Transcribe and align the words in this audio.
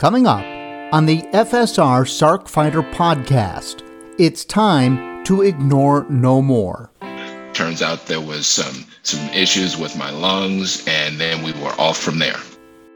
Coming 0.00 0.26
up 0.26 0.46
on 0.94 1.04
the 1.04 1.20
FSR 1.34 2.06
Sarc 2.06 2.48
Fighter 2.48 2.80
podcast, 2.80 3.82
it's 4.18 4.46
time 4.46 5.22
to 5.24 5.42
ignore 5.42 6.06
no 6.08 6.40
more. 6.40 6.90
Turns 7.52 7.82
out 7.82 8.06
there 8.06 8.18
was 8.18 8.46
some 8.46 8.86
some 9.02 9.20
issues 9.34 9.76
with 9.76 9.98
my 9.98 10.08
lungs, 10.08 10.88
and 10.88 11.20
then 11.20 11.42
we 11.42 11.52
were 11.52 11.78
off 11.78 11.98
from 11.98 12.18
there. 12.18 12.38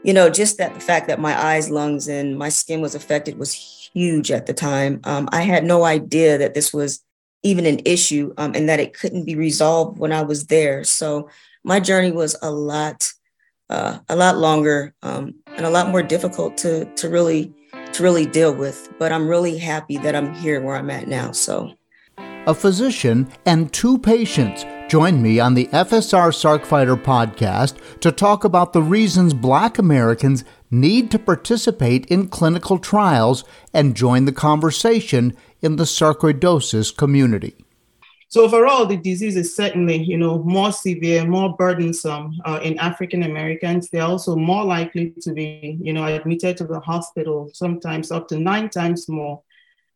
You 0.03 0.13
know, 0.13 0.31
just 0.31 0.57
that 0.57 0.73
the 0.73 0.79
fact 0.79 1.07
that 1.07 1.19
my 1.19 1.39
eyes, 1.39 1.69
lungs, 1.69 2.07
and 2.07 2.39
my 2.39 2.49
skin 2.49 2.81
was 2.81 2.95
affected 2.95 3.37
was 3.37 3.53
huge 3.53 4.31
at 4.31 4.47
the 4.47 4.53
time. 4.55 4.99
Um, 5.03 5.29
I 5.31 5.43
had 5.43 5.63
no 5.63 5.83
idea 5.83 6.39
that 6.39 6.55
this 6.55 6.73
was 6.73 7.03
even 7.43 7.67
an 7.67 7.81
issue 7.85 8.33
um, 8.39 8.53
and 8.55 8.67
that 8.67 8.79
it 8.79 8.95
couldn't 8.95 9.25
be 9.25 9.35
resolved 9.35 9.99
when 9.99 10.11
I 10.11 10.23
was 10.23 10.47
there. 10.47 10.83
So 10.83 11.29
my 11.63 11.79
journey 11.79 12.11
was 12.11 12.35
a 12.41 12.49
lot, 12.49 13.13
uh, 13.69 13.99
a 14.09 14.15
lot 14.15 14.39
longer 14.39 14.95
um, 15.03 15.35
and 15.57 15.65
a 15.65 15.69
lot 15.69 15.89
more 15.89 16.03
difficult 16.03 16.57
to 16.57 16.85
to 16.95 17.09
really 17.09 17.53
to 17.93 18.03
really 18.03 18.25
deal 18.25 18.53
with. 18.53 18.89
But 18.99 19.11
I'm 19.11 19.27
really 19.27 19.57
happy 19.57 19.97
that 19.97 20.15
I'm 20.15 20.33
here 20.33 20.61
where 20.61 20.75
I'm 20.75 20.89
at 20.89 21.07
now. 21.07 21.31
So, 21.31 21.71
a 22.17 22.53
physician 22.53 23.29
and 23.45 23.71
two 23.71 23.97
patients 23.97 24.65
join 24.87 25.21
me 25.21 25.39
on 25.39 25.55
the 25.55 25.65
FSR 25.67 26.31
Sarc 26.31 26.65
Fighter 26.65 26.95
podcast 26.95 27.99
to 28.01 28.11
talk 28.11 28.43
about 28.43 28.73
the 28.73 28.81
reasons 28.81 29.33
Black 29.33 29.79
Americans 29.79 30.45
need 30.69 31.09
to 31.11 31.19
participate 31.19 32.05
in 32.05 32.27
clinical 32.27 32.77
trials 32.77 33.43
and 33.73 33.95
join 33.95 34.25
the 34.25 34.31
conversation 34.31 35.35
in 35.61 35.77
the 35.77 35.85
sarcoidosis 35.85 36.95
community. 36.95 37.64
So 38.27 38.43
overall, 38.43 38.85
the 38.85 38.97
disease 38.97 39.35
is 39.35 39.55
certainly, 39.55 39.97
you 40.03 40.17
know, 40.17 40.43
more 40.43 40.71
severe, 40.71 41.25
more 41.25 41.55
burdensome 41.55 42.35
uh, 42.43 42.59
in 42.63 42.77
African 42.79 43.23
Americans. 43.23 43.89
They're 43.89 44.03
also 44.03 44.35
more 44.35 44.63
likely 44.65 45.13
to 45.21 45.31
be, 45.31 45.77
you 45.81 45.93
know, 45.93 46.05
admitted 46.05 46.57
to 46.57 46.65
the 46.65 46.79
hospital, 46.79 47.49
sometimes 47.53 48.11
up 48.11 48.27
to 48.29 48.39
nine 48.39 48.69
times 48.69 49.07
more 49.07 49.43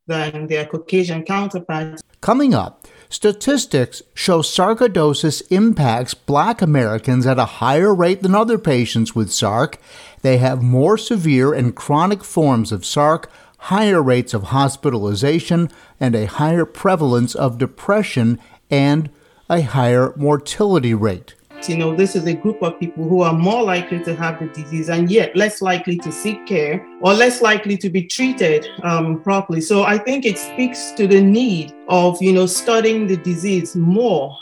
than 0.08 0.48
their 0.48 0.66
Caucasian 0.66 1.24
counterparts. 1.24 2.02
Coming 2.22 2.54
up, 2.54 2.86
statistics 3.10 4.02
show 4.14 4.42
sarcoidosis 4.42 5.42
impacts 5.50 6.14
Black 6.14 6.62
Americans 6.62 7.26
at 7.26 7.40
a 7.40 7.46
higher 7.46 7.96
rate 7.96 8.22
than 8.22 8.36
other 8.36 8.58
patients 8.58 9.16
with 9.16 9.30
SARC. 9.30 9.76
They 10.22 10.38
have 10.38 10.62
more 10.62 10.98
severe 10.98 11.54
and 11.54 11.76
chronic 11.76 12.24
forms 12.24 12.72
of 12.72 12.82
SARC 12.82 13.30
higher 13.60 14.02
rates 14.02 14.34
of 14.34 14.44
hospitalization, 14.46 15.70
and 16.00 16.16
a 16.16 16.26
higher 16.26 16.66
prevalence 16.66 17.36
of 17.36 17.58
depression 17.58 18.40
and 18.70 19.10
a 19.50 19.62
higher 19.62 20.14
mortality 20.16 20.94
rate. 20.94 21.36
You 21.68 21.78
know, 21.78 21.94
this 21.94 22.16
is 22.16 22.26
a 22.26 22.34
group 22.34 22.64
of 22.64 22.80
people 22.80 23.08
who 23.08 23.22
are 23.22 23.34
more 23.34 23.62
likely 23.62 24.02
to 24.06 24.16
have 24.16 24.40
the 24.40 24.48
disease 24.48 24.90
and 24.90 25.12
yet 25.12 25.36
less 25.36 25.62
likely 25.62 25.98
to 25.98 26.12
seek 26.12 26.48
care 26.48 26.88
or 27.02 27.14
less 27.14 27.42
likely 27.42 27.76
to 27.78 27.90
be 27.90 28.04
treated 28.04 28.66
um, 28.84 29.22
properly. 29.22 29.60
So 29.60 29.84
I 29.84 29.98
think 29.98 30.26
it 30.26 30.38
speaks 30.38 30.92
to 30.92 31.06
the 31.06 31.22
need 31.22 31.76
of, 31.90 32.22
you 32.22 32.32
know, 32.32 32.46
studying 32.46 33.08
the 33.08 33.18
disease 33.18 33.76
more. 33.76 34.36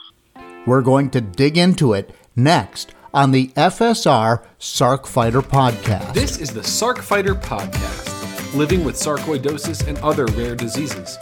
We're 0.68 0.84
going 0.84 1.10
to 1.12 1.22
dig 1.22 1.58
into 1.58 1.94
it 1.94 2.14
next 2.36 2.94
on 3.16 3.32
the 3.32 3.48
FSR 3.50 4.44
Sarc 4.60 5.08
Fighter 5.08 5.42
podcast. 5.42 6.14
This 6.14 6.38
is 6.38 6.52
the 6.52 6.62
Sarc 6.62 7.00
Fighter 7.00 7.34
podcast 7.34 8.17
living 8.54 8.84
with 8.84 8.96
sarcoidosis 8.96 9.88
and 9.88 9.98
other 10.00 10.26
rare 10.28 10.56
diseases. 10.56 11.18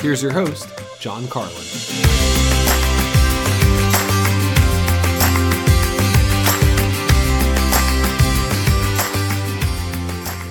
Here's 0.00 0.22
your 0.22 0.32
host, 0.32 0.68
John 1.00 1.26
Carlin. 1.28 1.52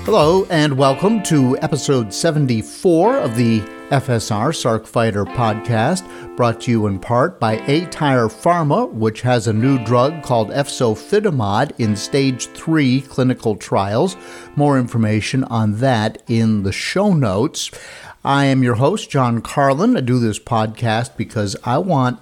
Hello, 0.06 0.46
and 0.52 0.78
welcome 0.78 1.24
to 1.24 1.58
episode 1.64 2.14
74 2.14 3.18
of 3.18 3.36
the 3.36 3.75
FSR 3.90 4.50
Sarc 4.50 4.88
Fighter 4.88 5.26
podcast, 5.26 6.04
brought 6.36 6.62
to 6.62 6.72
you 6.72 6.88
in 6.88 6.98
part 6.98 7.40
by 7.40 7.58
aTyr 7.58 8.32
Pharma, 8.32 8.92
which 8.92 9.22
has 9.22 9.46
a 9.46 9.54
new 9.54 9.78
drug 9.86 10.24
called 10.24 10.50
efzofitimod 10.50 11.72
in 11.78 11.96
stage 11.96 12.48
3 12.48 13.02
clinical 13.02 13.56
trials. 13.56 14.18
More 14.56 14.80
information 14.80 15.44
on 15.44 15.78
that 15.82 16.24
in 16.28 16.64
the 16.64 16.72
show 16.72 17.14
notes. 17.14 17.70
I 18.24 18.46
am 18.46 18.64
your 18.64 18.76
host, 18.76 19.12
John 19.12 19.44
Carlin. 19.44 19.96
I 19.96 20.02
do 20.02 20.18
this 20.18 20.40
podcast 20.40 21.16
because 21.16 21.56
I 21.64 21.78
want 21.78 22.20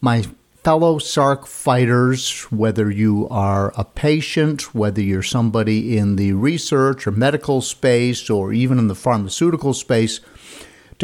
my 0.00 0.24
fellow 0.64 0.98
SARC 0.98 1.46
fighters, 1.46 2.42
whether 2.50 2.90
you 2.90 3.28
are 3.28 3.72
a 3.76 3.84
patient, 3.84 4.74
whether 4.74 5.00
you're 5.02 5.22
somebody 5.22 5.96
in 5.96 6.16
the 6.16 6.32
research 6.32 7.06
or 7.06 7.12
medical 7.12 7.60
space, 7.60 8.28
or 8.28 8.52
even 8.52 8.78
in 8.78 8.88
the 8.88 8.94
pharmaceutical 8.94 9.74
space, 9.74 10.20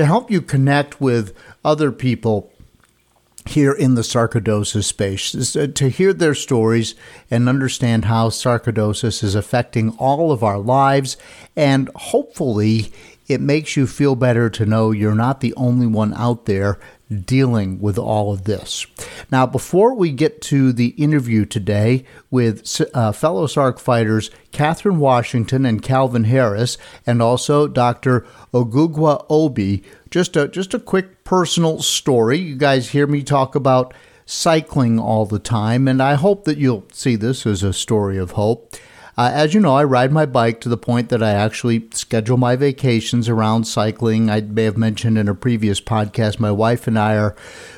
to 0.00 0.06
help 0.06 0.30
you 0.30 0.40
connect 0.40 0.98
with 0.98 1.36
other 1.62 1.92
people 1.92 2.50
here 3.44 3.72
in 3.72 3.96
the 3.96 4.00
sarcoidosis 4.00 4.84
space, 4.84 5.54
uh, 5.54 5.66
to 5.74 5.90
hear 5.90 6.14
their 6.14 6.34
stories 6.34 6.94
and 7.30 7.50
understand 7.50 8.06
how 8.06 8.30
sarcoidosis 8.30 9.22
is 9.22 9.34
affecting 9.34 9.90
all 9.98 10.32
of 10.32 10.42
our 10.42 10.58
lives. 10.58 11.18
And 11.54 11.90
hopefully, 11.96 12.90
it 13.30 13.40
makes 13.40 13.76
you 13.76 13.86
feel 13.86 14.16
better 14.16 14.50
to 14.50 14.66
know 14.66 14.90
you're 14.90 15.14
not 15.14 15.40
the 15.40 15.54
only 15.54 15.86
one 15.86 16.12
out 16.14 16.46
there 16.46 16.78
dealing 17.10 17.80
with 17.80 17.98
all 17.98 18.32
of 18.32 18.44
this. 18.44 18.86
Now, 19.30 19.46
before 19.46 19.94
we 19.94 20.10
get 20.10 20.42
to 20.42 20.72
the 20.72 20.88
interview 20.88 21.44
today 21.44 22.04
with 22.30 22.80
uh, 22.94 23.12
fellow 23.12 23.46
SARC 23.46 23.78
fighters 23.78 24.30
Catherine 24.52 24.98
Washington 24.98 25.64
and 25.64 25.82
Calvin 25.82 26.24
Harris, 26.24 26.76
and 27.06 27.22
also 27.22 27.68
Dr. 27.68 28.26
Ogugua 28.52 29.24
Obi, 29.30 29.82
just 30.10 30.36
a, 30.36 30.48
just 30.48 30.74
a 30.74 30.80
quick 30.80 31.22
personal 31.22 31.80
story. 31.82 32.38
You 32.38 32.56
guys 32.56 32.90
hear 32.90 33.06
me 33.06 33.22
talk 33.22 33.54
about 33.54 33.94
cycling 34.26 34.98
all 34.98 35.26
the 35.26 35.38
time, 35.38 35.86
and 35.86 36.02
I 36.02 36.14
hope 36.14 36.44
that 36.44 36.58
you'll 36.58 36.86
see 36.92 37.16
this 37.16 37.46
as 37.46 37.62
a 37.62 37.72
story 37.72 38.18
of 38.18 38.32
hope. 38.32 38.74
Uh, 39.18 39.30
as 39.32 39.54
you 39.54 39.60
know, 39.60 39.74
I 39.74 39.84
ride 39.84 40.12
my 40.12 40.26
bike 40.26 40.60
to 40.60 40.68
the 40.68 40.76
point 40.76 41.08
that 41.08 41.22
I 41.22 41.30
actually 41.30 41.88
schedule 41.92 42.36
my 42.36 42.56
vacations 42.56 43.28
around 43.28 43.64
cycling. 43.64 44.30
I 44.30 44.40
may 44.40 44.64
have 44.64 44.76
mentioned 44.76 45.18
in 45.18 45.28
a 45.28 45.34
previous 45.34 45.80
podcast, 45.80 46.38
my 46.38 46.50
wife 46.50 46.86
and 46.86 46.98
I 46.98 47.16
are 47.16 47.36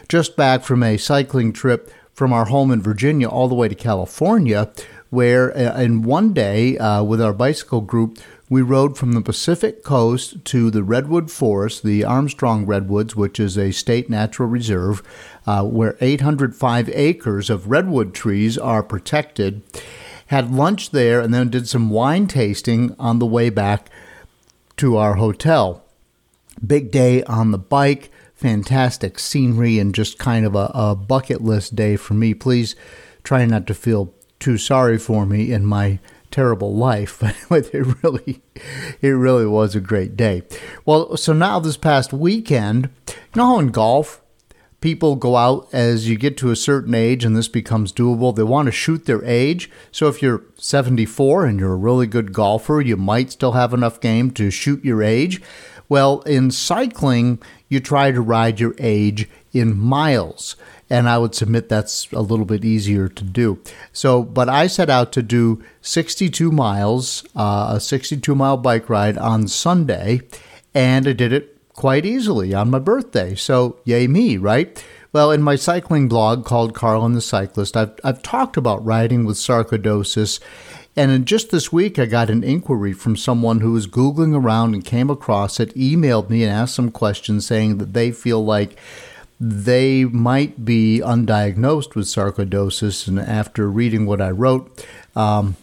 just 0.08 0.36
back 0.36 0.62
from 0.62 0.82
a 0.82 0.96
cycling 0.96 1.52
trip 1.52 1.90
from 2.12 2.32
our 2.32 2.46
home 2.46 2.70
in 2.70 2.82
Virginia 2.82 3.28
all 3.28 3.48
the 3.48 3.54
way 3.54 3.68
to 3.68 3.74
California, 3.74 4.70
where 5.10 5.56
uh, 5.56 5.80
in 5.80 6.02
one 6.02 6.32
day 6.32 6.76
uh, 6.78 7.02
with 7.02 7.20
our 7.20 7.32
bicycle 7.32 7.80
group, 7.80 8.18
we 8.48 8.60
rode 8.60 8.98
from 8.98 9.12
the 9.12 9.22
Pacific 9.22 9.82
coast 9.82 10.44
to 10.44 10.70
the 10.70 10.82
Redwood 10.82 11.30
Forest, 11.30 11.82
the 11.82 12.04
Armstrong 12.04 12.66
Redwoods, 12.66 13.16
which 13.16 13.40
is 13.40 13.56
a 13.56 13.72
state 13.72 14.10
natural 14.10 14.46
reserve, 14.46 15.02
uh, 15.46 15.64
where 15.64 15.96
805 16.02 16.90
acres 16.90 17.48
of 17.48 17.70
redwood 17.70 18.12
trees 18.12 18.58
are 18.58 18.82
protected 18.82 19.62
had 20.26 20.54
lunch 20.54 20.90
there, 20.90 21.20
and 21.20 21.32
then 21.32 21.50
did 21.50 21.68
some 21.68 21.90
wine 21.90 22.26
tasting 22.26 22.94
on 22.98 23.18
the 23.18 23.26
way 23.26 23.50
back 23.50 23.90
to 24.78 24.96
our 24.96 25.14
hotel. 25.14 25.84
Big 26.64 26.90
day 26.90 27.22
on 27.24 27.50
the 27.50 27.58
bike, 27.58 28.10
fantastic 28.34 29.18
scenery, 29.18 29.78
and 29.78 29.94
just 29.94 30.18
kind 30.18 30.46
of 30.46 30.54
a, 30.54 30.70
a 30.74 30.94
bucket 30.94 31.42
list 31.42 31.76
day 31.76 31.96
for 31.96 32.14
me. 32.14 32.34
Please 32.34 32.74
try 33.22 33.44
not 33.44 33.66
to 33.66 33.74
feel 33.74 34.14
too 34.38 34.58
sorry 34.58 34.98
for 34.98 35.24
me 35.26 35.52
in 35.52 35.64
my 35.64 35.98
terrible 36.30 36.74
life, 36.74 37.20
but 37.48 37.72
it 37.72 38.02
really, 38.02 38.42
it 39.00 39.10
really 39.10 39.46
was 39.46 39.76
a 39.76 39.80
great 39.80 40.16
day. 40.16 40.42
Well, 40.84 41.16
so 41.16 41.32
now 41.32 41.60
this 41.60 41.76
past 41.76 42.12
weekend, 42.12 42.88
you 43.08 43.14
know 43.36 43.46
how 43.46 43.58
in 43.58 43.68
golf 43.68 44.21
people 44.82 45.16
go 45.16 45.36
out 45.36 45.66
as 45.72 46.08
you 46.08 46.18
get 46.18 46.36
to 46.36 46.50
a 46.50 46.56
certain 46.56 46.94
age 46.94 47.24
and 47.24 47.34
this 47.34 47.48
becomes 47.48 47.92
doable. 47.92 48.34
They 48.34 48.42
want 48.42 48.66
to 48.66 48.72
shoot 48.72 49.06
their 49.06 49.24
age. 49.24 49.70
So 49.90 50.08
if 50.08 50.20
you're 50.20 50.42
74 50.56 51.46
and 51.46 51.58
you're 51.58 51.72
a 51.72 51.76
really 51.76 52.06
good 52.06 52.34
golfer, 52.34 52.80
you 52.80 52.96
might 52.96 53.32
still 53.32 53.52
have 53.52 53.72
enough 53.72 54.00
game 54.00 54.30
to 54.32 54.50
shoot 54.50 54.84
your 54.84 55.02
age. 55.02 55.40
Well, 55.88 56.20
in 56.22 56.50
cycling, 56.50 57.40
you 57.68 57.80
try 57.80 58.10
to 58.10 58.20
ride 58.20 58.60
your 58.60 58.74
age 58.78 59.28
in 59.52 59.78
miles. 59.78 60.56
And 60.90 61.08
I 61.08 61.16
would 61.16 61.34
submit 61.34 61.70
that's 61.70 62.10
a 62.12 62.20
little 62.20 62.44
bit 62.44 62.64
easier 62.64 63.08
to 63.08 63.24
do. 63.24 63.60
So, 63.92 64.22
but 64.22 64.50
I 64.50 64.66
set 64.66 64.90
out 64.90 65.12
to 65.12 65.22
do 65.22 65.62
62 65.80 66.52
miles, 66.52 67.24
uh, 67.34 67.74
a 67.76 67.80
62 67.80 68.34
mile 68.34 68.58
bike 68.58 68.90
ride 68.90 69.16
on 69.16 69.48
Sunday, 69.48 70.20
and 70.74 71.08
I 71.08 71.12
did 71.12 71.32
it 71.32 71.51
quite 71.74 72.04
easily 72.04 72.54
on 72.54 72.70
my 72.70 72.78
birthday. 72.78 73.34
So, 73.34 73.78
yay 73.84 74.06
me, 74.06 74.36
right? 74.36 74.84
Well, 75.12 75.30
in 75.30 75.42
my 75.42 75.56
cycling 75.56 76.08
blog 76.08 76.44
called 76.44 76.74
Carlin 76.74 77.12
the 77.12 77.20
Cyclist, 77.20 77.76
I've, 77.76 77.92
I've 78.02 78.22
talked 78.22 78.56
about 78.56 78.84
riding 78.84 79.24
with 79.24 79.36
sarcoidosis. 79.36 80.40
And 80.96 81.10
in 81.10 81.24
just 81.24 81.50
this 81.50 81.72
week, 81.72 81.98
I 81.98 82.06
got 82.06 82.30
an 82.30 82.42
inquiry 82.42 82.92
from 82.92 83.16
someone 83.16 83.60
who 83.60 83.72
was 83.72 83.86
Googling 83.86 84.34
around 84.34 84.74
and 84.74 84.84
came 84.84 85.10
across 85.10 85.60
it, 85.60 85.74
emailed 85.74 86.30
me, 86.30 86.44
and 86.44 86.52
asked 86.52 86.74
some 86.74 86.90
questions 86.90 87.46
saying 87.46 87.78
that 87.78 87.92
they 87.92 88.10
feel 88.10 88.44
like 88.44 88.78
they 89.40 90.04
might 90.04 90.64
be 90.64 91.00
undiagnosed 91.02 91.94
with 91.94 92.06
sarcoidosis. 92.06 93.08
And 93.08 93.18
after 93.18 93.70
reading 93.70 94.06
what 94.06 94.20
I 94.20 94.30
wrote, 94.30 94.86
um, 95.16 95.56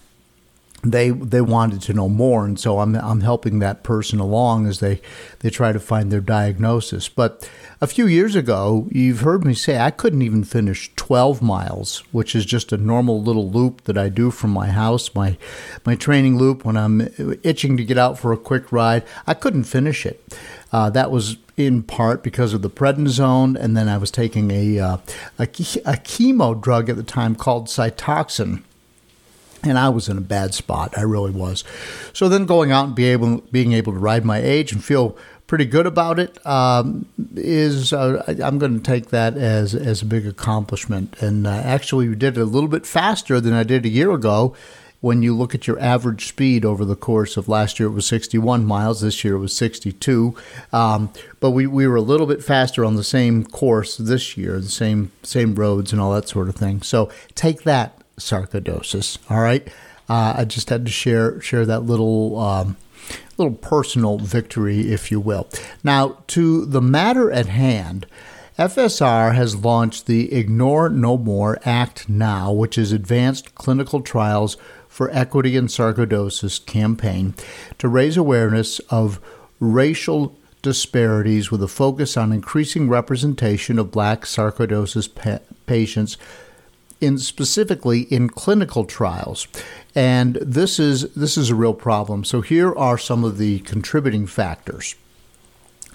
they 0.84 1.10
they 1.10 1.42
wanted 1.42 1.82
to 1.84 1.94
know 1.94 2.08
more, 2.08 2.46
and 2.46 2.60
so 2.60 2.80
I'm 2.80 2.96
I'm 2.96 3.22
helping 3.22 3.60
that 3.60 3.84
person 3.84 4.20
along 4.20 4.68
as 4.68 4.80
they 4.80 5.02
they 5.40 5.50
try 5.50 5.72
to 5.72 5.80
find 5.80 6.12
their 6.12 6.22
diagnosis. 6.22 7.10
But 7.10 7.50
a 7.82 7.88
few 7.88 8.08
years 8.08 8.36
ago, 8.36 8.88
you've 8.92 9.22
heard 9.22 9.44
me 9.46 9.54
say 9.54 9.78
I 9.78 9.92
couldn't 9.92 10.22
even 10.22 10.44
finish 10.44 10.92
12 10.96 11.42
miles, 11.42 12.04
which 12.12 12.36
is 12.36 12.46
just 12.46 12.72
a 12.72 12.78
normal 12.78 13.22
little 13.22 13.50
loop 13.50 13.84
that 13.86 13.98
I 13.98 14.10
do 14.10 14.32
from 14.32 14.52
my 14.52 14.68
house, 14.68 15.14
my 15.14 15.38
my 15.86 15.96
training 15.96 16.38
loop 16.38 16.64
when 16.64 16.78
I'm 16.78 17.10
itching 17.44 17.76
to 17.78 17.84
get 17.84 17.98
out 17.98 18.18
for 18.18 18.32
a 18.32 18.38
quick 18.38 18.72
ride. 18.72 19.04
I 19.28 19.34
couldn't 19.34 19.64
finish 19.66 20.06
it. 20.06 20.24
Uh, 20.72 20.90
that 20.92 21.12
was 21.12 21.38
in 21.58 21.84
part 21.84 22.24
because 22.24 22.54
of 22.54 22.62
the 22.62 22.70
prednisone, 22.70 23.60
and 23.60 23.76
then 23.76 23.90
I 23.90 23.98
was 23.98 24.12
taking 24.12 24.50
a, 24.52 24.80
uh, 24.80 24.98
a, 25.38 25.44
a 25.44 25.98
chemo 25.98 26.60
drug 26.60 26.90
at 26.90 26.96
the 26.96 27.04
time 27.04 27.36
called 27.36 27.68
Cytoxan 27.68 28.64
and 29.64 29.78
I 29.78 29.90
was 29.90 30.10
in 30.10 30.18
a 30.18 30.22
bad 30.22 30.54
spot. 30.54 30.98
I 30.98 31.02
really 31.02 31.32
was. 31.32 31.64
So 32.14 32.30
then 32.30 32.46
going 32.46 32.72
out 32.72 32.86
and 32.88 32.96
be 32.96 33.06
able, 33.06 33.42
being 33.52 33.74
able 33.74 33.94
to 33.94 34.00
ride 34.00 34.26
my 34.26 34.40
age 34.40 34.72
and 34.72 34.84
feel 34.84 35.18
pretty 35.50 35.66
good 35.66 35.88
about 35.88 36.20
it 36.20 36.46
um, 36.46 37.08
is 37.36 37.92
uh, 37.92 38.24
I'm 38.42 38.60
going 38.60 38.80
to 38.80 38.84
take 38.84 39.10
that 39.10 39.36
as 39.36 39.74
as 39.74 40.04
a 40.04 40.06
big 40.06 40.28
accomplishment. 40.28 41.20
And 41.22 41.48
uh, 41.48 41.50
actually, 41.50 42.08
we 42.08 42.16
did 42.16 42.38
it 42.38 42.42
a 42.42 42.46
little 42.46 42.70
bit 42.70 42.86
faster 42.86 43.42
than 43.42 43.54
I 43.54 43.64
did 43.64 43.84
a 43.84 43.90
year 43.90 44.12
ago. 44.12 44.56
When 45.02 45.24
you 45.24 45.36
look 45.36 45.56
at 45.56 45.66
your 45.66 45.80
average 45.80 46.28
speed 46.28 46.66
over 46.66 46.84
the 46.84 46.96
course 46.96 47.38
of 47.38 47.48
last 47.48 47.80
year, 47.80 47.88
it 47.88 47.94
was 47.94 48.06
61 48.06 48.66
miles. 48.66 49.00
This 49.00 49.24
year, 49.24 49.36
it 49.36 49.40
was 49.40 49.56
62. 49.56 50.36
Um, 50.74 51.10
but 51.40 51.52
we, 51.52 51.66
we 51.66 51.88
were 51.88 51.96
a 51.96 52.02
little 52.02 52.28
bit 52.28 52.44
faster 52.44 52.84
on 52.84 52.98
the 52.98 53.04
same 53.04 53.46
course 53.46 53.96
this 53.96 54.36
year, 54.38 54.60
the 54.60 54.68
same 54.68 55.12
same 55.24 55.56
roads 55.56 55.92
and 55.92 56.00
all 56.00 56.14
that 56.14 56.30
sort 56.30 56.48
of 56.48 56.56
thing. 56.56 56.84
So 56.84 57.10
take 57.34 57.64
that 57.64 57.99
sarcoidosis. 58.20 59.18
All 59.30 59.42
right, 59.42 59.68
uh, 60.08 60.36
I 60.38 60.46
just 60.46 60.70
had 60.70 60.86
to 60.86 60.92
share 60.92 61.40
share 61.42 61.66
that 61.66 61.82
little 61.82 62.38
um, 62.40 62.78
little 63.38 63.56
personal 63.56 64.18
victory, 64.18 64.92
if 64.92 65.12
you 65.12 65.20
will. 65.20 65.48
Now 65.84 66.18
to 66.28 66.66
the 66.66 66.82
matter 66.82 67.32
at 67.32 67.48
hand. 67.48 68.06
FSR 68.58 69.36
has 69.36 69.56
launched 69.56 70.06
the 70.06 70.34
Ignore 70.34 70.90
No 70.90 71.18
More 71.18 71.58
Act 71.64 72.10
Now, 72.10 72.52
which 72.52 72.78
is 72.78 72.92
Advanced 72.92 73.56
Clinical 73.56 74.02
Trials 74.02 74.58
for 74.90 75.10
Equity 75.12 75.56
in 75.56 75.68
Sarcoidosis 75.68 76.66
campaign 76.66 77.36
to 77.78 77.88
raise 77.88 78.18
awareness 78.18 78.80
of 78.90 79.22
racial 79.62 80.38
disparities 80.62 81.52
with 81.52 81.64
a 81.64 81.68
focus 81.68 82.18
on 82.18 82.34
increasing 82.34 82.90
representation 82.90 83.80
of 83.80 83.92
black 83.92 84.24
sarcoidosis 84.24 85.14
pa- 85.14 85.40
patients 85.66 86.18
in 87.02 87.18
specifically 87.18 88.02
in 88.02 88.30
clinical 88.30 88.86
trials. 88.86 89.48
And 89.96 90.36
this 90.36 90.80
is 90.80 91.12
this 91.14 91.38
is 91.38 91.50
a 91.50 91.56
real 91.56 91.74
problem. 91.74 92.24
So 92.24 92.42
here 92.42 92.76
are 92.76 92.98
some 92.98 93.24
of 93.24 93.38
the 93.38 93.60
contributing 93.60 94.28
factors. 94.28 94.96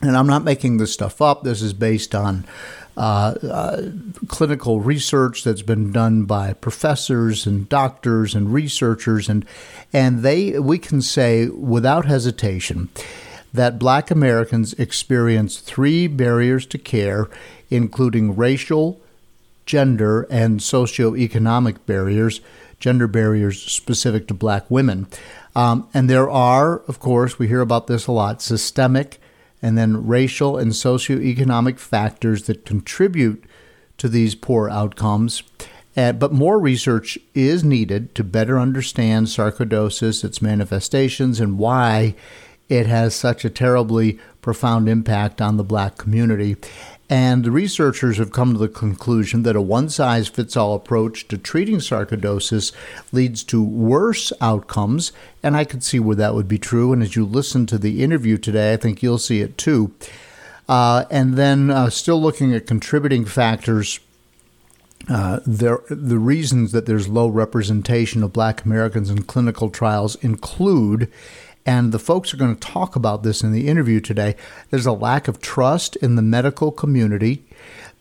And 0.03 0.17
I'm 0.17 0.27
not 0.27 0.45
making 0.45 0.79
this 0.79 0.93
stuff 0.93 1.23
up. 1.23 1.45
This 1.45 1.62
is 1.62 1.73
based 1.73 2.15
on 2.15 2.45
uh, 2.97 3.35
uh, 3.43 3.83
clinical 4.29 4.81
research 4.81 5.43
that's 5.43 5.62
been 5.62 5.91
done 5.91 6.25
by 6.25 6.53
professors 6.53 7.47
and 7.47 7.69
doctors 7.69 8.35
and 8.35 8.53
researchers, 8.53 9.29
and 9.29 9.45
and 9.93 10.21
they 10.21 10.59
we 10.59 10.79
can 10.79 11.03
say 11.03 11.49
without 11.49 12.05
hesitation 12.05 12.89
that 13.53 13.79
Black 13.79 14.11
Americans 14.11 14.75
experience 14.75 15.59
three 15.59 16.06
barriers 16.06 16.67
to 16.67 16.79
care, 16.79 17.29
including 17.71 18.37
racial, 18.37 19.01
gender 19.67 20.23
and 20.31 20.61
socioeconomic 20.61 21.87
barriers, 21.87 22.41
gender 22.79 23.07
barriers 23.07 23.61
specific 23.63 24.27
to 24.29 24.35
black 24.35 24.71
women. 24.71 25.07
Um, 25.57 25.89
and 25.95 26.11
there 26.11 26.31
are, 26.31 26.81
of 26.89 26.99
course, 27.01 27.39
we 27.39 27.49
hear 27.49 27.61
about 27.61 27.87
this 27.87 28.07
a 28.07 28.13
lot, 28.13 28.43
systemic 28.43 29.21
and 29.63 29.79
then 29.79 30.07
racial 30.07 30.59
and 30.59 30.73
socioeconomic 30.73 31.79
factors 31.79 32.43
that 32.43 32.67
contribute 32.67 33.45
to 33.97 34.09
these 34.09 34.35
poor 34.35 34.69
outcomes. 34.69 35.43
Uh, 35.97 36.13
but 36.13 36.33
more 36.33 36.59
research 36.59 37.17
is 37.35 37.63
needed 37.63 38.15
to 38.15 38.25
better 38.25 38.59
understand 38.59 39.27
sarcoidosis, 39.27 40.25
its 40.25 40.43
manifestations, 40.43 41.41
and 41.41 41.57
why 41.57 42.15
it 42.69 42.87
has 42.87 43.15
such 43.15 43.45
a 43.45 43.51
terribly 43.51 44.19
profound 44.43 44.89
impact 44.89 45.41
on 45.41 45.57
the 45.57 45.65
black 45.65 45.97
community. 45.97 46.57
And 47.11 47.45
the 47.45 47.51
researchers 47.51 48.17
have 48.17 48.33
come 48.33 48.55
to 48.55 48.59
the 48.59 48.69
conclusion 48.69 49.43
that 49.43 49.56
a 49.56 49.61
one 49.61 49.91
size 49.91 50.27
fits 50.29 50.56
all 50.56 50.75
approach 50.75 51.29
to 51.29 51.37
treating 51.37 51.77
sarcoidosis 51.77 52.73
leads 53.12 53.45
to 53.45 53.62
worse 53.62 54.33
outcomes. 54.41 55.12
And 55.43 55.55
I 55.56 55.65
could 55.65 55.85
see 55.85 56.01
where 56.01 56.17
that 56.17 56.35
would 56.35 56.49
be 56.49 56.59
true. 56.59 56.93
And 56.93 57.03
as 57.03 57.15
you 57.15 57.27
listen 57.27 57.67
to 57.67 57.79
the 57.79 58.03
interview 58.03 58.39
today, 58.39 58.73
I 58.73 58.79
think 58.79 59.03
you'll 59.03 59.19
see 59.19 59.41
it 59.41 59.59
too. 59.59 59.93
Uh, 60.67 61.05
and 61.11 61.35
then, 61.35 61.71
uh, 61.71 61.91
still 61.91 62.21
looking 62.21 62.55
at 62.55 62.67
contributing 62.67 63.27
factors, 63.27 64.01
uh, 65.09 65.41
there, 65.45 65.81
the 65.91 66.19
reasons 66.19 66.73
that 66.73 66.87
there's 66.87 67.06
low 67.06 67.29
representation 67.29 68.23
of 68.23 68.33
black 68.33 68.65
Americans 68.65 69.11
in 69.11 69.25
clinical 69.25 69.69
trials 69.69 70.17
include 70.17 71.11
and 71.67 71.93
the 71.93 71.99
folks 71.99 72.33
are 72.33 72.37
going 72.37 72.55
to 72.55 72.61
talk 72.61 72.97
about 72.97 73.23
this 73.23 73.43
in 73.43 73.53
the 73.53 73.69
interview 73.69 74.01
today. 74.01 74.37
There's 74.71 74.87
a 74.87 74.93
lack 74.93 75.29
of 75.29 75.41
trust 75.41 75.97
in 75.97 76.17
the 76.17 76.23
medical 76.23 76.71
community. 76.71 77.45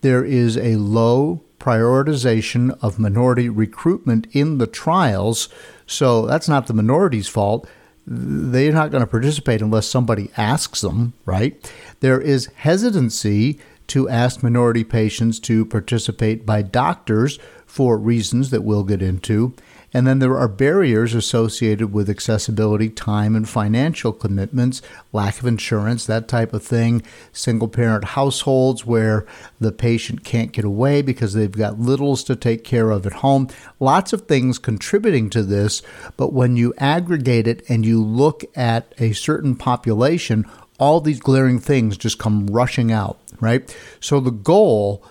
There 0.02 0.24
is 0.24 0.56
a 0.56 0.76
low 0.76 1.42
prioritization 1.58 2.76
of 2.82 2.98
minority 2.98 3.48
recruitment 3.48 4.26
in 4.32 4.58
the 4.58 4.66
trials. 4.66 5.48
So 5.86 6.26
that's 6.26 6.48
not 6.48 6.66
the 6.66 6.74
minority's 6.74 7.28
fault. 7.28 7.66
They're 8.06 8.72
not 8.72 8.90
going 8.90 9.02
to 9.02 9.06
participate 9.06 9.62
unless 9.62 9.86
somebody 9.86 10.30
asks 10.36 10.82
them, 10.82 11.14
right? 11.24 11.72
There 12.00 12.20
is 12.20 12.50
hesitancy 12.56 13.58
to 13.86 14.08
ask 14.10 14.42
minority 14.42 14.84
patients 14.84 15.40
to 15.40 15.64
participate 15.64 16.44
by 16.44 16.60
doctors 16.60 17.38
for 17.74 17.98
reasons 17.98 18.50
that 18.50 18.62
we'll 18.62 18.84
get 18.84 19.02
into. 19.02 19.52
And 19.92 20.06
then 20.06 20.20
there 20.20 20.38
are 20.38 20.46
barriers 20.46 21.12
associated 21.12 21.92
with 21.92 22.08
accessibility, 22.08 22.88
time, 22.88 23.34
and 23.34 23.48
financial 23.48 24.12
commitments, 24.12 24.80
lack 25.12 25.40
of 25.40 25.46
insurance, 25.46 26.06
that 26.06 26.28
type 26.28 26.52
of 26.52 26.62
thing, 26.62 27.02
single 27.32 27.66
parent 27.66 28.04
households 28.04 28.86
where 28.86 29.26
the 29.58 29.72
patient 29.72 30.22
can't 30.22 30.52
get 30.52 30.64
away 30.64 31.02
because 31.02 31.32
they've 31.32 31.50
got 31.50 31.80
littles 31.80 32.22
to 32.24 32.36
take 32.36 32.62
care 32.62 32.92
of 32.92 33.06
at 33.06 33.14
home. 33.14 33.48
Lots 33.80 34.12
of 34.12 34.28
things 34.28 34.60
contributing 34.60 35.28
to 35.30 35.42
this, 35.42 35.82
but 36.16 36.32
when 36.32 36.56
you 36.56 36.74
aggregate 36.78 37.48
it 37.48 37.68
and 37.68 37.84
you 37.84 38.00
look 38.00 38.44
at 38.54 38.94
a 38.98 39.14
certain 39.14 39.56
population, 39.56 40.44
all 40.78 41.00
these 41.00 41.18
glaring 41.18 41.58
things 41.58 41.96
just 41.96 42.20
come 42.20 42.46
rushing 42.46 42.92
out, 42.92 43.18
right? 43.40 43.76
So 43.98 44.20
the 44.20 44.30
goal 44.30 45.04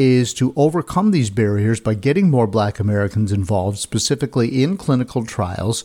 is 0.00 0.32
to 0.32 0.54
overcome 0.56 1.10
these 1.10 1.28
barriers 1.28 1.78
by 1.78 1.92
getting 1.92 2.30
more 2.30 2.46
black 2.46 2.80
Americans 2.80 3.32
involved, 3.32 3.76
specifically 3.76 4.62
in 4.62 4.78
clinical 4.78 5.26
trials. 5.26 5.84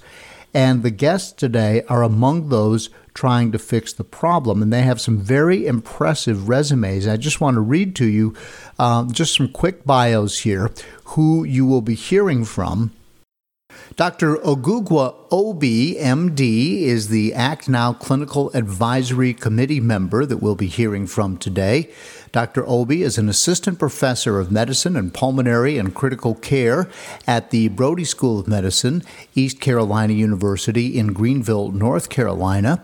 And 0.54 0.84
the 0.84 0.90
guests 0.90 1.34
today 1.34 1.84
are 1.90 2.02
among 2.02 2.48
those 2.48 2.90
trying 3.14 3.52
to 3.52 3.60
fix 3.60 3.92
the 3.92 4.06
problem. 4.06 4.62
And 4.62 4.72
they 4.72 4.84
have 4.84 5.02
some 5.02 5.18
very 5.20 5.68
impressive 5.68 6.48
resumes. 6.48 7.10
I 7.10 7.18
just 7.18 7.42
want 7.42 7.56
to 7.56 7.62
read 7.62 7.94
to 7.98 8.06
you 8.06 8.34
um, 8.80 9.12
just 9.12 9.36
some 9.36 9.50
quick 9.50 9.84
bios 9.84 10.40
here 10.40 10.72
who 11.08 11.44
you 11.44 11.66
will 11.66 11.82
be 11.82 11.96
hearing 11.96 12.46
from 12.46 12.92
Dr. 13.96 14.36
Ogugua 14.40 15.16
Obi, 15.32 15.96
MD, 15.96 16.82
is 16.82 17.08
the 17.08 17.34
Act 17.34 17.70
Now 17.70 17.94
Clinical 17.94 18.52
Advisory 18.54 19.34
Committee 19.34 19.80
member 19.80 20.26
that 20.26 20.40
we'll 20.40 20.58
be 20.58 20.68
hearing 20.68 21.08
from 21.08 21.38
today. 21.38 21.90
Dr. 22.34 22.68
Obi 22.68 23.04
is 23.04 23.18
an 23.18 23.30
assistant 23.30 23.80
professor 23.80 24.38
of 24.38 24.52
medicine 24.52 24.98
and 24.98 25.14
pulmonary 25.14 25.78
and 25.78 25.96
critical 25.96 26.36
care 26.36 26.90
at 27.26 27.52
the 27.52 27.70
Brody 27.70 28.04
School 28.04 28.38
of 28.38 28.50
Medicine, 28.50 29.02
East 29.34 29.62
Carolina 29.62 30.12
University 30.12 31.00
in 31.00 31.14
Greenville, 31.14 31.72
North 31.72 32.10
Carolina 32.10 32.84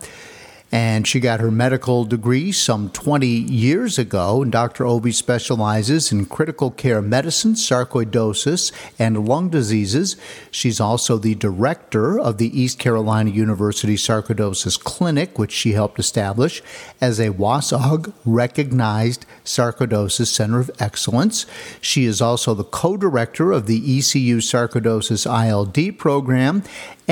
and 0.72 1.06
she 1.06 1.20
got 1.20 1.40
her 1.40 1.50
medical 1.50 2.06
degree 2.06 2.50
some 2.50 2.88
20 2.88 3.26
years 3.26 3.98
ago. 3.98 4.42
And 4.42 4.50
Dr. 4.50 4.86
Obi 4.86 5.12
specializes 5.12 6.10
in 6.10 6.24
critical 6.24 6.70
care 6.70 7.02
medicine, 7.02 7.52
sarcoidosis, 7.52 8.72
and 8.98 9.28
lung 9.28 9.50
diseases. 9.50 10.16
She's 10.50 10.80
also 10.80 11.18
the 11.18 11.34
director 11.34 12.18
of 12.18 12.38
the 12.38 12.58
East 12.58 12.78
Carolina 12.78 13.30
University 13.30 13.96
Sarcoidosis 13.96 14.82
Clinic, 14.82 15.38
which 15.38 15.52
she 15.52 15.72
helped 15.72 15.98
establish 15.98 16.62
as 17.02 17.20
a 17.20 17.30
WASOG 17.30 18.14
recognized 18.24 19.26
sarcoidosis 19.44 20.28
center 20.28 20.60
of 20.60 20.70
excellence. 20.78 21.44
She 21.82 22.06
is 22.06 22.22
also 22.22 22.54
the 22.54 22.64
co 22.64 22.96
director 22.96 23.52
of 23.52 23.66
the 23.66 23.98
ECU 23.98 24.38
Sarcoidosis 24.38 25.26
ILD 25.26 25.98
program 25.98 26.62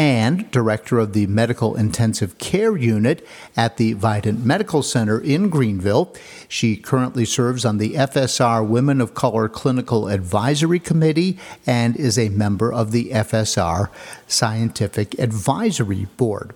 and 0.01 0.51
director 0.51 0.99
of 0.99 1.13
the 1.13 1.27
Medical 1.27 1.77
Intensive 1.77 2.39
Care 2.39 2.75
Unit 2.75 3.23
at 3.55 3.77
the 3.77 3.93
Vidant 3.93 4.43
Medical 4.43 4.83
Center 4.83 5.21
in 5.21 5.51
Greenville. 5.51 6.17
She 6.49 6.79
currently 6.79 7.27
serves 7.27 7.67
on 7.67 7.77
the 7.77 7.93
FSR 7.93 8.67
Women 8.67 9.03
of 9.03 9.13
Color 9.13 9.51
Clinical 9.51 10.09
Advisory 10.09 10.79
Committee 10.79 11.39
and 11.67 11.99
is 11.99 12.19
a 12.19 12.31
member 12.31 12.73
of 12.73 12.93
the 12.93 13.11
FSR 13.11 13.91
Scientific 14.27 15.19
Advisory 15.19 16.07
Board. 16.17 16.55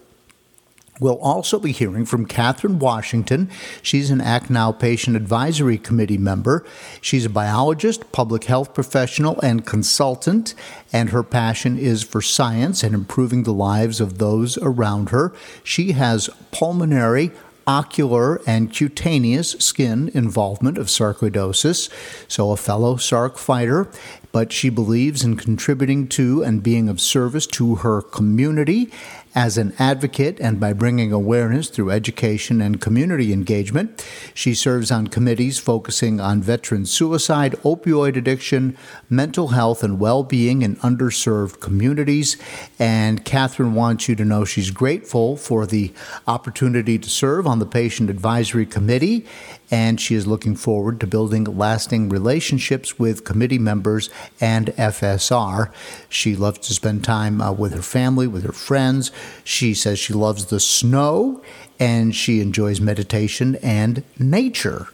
We'll 1.00 1.18
also 1.18 1.58
be 1.58 1.72
hearing 1.72 2.06
from 2.06 2.24
Catherine 2.24 2.78
Washington. 2.78 3.50
She's 3.82 4.10
an 4.10 4.20
Act 4.20 4.48
Now 4.48 4.70
Patient 4.70 5.16
Advisory 5.16 5.76
Committee 5.76 6.18
member. 6.18 6.64
She's 7.00 7.26
a 7.26 7.30
biologist, 7.30 8.12
public 8.12 8.44
health 8.44 8.74
professional, 8.74 9.40
and 9.40 9.66
consultant, 9.66 10.54
and 10.92 11.10
her 11.10 11.24
passion 11.24 11.78
is 11.78 12.04
for 12.04 12.22
science 12.22 12.84
and 12.84 12.94
improving 12.94 13.42
the 13.42 13.52
lives 13.52 14.00
of 14.00 14.18
those 14.18 14.56
around 14.58 15.08
her. 15.08 15.32
She 15.64 15.92
has 15.92 16.30
pulmonary, 16.52 17.32
ocular 17.66 18.40
and 18.46 18.72
cutaneous 18.72 19.52
skin 19.52 20.10
involvement 20.14 20.78
of 20.78 20.86
sarcoidosis, 20.86 21.90
so 22.28 22.50
a 22.50 22.56
fellow 22.56 22.96
sarc 22.96 23.36
fighter, 23.38 23.88
but 24.34 24.50
she 24.50 24.68
believes 24.68 25.22
in 25.22 25.36
contributing 25.36 26.08
to 26.08 26.42
and 26.42 26.60
being 26.60 26.88
of 26.88 27.00
service 27.00 27.46
to 27.46 27.76
her 27.76 28.02
community 28.02 28.90
as 29.32 29.56
an 29.56 29.72
advocate 29.78 30.40
and 30.40 30.58
by 30.58 30.72
bringing 30.72 31.12
awareness 31.12 31.68
through 31.68 31.90
education 31.90 32.60
and 32.60 32.80
community 32.80 33.32
engagement. 33.32 34.04
She 34.34 34.52
serves 34.52 34.90
on 34.90 35.06
committees 35.06 35.60
focusing 35.60 36.20
on 36.20 36.42
veteran 36.42 36.84
suicide, 36.84 37.52
opioid 37.62 38.16
addiction, 38.16 38.76
mental 39.08 39.48
health, 39.48 39.84
and 39.84 40.00
well 40.00 40.24
being 40.24 40.62
in 40.62 40.76
underserved 40.76 41.60
communities. 41.60 42.36
And 42.76 43.24
Catherine 43.24 43.74
wants 43.74 44.08
you 44.08 44.16
to 44.16 44.24
know 44.24 44.44
she's 44.44 44.72
grateful 44.72 45.36
for 45.36 45.64
the 45.64 45.92
opportunity 46.26 46.98
to 46.98 47.08
serve 47.08 47.46
on 47.46 47.60
the 47.60 47.66
Patient 47.66 48.10
Advisory 48.10 48.66
Committee 48.66 49.26
and 49.74 50.00
she 50.00 50.14
is 50.14 50.24
looking 50.24 50.54
forward 50.54 51.00
to 51.00 51.06
building 51.06 51.42
lasting 51.42 52.08
relationships 52.08 52.96
with 52.96 53.24
committee 53.24 53.58
members 53.58 54.08
and 54.40 54.68
FSR. 54.68 55.72
She 56.08 56.36
loves 56.36 56.60
to 56.68 56.74
spend 56.74 57.02
time 57.02 57.40
uh, 57.40 57.50
with 57.50 57.74
her 57.74 57.82
family, 57.82 58.28
with 58.28 58.44
her 58.44 58.52
friends. 58.52 59.10
She 59.42 59.74
says 59.74 59.98
she 59.98 60.12
loves 60.12 60.44
the 60.44 60.60
snow 60.60 61.42
and 61.80 62.14
she 62.14 62.40
enjoys 62.40 62.80
meditation 62.80 63.56
and 63.64 64.04
nature. 64.16 64.86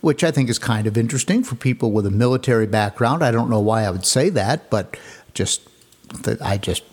Which 0.00 0.22
I 0.22 0.30
think 0.30 0.48
is 0.48 0.60
kind 0.60 0.86
of 0.86 0.96
interesting 0.96 1.42
for 1.42 1.56
people 1.56 1.90
with 1.90 2.06
a 2.06 2.10
military 2.12 2.68
background. 2.68 3.24
I 3.24 3.32
don't 3.32 3.50
know 3.50 3.58
why 3.58 3.82
I 3.82 3.90
would 3.90 4.06
say 4.06 4.28
that, 4.30 4.70
but 4.70 4.96
just, 5.34 5.68
I 6.40 6.56
just, 6.56 6.84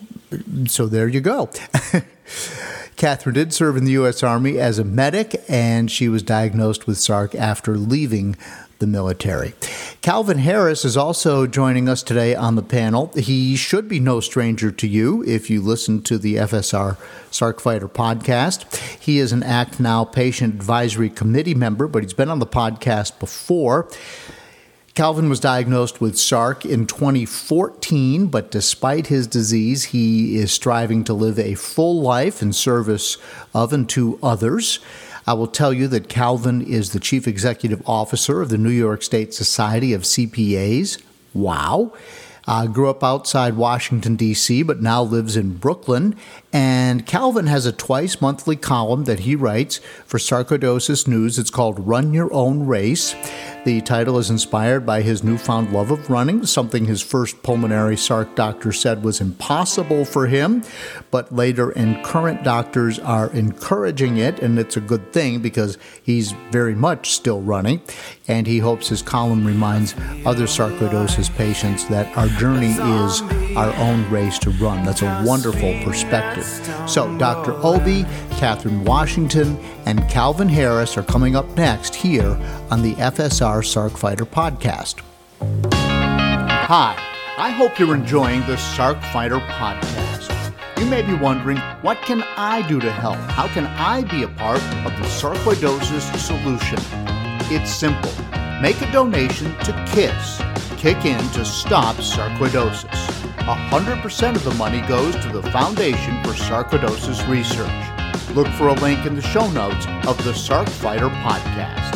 so 0.67 0.87
there 0.87 1.07
you 1.07 1.21
go. 1.21 1.49
Catherine 2.97 3.35
did 3.35 3.53
serve 3.53 3.77
in 3.77 3.85
the 3.85 3.91
U.S. 3.91 4.23
Army 4.23 4.57
as 4.57 4.79
a 4.79 4.83
medic, 4.83 5.43
and 5.47 5.89
she 5.91 6.09
was 6.09 6.23
diagnosed 6.23 6.87
with 6.87 6.97
SARC 6.97 7.35
after 7.35 7.77
leaving 7.77 8.35
the 8.79 8.87
military. 8.87 9.53
Calvin 10.01 10.39
Harris 10.39 10.85
is 10.85 10.97
also 10.97 11.47
joining 11.47 11.89
us 11.89 12.03
today 12.03 12.35
on 12.35 12.55
the 12.55 12.63
panel. 12.63 13.11
He 13.15 13.55
should 13.55 13.87
be 13.87 13.99
no 13.99 14.19
stranger 14.19 14.71
to 14.71 14.87
you 14.87 15.23
if 15.25 15.49
you 15.49 15.61
listen 15.61 16.01
to 16.03 16.17
the 16.17 16.35
FSR 16.35 16.97
SARC 17.31 17.59
Fighter 17.59 17.87
podcast. 17.87 18.75
He 18.99 19.19
is 19.19 19.31
an 19.31 19.43
ACT 19.43 19.79
Now 19.79 20.03
Patient 20.03 20.55
Advisory 20.55 21.09
Committee 21.09 21.55
member, 21.55 21.87
but 21.87 22.03
he's 22.03 22.13
been 22.13 22.29
on 22.29 22.39
the 22.39 22.47
podcast 22.47 23.19
before. 23.19 23.89
Calvin 24.97 25.29
was 25.29 25.39
diagnosed 25.39 26.01
with 26.01 26.15
SARC 26.15 26.65
in 26.65 26.87
2014, 26.87 28.25
but 28.25 28.49
despite 28.49 29.05
his 29.05 29.27
disease, 29.27 29.83
he 29.83 30.39
is 30.39 30.51
striving 30.51 31.03
to 31.03 31.13
live 31.13 31.37
a 31.37 31.53
full 31.53 32.01
life 32.01 32.41
in 32.41 32.51
service 32.51 33.19
of 33.53 33.73
and 33.73 33.87
to 33.89 34.17
others. 34.23 34.79
I 35.27 35.33
will 35.33 35.45
tell 35.45 35.71
you 35.71 35.87
that 35.89 36.09
Calvin 36.09 36.63
is 36.63 36.93
the 36.93 36.99
chief 36.99 37.27
executive 37.27 37.87
officer 37.87 38.41
of 38.41 38.49
the 38.49 38.57
New 38.57 38.71
York 38.71 39.03
State 39.03 39.35
Society 39.35 39.93
of 39.93 40.01
CPAs. 40.01 40.99
Wow. 41.31 41.93
Uh, 42.47 42.65
grew 42.65 42.89
up 42.89 43.03
outside 43.03 43.55
Washington, 43.55 44.15
D.C., 44.15 44.63
but 44.63 44.81
now 44.81 45.03
lives 45.03 45.37
in 45.37 45.57
Brooklyn. 45.57 46.15
And 46.53 47.05
Calvin 47.05 47.47
has 47.47 47.65
a 47.65 47.71
twice 47.71 48.21
monthly 48.21 48.55
column 48.55 49.03
that 49.03 49.19
he 49.19 49.35
writes 49.35 49.79
for 50.05 50.17
Sarcoidosis 50.17 51.07
News. 51.07 51.37
It's 51.37 51.49
called 51.49 51.85
Run 51.85 52.13
Your 52.13 52.33
Own 52.33 52.65
Race. 52.65 53.15
The 53.65 53.81
title 53.81 54.17
is 54.17 54.29
inspired 54.29 54.85
by 54.85 55.01
his 55.01 55.25
newfound 55.25 55.73
love 55.73 55.91
of 55.91 56.09
running, 56.09 56.45
something 56.45 56.85
his 56.85 57.01
first 57.01 57.43
pulmonary 57.43 57.97
sarc 57.97 58.33
doctor 58.33 58.71
said 58.71 59.03
was 59.03 59.19
impossible 59.19 60.05
for 60.05 60.27
him, 60.27 60.63
but 61.11 61.35
later 61.35 61.71
and 61.71 62.01
current 62.05 62.45
doctors 62.45 62.97
are 62.97 63.29
encouraging 63.33 64.17
it, 64.17 64.39
and 64.39 64.57
it's 64.57 64.77
a 64.77 64.81
good 64.81 65.11
thing 65.11 65.41
because 65.41 65.77
he's 66.01 66.31
very 66.49 66.75
much 66.75 67.11
still 67.11 67.41
running. 67.41 67.81
And 68.29 68.47
he 68.47 68.59
hopes 68.59 68.87
his 68.87 69.01
column 69.01 69.45
reminds 69.45 69.95
other 70.25 70.45
sarcoidosis 70.45 71.35
patients 71.35 71.87
that 71.89 72.15
our 72.17 72.27
journey 72.27 72.71
is 72.71 73.21
our 73.57 73.73
own 73.75 74.09
race 74.09 74.39
to 74.39 74.49
run. 74.51 74.85
That's 74.85 75.01
a 75.01 75.23
wonderful 75.25 75.77
perspective. 75.83 76.36
So, 76.87 77.17
Dr. 77.17 77.53
Obi, 77.63 78.03
Catherine 78.37 78.83
Washington, 78.83 79.57
and 79.85 80.07
Calvin 80.09 80.49
Harris 80.49 80.97
are 80.97 81.03
coming 81.03 81.35
up 81.35 81.49
next 81.55 81.95
here 81.95 82.37
on 82.69 82.81
the 82.81 82.93
FSR 82.95 83.63
SARC 83.63 83.97
Fighter 83.97 84.25
podcast. 84.25 85.01
Hi, 85.71 86.95
I 87.37 87.49
hope 87.51 87.79
you're 87.79 87.95
enjoying 87.95 88.41
the 88.41 88.55
SARC 88.57 89.01
Fighter 89.13 89.39
podcast. 89.39 90.33
You 90.79 90.85
may 90.85 91.01
be 91.01 91.15
wondering, 91.15 91.57
what 91.81 92.01
can 92.01 92.23
I 92.35 92.67
do 92.67 92.79
to 92.79 92.91
help? 92.91 93.17
How 93.31 93.47
can 93.47 93.65
I 93.65 94.03
be 94.03 94.23
a 94.23 94.27
part 94.27 94.61
of 94.85 94.91
the 94.97 95.07
sarcoidosis 95.07 96.15
solution? 96.17 96.79
It's 97.49 97.71
simple. 97.71 98.11
Make 98.61 98.81
a 98.81 98.91
donation 98.91 99.55
to 99.59 99.85
KISS, 99.87 100.41
Kick 100.77 101.05
In 101.05 101.19
to 101.31 101.45
Stop 101.45 101.95
Sarcoidosis. 101.95 103.16
100% 103.47 104.35
of 104.35 104.43
the 104.43 104.53
money 104.55 104.81
goes 104.89 105.15
to 105.15 105.29
the 105.29 105.41
Foundation 105.51 106.21
for 106.21 106.31
Sarcoidosis 106.31 107.25
Research. 107.29 108.35
Look 108.35 108.47
for 108.55 108.67
a 108.67 108.73
link 108.73 109.05
in 109.05 109.15
the 109.15 109.21
show 109.21 109.49
notes 109.51 109.85
of 110.05 110.21
the 110.25 110.33
Sarc 110.33 110.67
Fighter 110.67 111.07
podcast. 111.07 111.93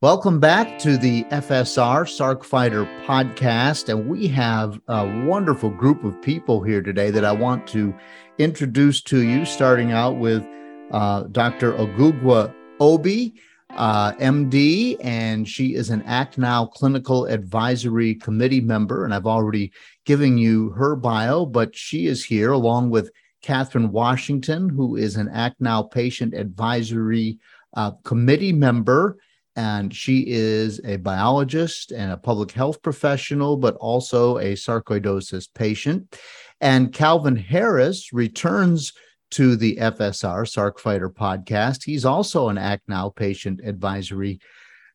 Welcome 0.00 0.40
back 0.40 0.78
to 0.78 0.96
the 0.96 1.24
FSR 1.24 2.04
Sarc 2.04 2.42
Fighter 2.42 2.86
podcast. 3.04 3.90
And 3.90 4.08
we 4.08 4.28
have 4.28 4.80
a 4.88 5.06
wonderful 5.26 5.68
group 5.68 6.02
of 6.04 6.22
people 6.22 6.62
here 6.62 6.80
today 6.80 7.10
that 7.10 7.26
I 7.26 7.32
want 7.32 7.66
to 7.66 7.94
introduce 8.38 9.02
to 9.02 9.20
you, 9.20 9.44
starting 9.44 9.92
out 9.92 10.16
with 10.16 10.42
uh, 10.90 11.24
Dr. 11.24 11.74
Ogugua 11.74 12.54
Obi 12.80 13.34
uh, 13.70 14.12
MD, 14.12 14.96
and 15.00 15.48
she 15.48 15.74
is 15.74 15.90
an 15.90 16.02
ACT 16.02 16.38
Now 16.38 16.66
Clinical 16.66 17.26
Advisory 17.26 18.14
Committee 18.14 18.60
member. 18.60 19.04
And 19.04 19.14
I've 19.14 19.26
already 19.26 19.72
given 20.04 20.38
you 20.38 20.70
her 20.70 20.96
bio, 20.96 21.44
but 21.46 21.76
she 21.76 22.06
is 22.06 22.24
here 22.24 22.52
along 22.52 22.90
with 22.90 23.10
Catherine 23.42 23.92
Washington, 23.92 24.68
who 24.68 24.96
is 24.96 25.16
an 25.16 25.28
ACT 25.28 25.60
Now 25.60 25.82
Patient 25.82 26.34
Advisory 26.34 27.38
uh, 27.74 27.92
Committee 28.04 28.52
member. 28.52 29.18
And 29.54 29.94
she 29.94 30.24
is 30.26 30.80
a 30.84 30.96
biologist 30.96 31.90
and 31.90 32.12
a 32.12 32.16
public 32.16 32.52
health 32.52 32.80
professional, 32.80 33.56
but 33.56 33.74
also 33.76 34.38
a 34.38 34.54
sarcoidosis 34.54 35.48
patient. 35.52 36.16
And 36.60 36.92
Calvin 36.92 37.36
Harris 37.36 38.12
returns 38.12 38.92
to 39.30 39.56
the 39.56 39.76
FSR, 39.76 40.44
Sarc 40.46 40.78
Fighter 40.78 41.10
podcast. 41.10 41.84
He's 41.84 42.04
also 42.04 42.48
an 42.48 42.58
Act 42.58 42.88
Now 42.88 43.10
patient 43.10 43.60
advisory 43.62 44.40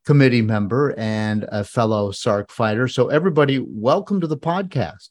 committee 0.06 0.42
member 0.42 0.94
and 0.98 1.46
a 1.50 1.64
fellow 1.64 2.12
Sarc 2.12 2.52
fighter. 2.52 2.88
So, 2.88 3.10
everybody, 3.10 3.60
welcome 3.60 4.20
to 4.22 4.28
the 4.28 4.38
podcast. 4.38 5.10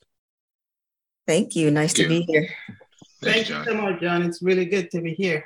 Thank 1.26 1.54
you. 1.54 1.70
Nice 1.70 1.94
Thank 1.94 2.08
to 2.08 2.14
you. 2.14 2.26
be 2.26 2.32
here. 2.32 2.48
Thank 3.22 3.48
you 3.48 3.64
so 3.64 3.74
much, 3.74 4.00
John. 4.00 4.22
It's 4.22 4.42
really 4.42 4.66
good 4.66 4.90
to 4.90 5.00
be 5.00 5.14
here. 5.14 5.44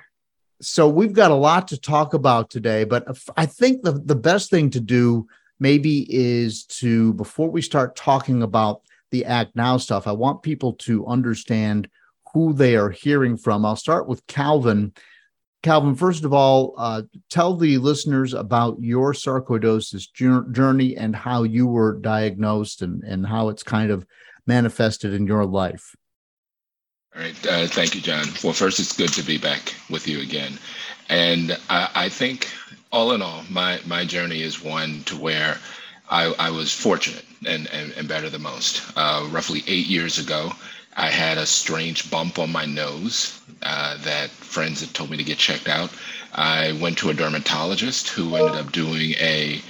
So, 0.60 0.88
we've 0.88 1.12
got 1.12 1.30
a 1.30 1.34
lot 1.34 1.68
to 1.68 1.80
talk 1.80 2.14
about 2.14 2.50
today, 2.50 2.84
but 2.84 3.06
I 3.36 3.46
think 3.46 3.82
the, 3.82 3.92
the 3.92 4.16
best 4.16 4.50
thing 4.50 4.70
to 4.70 4.80
do 4.80 5.26
maybe 5.60 6.06
is 6.08 6.64
to, 6.64 7.14
before 7.14 7.50
we 7.50 7.62
start 7.62 7.96
talking 7.96 8.42
about 8.42 8.82
the 9.10 9.24
Act 9.24 9.54
Now 9.54 9.76
stuff, 9.76 10.06
I 10.06 10.12
want 10.12 10.42
people 10.42 10.72
to 10.74 11.06
understand 11.06 11.88
who 12.36 12.52
they 12.52 12.76
are 12.76 12.90
hearing 12.90 13.34
from. 13.34 13.64
I'll 13.64 13.76
start 13.76 14.06
with 14.06 14.26
Calvin. 14.26 14.92
Calvin, 15.62 15.94
first 15.94 16.22
of 16.22 16.34
all, 16.34 16.74
uh, 16.76 17.00
tell 17.30 17.56
the 17.56 17.78
listeners 17.78 18.34
about 18.34 18.76
your 18.78 19.14
sarcoidosis 19.14 20.12
journey 20.52 20.94
and 20.98 21.16
how 21.16 21.44
you 21.44 21.66
were 21.66 21.98
diagnosed 21.98 22.82
and, 22.82 23.02
and 23.04 23.26
how 23.26 23.48
it's 23.48 23.62
kind 23.62 23.90
of 23.90 24.04
manifested 24.46 25.14
in 25.14 25.26
your 25.26 25.46
life. 25.46 25.96
All 27.14 27.22
right. 27.22 27.46
Uh, 27.46 27.66
thank 27.68 27.94
you, 27.94 28.02
John. 28.02 28.26
Well, 28.44 28.52
first, 28.52 28.80
it's 28.80 28.94
good 28.94 29.14
to 29.14 29.22
be 29.22 29.38
back 29.38 29.74
with 29.88 30.06
you 30.06 30.20
again. 30.20 30.58
And 31.08 31.58
I, 31.70 31.88
I 31.94 32.08
think, 32.10 32.50
all 32.92 33.12
in 33.12 33.22
all, 33.22 33.44
my, 33.48 33.80
my 33.86 34.04
journey 34.04 34.42
is 34.42 34.62
one 34.62 35.02
to 35.04 35.16
where 35.16 35.56
I, 36.10 36.34
I 36.38 36.50
was 36.50 36.70
fortunate 36.70 37.24
and, 37.46 37.66
and, 37.72 37.92
and 37.92 38.06
better 38.06 38.28
than 38.28 38.42
most. 38.42 38.82
Uh, 38.94 39.26
roughly 39.30 39.64
eight 39.66 39.86
years 39.86 40.18
ago, 40.18 40.52
I 40.98 41.10
had 41.10 41.36
a 41.36 41.44
strange 41.44 42.10
bump 42.10 42.38
on 42.38 42.50
my 42.50 42.64
nose 42.64 43.38
uh, 43.62 43.98
that 43.98 44.30
friends 44.30 44.80
had 44.80 44.94
told 44.94 45.10
me 45.10 45.18
to 45.18 45.24
get 45.24 45.36
checked 45.36 45.68
out. 45.68 45.90
I 46.32 46.72
went 46.72 46.96
to 46.98 47.10
a 47.10 47.14
dermatologist 47.14 48.08
who 48.08 48.34
ended 48.34 48.56
up 48.56 48.72
doing 48.72 49.12
a 49.18 49.60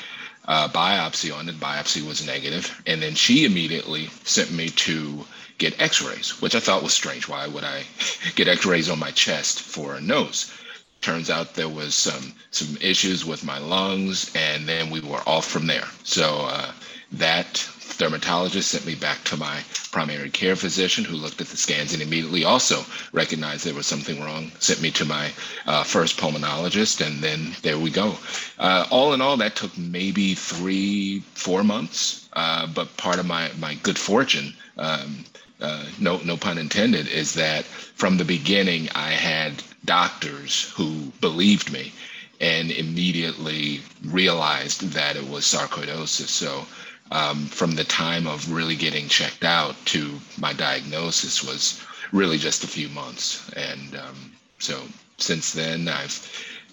uh, 0.47 0.69
biopsy 0.69 1.37
on 1.37 1.49
it. 1.49 1.59
Biopsy 1.59 2.07
was 2.07 2.25
negative, 2.25 2.81
and 2.87 3.03
then 3.03 3.17
she 3.17 3.45
immediately 3.45 4.09
sent 4.23 4.53
me 4.53 4.69
to 4.71 5.27
get 5.59 5.81
X-rays, 5.81 6.41
which 6.41 6.55
I 6.55 6.61
thought 6.61 6.85
was 6.85 6.95
strange. 6.95 7.27
Why 7.27 7.49
would 7.49 7.65
I 7.65 7.83
get 8.37 8.47
X-rays 8.47 8.89
on 8.89 9.01
my 9.01 9.11
chest 9.11 9.61
for 9.61 9.97
a 9.97 10.01
nose? 10.01 10.53
Turns 11.01 11.29
out 11.29 11.55
there 11.55 11.69
was 11.69 11.95
some 11.95 12.35
some 12.53 12.79
issues 12.81 13.25
with 13.25 13.45
my 13.45 13.59
lungs, 13.59 14.31
and 14.37 14.69
then 14.69 14.91
we 14.91 15.01
were 15.01 15.23
off 15.27 15.47
from 15.47 15.67
there. 15.67 15.89
So 16.05 16.43
uh, 16.43 16.73
that 17.13 17.69
dermatologist 17.97 18.71
sent 18.71 18.87
me 18.87 18.95
back 18.95 19.23
to 19.25 19.37
my 19.37 19.63
primary 19.93 20.31
care 20.31 20.57
physician 20.57 21.05
who 21.05 21.17
looked 21.17 21.41
at 21.41 21.49
the 21.49 21.57
scans 21.57 21.93
and 21.93 22.03
immediately 22.03 22.45
also 22.45 22.85
recognized 23.13 23.65
there 23.65 23.75
was 23.75 23.87
something 23.87 24.21
wrong 24.21 24.51
sent 24.59 24.81
me 24.81 24.91
to 24.91 25.05
my 25.05 25.31
uh, 25.67 25.83
first 25.83 26.17
pulmonologist 26.19 27.05
and 27.07 27.23
then 27.23 27.55
there 27.63 27.79
we 27.79 27.91
go. 27.91 28.17
Uh, 28.59 28.87
all 28.91 29.13
in 29.15 29.21
all 29.21 29.37
that 29.37 29.57
took 29.57 29.77
maybe 29.79 30.35
three 30.35 31.21
four 31.35 31.65
months 31.65 32.29
uh, 32.35 32.67
but 32.67 32.95
part 32.97 33.19
of 33.19 33.27
my 33.27 33.51
my 33.59 33.75
good 33.83 33.99
fortune 33.99 34.55
um, 34.79 35.25
uh, 35.61 35.85
no 35.99 36.19
no 36.25 36.37
pun 36.37 36.59
intended 36.59 37.09
is 37.09 37.35
that 37.35 37.65
from 37.65 38.17
the 38.19 38.25
beginning 38.25 38.89
i 38.95 39.11
had 39.11 39.53
doctors 39.87 40.71
who 40.77 41.13
believed 41.21 41.73
me 41.73 41.93
and 42.41 42.71
immediately 42.71 43.81
realized 44.05 44.83
that 44.93 45.17
it 45.17 45.27
was 45.29 45.45
sarcoidosis. 45.45 46.29
So 46.29 46.67
um, 47.11 47.47
from 47.47 47.75
the 47.75 47.85
time 47.85 48.27
of 48.27 48.51
really 48.53 48.77
getting 48.77 49.09
checked 49.09 49.45
out 49.45 49.77
to 49.87 50.19
my 50.39 50.53
diagnosis 50.53 51.43
was 51.45 51.81
really 52.13 52.39
just 52.39 52.65
a 52.65 52.69
few 52.69 52.89
months. 52.89 53.49
And 53.53 53.97
um, 53.97 54.33
so 54.59 54.83
since 55.19 55.53
then, 55.53 55.89
I've 55.89 56.21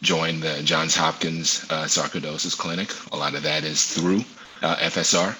joined 0.01 0.43
the 0.43 0.61
Johns 0.63 0.95
Hopkins 0.95 1.65
uh, 1.69 1.85
Sarcoidosis 1.85 2.57
Clinic. 2.57 2.91
A 3.11 3.17
lot 3.17 3.35
of 3.35 3.43
that 3.43 3.63
is 3.63 3.85
through 3.85 4.23
uh, 4.61 4.75
FSR 4.77 5.35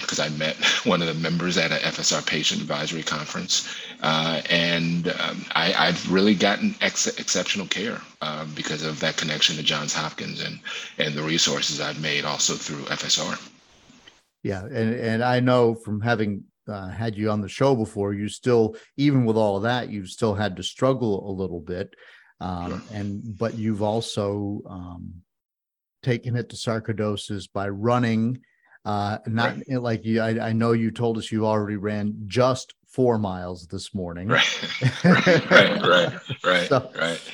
because 0.00 0.18
um, 0.20 0.24
I 0.26 0.28
met 0.36 0.56
one 0.84 1.02
of 1.02 1.08
the 1.08 1.14
members 1.14 1.58
at 1.58 1.70
a 1.72 1.76
FSR 1.76 2.24
patient 2.26 2.60
advisory 2.60 3.02
conference. 3.02 3.68
Uh, 4.02 4.40
and 4.48 5.08
um, 5.08 5.44
I, 5.54 5.70
have 5.86 6.10
really 6.12 6.34
gotten 6.34 6.74
ex- 6.80 7.06
exceptional 7.18 7.66
care 7.66 8.00
uh, 8.22 8.44
because 8.54 8.82
of 8.82 9.00
that 9.00 9.16
connection 9.16 9.56
to 9.56 9.62
Johns 9.62 9.92
Hopkins 9.94 10.42
and, 10.42 10.58
and 10.98 11.14
the 11.14 11.22
resources 11.22 11.80
I've 11.80 12.00
made 12.00 12.24
also 12.24 12.54
through 12.54 12.84
FSR. 12.84 13.38
Yeah, 14.46 14.62
and 14.64 14.94
and 14.94 15.24
I 15.24 15.40
know 15.40 15.74
from 15.74 16.00
having 16.00 16.44
uh, 16.68 16.88
had 16.88 17.16
you 17.16 17.30
on 17.30 17.40
the 17.40 17.48
show 17.48 17.74
before, 17.74 18.14
you 18.14 18.28
still, 18.28 18.76
even 18.96 19.24
with 19.24 19.36
all 19.36 19.56
of 19.56 19.64
that, 19.64 19.90
you've 19.90 20.08
still 20.08 20.34
had 20.34 20.54
to 20.56 20.62
struggle 20.62 21.28
a 21.28 21.32
little 21.32 21.58
bit, 21.60 21.92
um, 22.40 22.80
and 22.92 23.36
but 23.36 23.58
you've 23.58 23.82
also 23.82 24.60
um, 24.70 25.14
taken 26.04 26.36
it 26.36 26.48
to 26.50 26.56
sarcoidosis 26.56 27.52
by 27.52 27.68
running. 27.68 28.38
Uh, 28.84 29.18
not 29.26 29.56
right. 29.56 29.82
like 29.82 30.04
you, 30.04 30.20
I, 30.20 30.50
I 30.50 30.52
know 30.52 30.70
you 30.70 30.92
told 30.92 31.18
us 31.18 31.32
you 31.32 31.44
already 31.44 31.76
ran 31.76 32.14
just 32.28 32.72
four 32.86 33.18
miles 33.18 33.66
this 33.66 33.92
morning. 33.96 34.28
Right, 34.28 35.04
right, 35.04 35.26
right, 35.50 35.82
right, 35.82 36.20
right. 36.44 36.68
so, 36.68 36.92
right. 36.94 37.32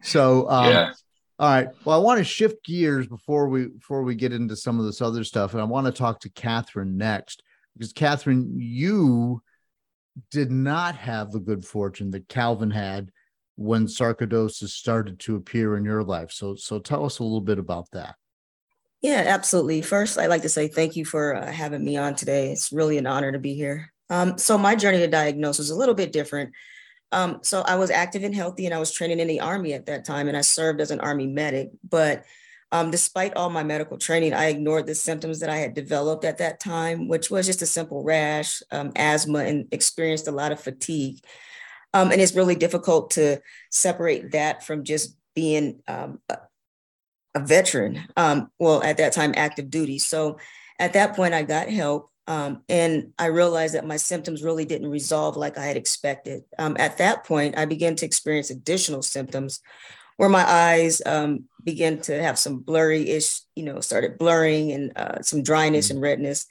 So, 0.00 0.48
um, 0.48 0.72
yeah. 0.72 0.92
All 1.38 1.50
right. 1.50 1.68
Well, 1.84 2.00
I 2.00 2.02
want 2.02 2.18
to 2.18 2.24
shift 2.24 2.64
gears 2.64 3.06
before 3.06 3.48
we 3.48 3.66
before 3.66 4.02
we 4.02 4.14
get 4.14 4.32
into 4.32 4.56
some 4.56 4.78
of 4.78 4.86
this 4.86 5.02
other 5.02 5.22
stuff, 5.22 5.52
and 5.52 5.60
I 5.60 5.64
want 5.64 5.86
to 5.86 5.92
talk 5.92 6.20
to 6.20 6.30
Catherine 6.30 6.96
next 6.96 7.42
because 7.76 7.92
Catherine, 7.92 8.54
you 8.56 9.42
did 10.30 10.50
not 10.50 10.96
have 10.96 11.30
the 11.30 11.40
good 11.40 11.64
fortune 11.64 12.10
that 12.12 12.28
Calvin 12.28 12.70
had 12.70 13.10
when 13.56 13.86
sarcoidosis 13.86 14.68
started 14.68 15.18
to 15.20 15.36
appear 15.36 15.76
in 15.76 15.84
your 15.84 16.02
life. 16.02 16.30
So, 16.30 16.54
so 16.54 16.78
tell 16.78 17.04
us 17.04 17.18
a 17.18 17.22
little 17.22 17.40
bit 17.40 17.58
about 17.58 17.90
that. 17.92 18.14
Yeah, 19.02 19.24
absolutely. 19.26 19.82
First, 19.82 20.18
I'd 20.18 20.28
like 20.28 20.42
to 20.42 20.48
say 20.48 20.68
thank 20.68 20.96
you 20.96 21.04
for 21.04 21.34
uh, 21.34 21.50
having 21.50 21.84
me 21.84 21.96
on 21.96 22.14
today. 22.14 22.52
It's 22.52 22.72
really 22.72 22.98
an 22.98 23.06
honor 23.06 23.32
to 23.32 23.38
be 23.38 23.54
here. 23.54 23.92
Um, 24.08 24.38
so, 24.38 24.56
my 24.56 24.74
journey 24.74 24.98
to 24.98 25.06
diagnosis 25.06 25.66
is 25.66 25.70
a 25.70 25.76
little 25.76 25.94
bit 25.94 26.12
different. 26.12 26.52
Um, 27.16 27.38
so 27.42 27.62
I 27.62 27.76
was 27.76 27.90
active 27.90 28.24
and 28.24 28.34
healthy, 28.34 28.66
and 28.66 28.74
I 28.74 28.78
was 28.78 28.92
training 28.92 29.20
in 29.20 29.26
the 29.26 29.40
Army 29.40 29.72
at 29.72 29.86
that 29.86 30.04
time, 30.04 30.28
and 30.28 30.36
I 30.36 30.42
served 30.42 30.82
as 30.82 30.90
an 30.90 31.00
Army 31.00 31.26
medic. 31.26 31.70
But 31.88 32.26
um, 32.72 32.90
despite 32.90 33.34
all 33.34 33.48
my 33.48 33.62
medical 33.62 33.96
training, 33.96 34.34
I 34.34 34.48
ignored 34.48 34.86
the 34.86 34.94
symptoms 34.94 35.40
that 35.40 35.48
I 35.48 35.56
had 35.56 35.72
developed 35.72 36.26
at 36.26 36.36
that 36.38 36.60
time, 36.60 37.08
which 37.08 37.30
was 37.30 37.46
just 37.46 37.62
a 37.62 37.66
simple 37.66 38.02
rash, 38.02 38.62
um, 38.70 38.92
asthma, 38.96 39.38
and 39.40 39.66
experienced 39.72 40.28
a 40.28 40.32
lot 40.32 40.52
of 40.52 40.60
fatigue. 40.60 41.20
Um, 41.94 42.12
and 42.12 42.20
it's 42.20 42.34
really 42.34 42.54
difficult 42.54 43.12
to 43.12 43.40
separate 43.70 44.32
that 44.32 44.62
from 44.62 44.84
just 44.84 45.16
being 45.34 45.80
um, 45.88 46.20
a, 46.28 46.36
a, 47.34 47.40
veteran, 47.40 48.02
um, 48.18 48.50
well, 48.58 48.82
at 48.82 48.98
that 48.98 49.14
time, 49.14 49.32
active 49.38 49.70
duty. 49.70 49.98
So 49.98 50.38
at 50.78 50.92
that 50.92 51.16
point, 51.16 51.32
I 51.32 51.44
got 51.44 51.70
help. 51.70 52.10
Um, 52.28 52.62
and 52.68 53.12
I 53.18 53.26
realized 53.26 53.74
that 53.74 53.86
my 53.86 53.96
symptoms 53.96 54.42
really 54.42 54.64
didn't 54.64 54.90
resolve 54.90 55.36
like 55.36 55.58
I 55.58 55.64
had 55.64 55.76
expected. 55.76 56.42
Um, 56.58 56.76
at 56.78 56.98
that 56.98 57.24
point, 57.24 57.56
I 57.56 57.66
began 57.66 57.94
to 57.96 58.06
experience 58.06 58.50
additional 58.50 59.02
symptoms 59.02 59.60
where 60.16 60.28
my 60.28 60.44
eyes 60.48 61.00
um, 61.06 61.44
began 61.62 62.00
to 62.00 62.20
have 62.20 62.38
some 62.38 62.58
blurry 62.58 63.10
ish, 63.10 63.40
you 63.54 63.64
know, 63.64 63.80
started 63.80 64.18
blurring 64.18 64.72
and 64.72 64.96
uh, 64.96 65.22
some 65.22 65.42
dryness 65.42 65.88
mm 65.88 65.90
and 65.92 66.00
redness. 66.00 66.46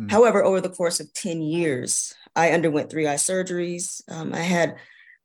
mm 0.00 0.10
However, 0.10 0.42
over 0.42 0.60
the 0.60 0.70
course 0.70 1.00
of 1.00 1.12
10 1.14 1.42
years, 1.42 2.14
I 2.34 2.50
underwent 2.50 2.90
three 2.90 3.06
eye 3.06 3.14
surgeries. 3.14 4.02
Um, 4.10 4.34
I 4.34 4.40
had 4.40 4.76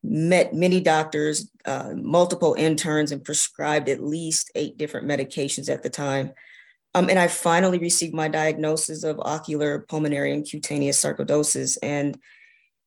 met 0.03 0.53
many 0.53 0.81
doctors, 0.81 1.49
uh, 1.65 1.93
multiple 1.95 2.55
interns, 2.57 3.11
and 3.11 3.23
prescribed 3.23 3.89
at 3.89 4.03
least 4.03 4.51
eight 4.55 4.77
different 4.77 5.07
medications 5.07 5.69
at 5.69 5.81
the 5.81 5.89
time. 5.89 6.31
Um, 6.95 7.09
and 7.09 7.19
I 7.19 7.27
finally 7.27 7.77
received 7.77 8.13
my 8.13 8.29
diagnosis 8.29 9.03
of 9.03 9.19
ocular 9.19 9.79
pulmonary 9.79 10.31
and 10.31 10.49
cutaneous 10.49 11.03
sarcoidosis. 11.03 11.77
And, 11.83 12.17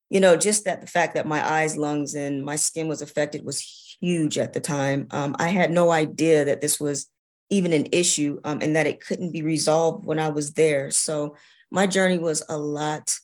you 0.08 0.18
know, 0.18 0.34
just 0.34 0.64
that 0.64 0.80
the 0.80 0.86
fact 0.86 1.14
that 1.14 1.26
my 1.26 1.46
eyes, 1.46 1.76
lungs, 1.76 2.14
and 2.14 2.42
my 2.42 2.56
skin 2.56 2.88
was 2.88 3.02
affected 3.02 3.44
was 3.44 3.60
huge 4.00 4.38
at 4.38 4.54
the 4.54 4.60
time. 4.60 5.08
Um, 5.10 5.36
I 5.38 5.48
had 5.48 5.70
no 5.70 5.90
idea 5.90 6.46
that 6.46 6.62
this 6.62 6.80
was 6.80 7.06
even 7.50 7.74
an 7.74 7.88
issue 7.92 8.40
um, 8.44 8.60
and 8.62 8.76
that 8.76 8.86
it 8.86 9.04
couldn't 9.04 9.32
be 9.32 9.42
resolved 9.42 10.06
when 10.06 10.18
I 10.18 10.30
was 10.30 10.54
there. 10.54 10.90
So 10.90 11.36
my 11.70 11.86
journey 11.86 12.18
was 12.18 12.42
a 12.48 12.56
lot, 12.56 13.14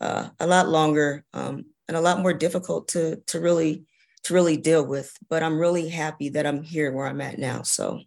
uh, 0.00 0.30
a 0.40 0.46
lot 0.46 0.66
longer 0.66 1.26
um, 1.34 1.66
and 1.88 1.96
a 1.96 2.00
lot 2.00 2.20
more 2.20 2.32
difficult 2.32 2.88
to 2.88 3.16
to 3.26 3.38
really 3.38 3.84
to 4.24 4.32
really 4.32 4.56
deal 4.56 4.86
with. 4.86 5.14
But 5.28 5.42
I'm 5.42 5.58
really 5.58 5.90
happy 5.90 6.30
that 6.30 6.46
I'm 6.46 6.62
here 6.62 6.90
where 6.90 7.06
I'm 7.06 7.20
at 7.20 7.38
now. 7.38 7.62
So 7.62 8.00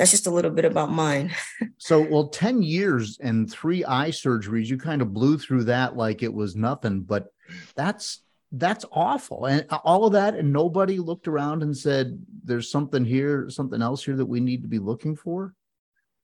that's 0.00 0.12
just 0.12 0.26
a 0.26 0.30
little 0.30 0.50
bit 0.50 0.64
about 0.64 0.90
mine. 0.90 1.30
so, 1.76 2.00
well, 2.00 2.28
10 2.28 2.62
years 2.62 3.18
and 3.20 3.52
three 3.52 3.84
eye 3.84 4.08
surgeries, 4.08 4.64
you 4.64 4.78
kind 4.78 5.02
of 5.02 5.12
blew 5.12 5.36
through 5.36 5.64
that 5.64 5.94
like 5.94 6.22
it 6.22 6.32
was 6.32 6.56
nothing, 6.56 7.02
but 7.02 7.26
that's 7.74 8.22
that's 8.50 8.86
awful. 8.92 9.44
And 9.44 9.66
all 9.84 10.06
of 10.06 10.14
that, 10.14 10.36
and 10.36 10.54
nobody 10.54 10.98
looked 10.98 11.28
around 11.28 11.62
and 11.62 11.76
said, 11.76 12.18
there's 12.42 12.70
something 12.70 13.04
here, 13.04 13.50
something 13.50 13.82
else 13.82 14.02
here 14.02 14.16
that 14.16 14.24
we 14.24 14.40
need 14.40 14.62
to 14.62 14.68
be 14.68 14.78
looking 14.78 15.16
for. 15.16 15.54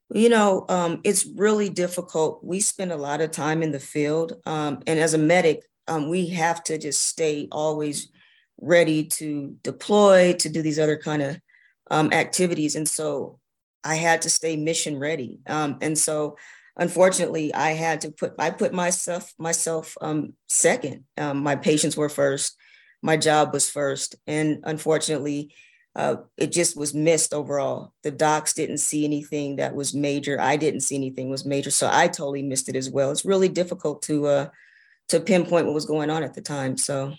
You 0.09 0.31
know, 0.31 0.65
um, 0.71 1.03
it's 1.05 1.27
really 1.27 1.69
difficult. 1.69 2.43
We 2.43 2.61
spend 2.61 2.93
a 2.93 2.97
lot 2.97 3.21
of 3.21 3.31
time 3.31 3.63
in 3.63 3.73
the 3.73 3.79
field. 3.79 4.41
Um, 4.47 4.83
and 4.87 4.99
as 4.99 5.13
a 5.13 5.19
medic, 5.19 5.65
um, 5.87 6.09
we 6.09 6.29
have 6.29 6.65
to 6.65 6.79
just 6.79 7.03
stay 7.03 7.47
always 7.53 8.11
ready 8.59 9.05
to 9.05 9.55
deploy, 9.63 10.33
to 10.33 10.49
do 10.49 10.63
these 10.63 10.79
other 10.79 10.97
kind 10.97 11.21
of 11.21 11.39
um, 11.91 12.11
activities. 12.15 12.75
And 12.75 12.89
so 12.89 13.39
I 13.87 13.95
had 13.95 14.23
to 14.23 14.31
stay 14.31 14.57
mission 14.57 14.99
ready. 14.99 15.41
Um, 15.47 15.79
and 15.81 15.97
so 15.97 16.37
unfortunately 16.77 17.55
I 17.55 17.71
had 17.73 18.03
to 18.03 18.11
put, 18.11 18.35
I 18.39 18.51
put 18.51 18.73
myself, 18.73 19.33
myself 19.39 19.97
um, 20.01 20.35
second. 20.49 21.05
Um, 21.17 21.43
my 21.43 21.57
patients 21.57 21.97
were 21.97 22.09
first, 22.09 22.57
my 23.03 23.17
job 23.17 23.53
was 23.53 23.71
first. 23.71 24.17
And 24.27 24.65
unfortunately, 24.65 25.55
uh, 25.95 26.17
it 26.37 26.53
just 26.53 26.77
was 26.77 26.93
missed 26.93 27.33
overall. 27.33 27.95
The 28.03 28.11
docs 28.11 28.53
didn't 28.53 28.79
see 28.79 29.05
anything 29.05 29.57
that 29.57 29.75
was 29.75 29.95
major. 29.95 30.39
I 30.41 30.57
didn't 30.57 30.81
see 30.81 30.97
anything 30.97 31.31
was 31.31 31.47
major. 31.47 31.71
So 31.71 31.89
I 31.91 32.09
totally 32.09 32.43
missed 32.43 32.69
it 32.69 32.77
as 32.77 32.91
well. 32.91 33.11
It's 33.11 33.25
really 33.25 33.49
difficult 33.49 34.03
to, 34.03 34.27
uh, 34.27 34.49
to 35.09 35.21
pinpoint 35.21 35.67
what 35.67 35.75
was 35.75 35.87
going 35.87 36.11
on 36.11 36.23
at 36.23 36.35
the 36.35 36.43
time. 36.43 36.77
So, 36.77 37.15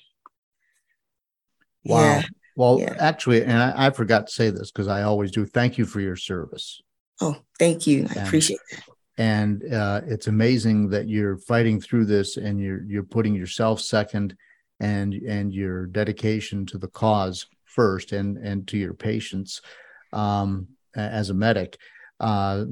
wow. 1.86 2.02
Yeah. 2.02 2.24
Well, 2.58 2.80
yeah. 2.80 2.96
actually, 2.98 3.44
and 3.44 3.62
I, 3.62 3.86
I, 3.86 3.90
forgot 3.92 4.26
to 4.26 4.34
say 4.34 4.50
this 4.50 4.72
because 4.72 4.88
I 4.88 5.04
always 5.04 5.30
do. 5.30 5.46
Thank 5.46 5.78
you 5.78 5.86
for 5.86 6.02
your 6.02 6.16
service. 6.16 6.82
Oh, 7.22 7.36
thank 7.60 7.86
you. 7.86 8.08
I 8.10 8.14
and, 8.14 8.28
appreciate 8.28 8.60
it. 8.72 8.80
And 9.20 9.72
uh, 9.72 10.02
it's 10.08 10.26
amazing 10.26 10.90
that 10.90 11.08
you're 11.08 11.38
fighting 11.38 11.80
through 11.80 12.06
this 12.06 12.36
and 12.36 12.60
you're 12.60 12.84
you're 12.86 13.04
putting 13.04 13.36
yourself 13.36 13.80
second, 13.80 14.36
and 14.80 15.14
and 15.14 15.54
your 15.54 15.86
dedication 15.86 16.66
to 16.66 16.80
the 16.80 16.88
cause 16.88 17.46
first, 17.66 18.12
and 18.12 18.38
and 18.38 18.68
to 18.70 18.78
your 18.78 18.96
patients 18.96 19.62
um, 20.12 20.68
as 20.96 21.30
a 21.30 21.36
medic. 21.36 21.78
Uh, 22.20 22.66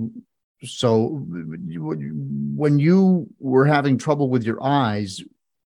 so 0.63 1.23
when 1.29 2.79
you 2.79 3.27
were 3.37 3.65
having 3.65 3.99
trouble 3.99 4.31
with 4.31 4.45
your 4.45 4.63
eyes, 4.63 5.21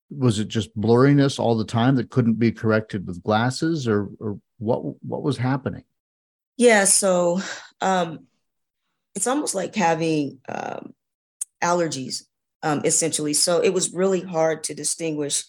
was 0.09 0.39
it 0.39 0.47
just 0.47 0.77
blurriness 0.77 1.39
all 1.39 1.55
the 1.57 1.65
time 1.65 1.95
that 1.95 2.09
couldn't 2.09 2.39
be 2.39 2.51
corrected 2.51 3.07
with 3.07 3.23
glasses, 3.23 3.87
or, 3.87 4.09
or 4.19 4.39
what 4.57 4.79
what 5.03 5.23
was 5.23 5.37
happening? 5.37 5.83
Yeah, 6.57 6.85
so 6.85 7.41
um, 7.81 8.27
it's 9.13 9.27
almost 9.27 9.55
like 9.55 9.75
having 9.75 10.39
um, 10.47 10.93
allergies, 11.61 12.23
um, 12.63 12.81
essentially. 12.85 13.33
So 13.33 13.61
it 13.61 13.73
was 13.73 13.93
really 13.93 14.21
hard 14.21 14.63
to 14.65 14.73
distinguish 14.73 15.43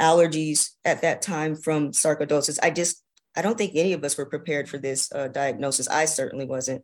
allergies 0.00 0.70
at 0.84 1.02
that 1.02 1.22
time 1.22 1.56
from 1.56 1.92
sarcoidosis. 1.92 2.58
I 2.62 2.70
just 2.70 3.02
I 3.36 3.42
don't 3.42 3.58
think 3.58 3.72
any 3.74 3.92
of 3.92 4.02
us 4.02 4.16
were 4.16 4.26
prepared 4.26 4.68
for 4.68 4.78
this 4.78 5.12
uh, 5.12 5.28
diagnosis. 5.28 5.88
I 5.88 6.06
certainly 6.06 6.46
wasn't. 6.46 6.82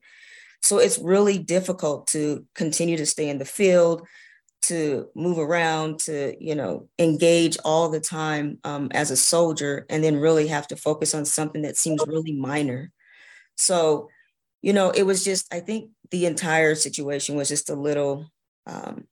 So 0.63 0.79
it's 0.79 0.99
really 0.99 1.39
difficult 1.39 2.07
to 2.09 2.47
continue 2.55 2.97
to 2.97 3.07
stay 3.07 3.29
in 3.29 3.39
the 3.39 3.45
field, 3.45 4.07
to 4.69 5.09
move 5.15 5.39
around, 5.39 6.01
to 6.01 6.35
you 6.41 6.55
know 6.55 6.89
engage 6.99 7.57
all 7.65 7.89
the 7.89 8.01
time 8.01 8.59
um, 8.65 8.91
as 8.93 9.11
a 9.11 9.17
soldier, 9.17 9.87
and 9.89 10.03
then 10.03 10.17
really 10.17 10.49
have 10.49 10.67
to 10.69 10.77
focus 10.77 11.15
on 11.15 11.25
something 11.25 11.63
that 11.63 11.77
seems 11.77 12.03
really 12.07 12.33
minor. 12.33 12.93
So, 13.57 14.09
you 14.63 14.73
know, 14.73 14.91
it 14.91 15.05
was 15.05 15.25
just 15.25 15.53
I 15.53 15.61
think 15.61 15.91
the 16.11 16.27
entire 16.27 16.75
situation 16.75 17.37
was 17.37 17.49
just 17.49 17.71
a 17.71 17.75
little. 17.75 18.31
Um, 18.67 19.07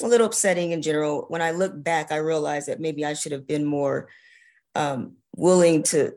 a 0.00 0.06
little 0.06 0.26
upsetting 0.26 0.72
in 0.72 0.82
general. 0.82 1.26
When 1.28 1.42
I 1.42 1.52
look 1.52 1.80
back, 1.80 2.10
I 2.10 2.16
realized 2.16 2.66
that 2.66 2.80
maybe 2.80 3.04
I 3.04 3.14
should 3.14 3.30
have 3.30 3.46
been 3.46 3.64
more 3.64 4.08
um, 4.74 5.16
willing 5.36 5.82
to 5.84 6.14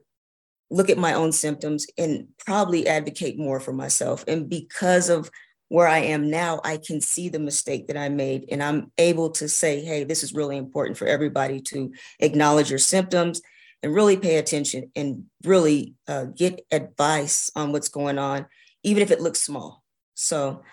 look 0.69 0.89
at 0.89 0.97
my 0.97 1.13
own 1.13 1.31
symptoms 1.31 1.85
and 1.97 2.27
probably 2.45 2.87
advocate 2.87 3.37
more 3.37 3.59
for 3.59 3.73
myself. 3.73 4.23
And 4.27 4.49
because 4.49 5.09
of 5.09 5.29
where 5.69 5.87
I 5.87 5.99
am 5.99 6.29
now, 6.29 6.61
I 6.63 6.77
can 6.77 7.01
see 7.01 7.29
the 7.29 7.39
mistake 7.39 7.87
that 7.87 7.97
I 7.97 8.09
made. 8.09 8.45
And 8.51 8.61
I'm 8.61 8.91
able 8.97 9.31
to 9.31 9.49
say, 9.49 9.83
hey, 9.83 10.03
this 10.03 10.23
is 10.23 10.33
really 10.33 10.57
important 10.57 10.97
for 10.97 11.07
everybody 11.07 11.59
to 11.61 11.91
acknowledge 12.19 12.69
your 12.69 12.79
symptoms 12.79 13.41
and 13.81 13.93
really 13.93 14.17
pay 14.17 14.37
attention 14.37 14.91
and 14.95 15.25
really 15.43 15.95
uh, 16.07 16.25
get 16.25 16.65
advice 16.71 17.49
on 17.55 17.71
what's 17.71 17.89
going 17.89 18.19
on, 18.19 18.45
even 18.83 19.01
if 19.01 19.11
it 19.11 19.21
looks 19.21 19.41
small. 19.41 19.83
So, 20.13 20.63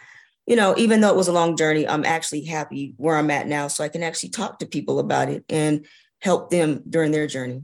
you 0.46 0.56
know, 0.56 0.74
even 0.76 1.00
though 1.00 1.10
it 1.10 1.16
was 1.16 1.28
a 1.28 1.32
long 1.32 1.56
journey, 1.56 1.86
I'm 1.88 2.04
actually 2.04 2.44
happy 2.44 2.94
where 2.96 3.16
I'm 3.16 3.30
at 3.30 3.46
now. 3.46 3.68
So 3.68 3.84
I 3.84 3.88
can 3.88 4.02
actually 4.02 4.30
talk 4.30 4.58
to 4.58 4.66
people 4.66 4.98
about 4.98 5.28
it 5.28 5.44
and 5.48 5.86
help 6.20 6.50
them 6.50 6.82
during 6.88 7.12
their 7.12 7.26
journey. 7.26 7.62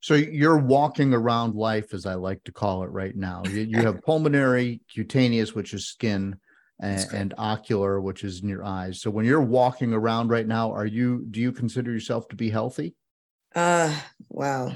So 0.00 0.14
you're 0.14 0.58
walking 0.58 1.14
around 1.14 1.54
life, 1.54 1.94
as 1.94 2.04
I 2.04 2.14
like 2.14 2.44
to 2.44 2.52
call 2.52 2.82
it 2.82 2.90
right 2.90 3.16
now. 3.16 3.42
You, 3.48 3.62
you 3.62 3.78
have 3.78 4.02
pulmonary, 4.02 4.82
cutaneous, 4.92 5.54
which 5.54 5.72
is 5.72 5.86
skin, 5.86 6.36
and, 6.80 7.06
and, 7.12 7.34
ocular, 7.38 8.00
which 8.00 8.24
is 8.24 8.42
in 8.42 8.48
your 8.48 8.64
eyes. 8.64 9.00
So 9.00 9.10
when 9.10 9.24
you're 9.24 9.40
walking 9.40 9.92
around 9.92 10.28
right 10.28 10.46
now, 10.46 10.72
are 10.72 10.86
you 10.86 11.24
do 11.30 11.40
you 11.40 11.52
consider 11.52 11.92
yourself 11.92 12.28
to 12.28 12.36
be 12.36 12.50
healthy? 12.50 12.94
Uh 13.54 13.94
wow. 14.28 14.72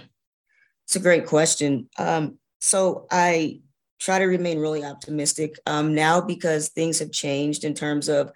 It's 0.85 0.97
a 0.97 1.01
great 1.01 1.27
question. 1.27 1.89
Um, 1.99 2.39
so 2.61 3.07
I 3.11 3.61
try 3.99 4.19
to 4.19 4.25
remain 4.25 4.59
really 4.59 4.85
optimistic 4.85 5.59
um, 5.67 5.95
now 5.95 6.21
because 6.21 6.69
things 6.69 6.99
have 7.01 7.13
changed 7.13 7.65
in 7.65 7.75
terms 7.75 8.09
of 8.09 8.33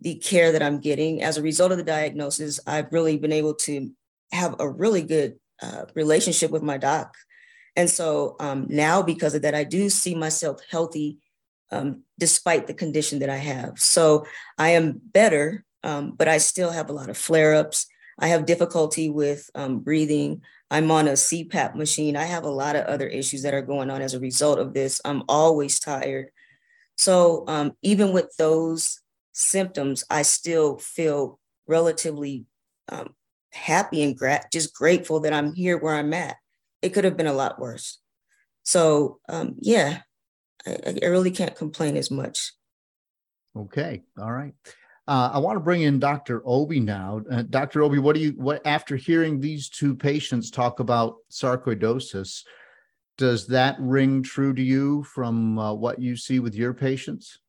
the 0.00 0.14
care 0.16 0.52
that 0.52 0.62
I'm 0.62 0.80
getting. 0.80 1.22
As 1.22 1.36
a 1.36 1.42
result 1.42 1.72
of 1.72 1.78
the 1.78 1.84
diagnosis, 1.84 2.60
I've 2.66 2.92
really 2.92 3.18
been 3.18 3.32
able 3.32 3.54
to 3.54 3.90
have 4.32 4.54
a 4.58 4.68
really 4.68 5.02
good 5.02 5.38
uh, 5.62 5.86
relationship 5.94 6.50
with 6.50 6.62
my 6.62 6.78
doc. 6.78 7.14
And 7.76 7.88
so 7.88 8.36
um, 8.40 8.66
now, 8.68 9.02
because 9.02 9.34
of 9.34 9.42
that, 9.42 9.54
I 9.54 9.64
do 9.64 9.90
see 9.90 10.14
myself 10.14 10.60
healthy 10.70 11.18
um, 11.70 12.02
despite 12.18 12.66
the 12.66 12.74
condition 12.74 13.20
that 13.20 13.30
I 13.30 13.36
have. 13.36 13.78
So 13.78 14.26
I 14.58 14.70
am 14.70 15.00
better, 15.02 15.64
um, 15.82 16.12
but 16.12 16.28
I 16.28 16.38
still 16.38 16.70
have 16.70 16.90
a 16.90 16.92
lot 16.92 17.08
of 17.08 17.16
flare 17.16 17.54
ups. 17.54 17.86
I 18.18 18.28
have 18.28 18.46
difficulty 18.46 19.08
with 19.08 19.48
um, 19.54 19.80
breathing. 19.80 20.42
I'm 20.70 20.90
on 20.90 21.08
a 21.08 21.12
CPAP 21.12 21.74
machine. 21.74 22.16
I 22.16 22.24
have 22.24 22.44
a 22.44 22.50
lot 22.50 22.76
of 22.76 22.84
other 22.86 23.06
issues 23.06 23.42
that 23.42 23.54
are 23.54 23.62
going 23.62 23.90
on 23.90 24.02
as 24.02 24.14
a 24.14 24.20
result 24.20 24.58
of 24.58 24.74
this. 24.74 25.00
I'm 25.04 25.22
always 25.28 25.80
tired. 25.80 26.30
So 26.96 27.44
um, 27.48 27.72
even 27.82 28.12
with 28.12 28.36
those 28.36 29.00
symptoms, 29.32 30.04
I 30.10 30.22
still 30.22 30.76
feel 30.76 31.38
relatively 31.66 32.44
um, 32.90 33.14
happy 33.52 34.02
and 34.02 34.16
gra- 34.16 34.44
just 34.52 34.74
grateful 34.74 35.20
that 35.20 35.32
I'm 35.32 35.54
here 35.54 35.78
where 35.78 35.94
I'm 35.94 36.12
at. 36.12 36.36
It 36.82 36.90
could 36.90 37.04
have 37.04 37.16
been 37.16 37.26
a 37.26 37.32
lot 37.32 37.58
worse. 37.58 37.98
So 38.64 39.20
um, 39.28 39.56
yeah, 39.60 40.00
I, 40.66 40.98
I 41.02 41.06
really 41.06 41.30
can't 41.30 41.54
complain 41.54 41.96
as 41.96 42.10
much. 42.10 42.52
Okay, 43.56 44.02
all 44.18 44.32
right. 44.32 44.54
Uh, 45.08 45.30
I 45.32 45.38
want 45.38 45.56
to 45.56 45.60
bring 45.60 45.82
in 45.82 45.98
Dr. 45.98 46.42
Obi 46.44 46.78
now. 46.78 47.22
Uh, 47.30 47.42
Dr. 47.42 47.82
Obi, 47.82 47.98
what 47.98 48.14
do 48.14 48.20
you 48.20 48.30
what 48.32 48.64
after 48.64 48.96
hearing 48.96 49.40
these 49.40 49.68
two 49.68 49.94
patients 49.94 50.50
talk 50.50 50.78
about 50.78 51.16
sarcoidosis? 51.30 52.44
Does 53.18 53.46
that 53.48 53.76
ring 53.80 54.22
true 54.22 54.54
to 54.54 54.62
you 54.62 55.02
from 55.04 55.58
uh, 55.58 55.74
what 55.74 56.00
you 56.00 56.16
see 56.16 56.38
with 56.38 56.54
your 56.54 56.72
patients? 56.72 57.40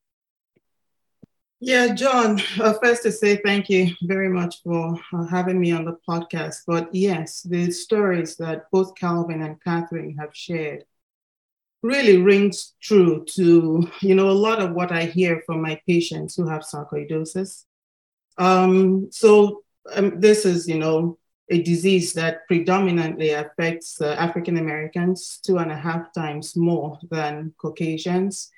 Yeah, 1.60 1.94
John, 1.94 2.40
uh, 2.60 2.72
first 2.82 3.04
to 3.04 3.12
say 3.12 3.36
thank 3.36 3.70
you 3.70 3.94
very 4.02 4.28
much 4.28 4.60
for 4.64 4.98
uh, 5.12 5.26
having 5.26 5.60
me 5.60 5.70
on 5.70 5.84
the 5.84 5.96
podcast. 6.08 6.62
But 6.66 6.92
yes, 6.92 7.42
the 7.42 7.70
stories 7.70 8.34
that 8.38 8.64
both 8.72 8.96
Calvin 8.96 9.42
and 9.42 9.62
Catherine 9.62 10.16
have 10.18 10.30
shared 10.34 10.84
really 11.82 12.18
rings 12.22 12.74
true 12.80 13.24
to, 13.34 13.88
you 14.00 14.14
know, 14.14 14.30
a 14.30 14.42
lot 14.46 14.60
of 14.60 14.72
what 14.72 14.92
I 14.92 15.04
hear 15.04 15.42
from 15.46 15.60
my 15.60 15.80
patients 15.86 16.36
who 16.36 16.48
have 16.48 16.62
sarcoidosis. 16.62 17.64
Um, 18.38 19.08
so 19.10 19.62
um, 19.94 20.20
this 20.20 20.44
is, 20.46 20.68
you 20.68 20.78
know, 20.78 21.18
a 21.50 21.60
disease 21.62 22.12
that 22.14 22.46
predominantly 22.46 23.30
affects 23.30 24.00
uh, 24.00 24.14
African 24.18 24.56
Americans 24.56 25.40
two 25.44 25.58
and 25.58 25.70
a 25.70 25.76
half 25.76 26.12
times 26.14 26.56
more 26.56 26.98
than 27.10 27.52
Caucasians. 27.58 28.50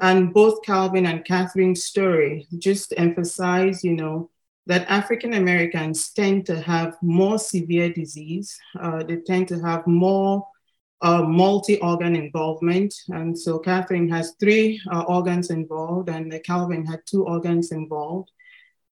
And 0.00 0.32
both 0.32 0.62
Calvin 0.64 1.06
and 1.06 1.24
Catherine's 1.24 1.84
story 1.84 2.48
just 2.58 2.94
emphasize, 2.96 3.84
you 3.84 3.94
know, 3.94 4.30
that 4.66 4.88
African 4.88 5.34
Americans 5.34 6.10
tend 6.12 6.46
to 6.46 6.60
have 6.60 6.96
more 7.02 7.38
severe 7.38 7.92
disease. 7.92 8.58
Uh, 8.80 9.02
they 9.02 9.16
tend 9.16 9.48
to 9.48 9.60
have 9.60 9.86
more 9.86 10.46
uh, 11.02 11.22
multi-organ 11.22 12.14
involvement. 12.14 12.94
And 13.08 13.38
so 13.38 13.58
Catherine 13.58 14.08
has 14.10 14.34
three 14.38 14.80
uh, 14.90 15.02
organs 15.02 15.50
involved 15.50 16.08
and 16.08 16.32
Calvin 16.44 16.86
had 16.86 17.00
two 17.06 17.24
organs 17.24 17.72
involved. 17.72 18.30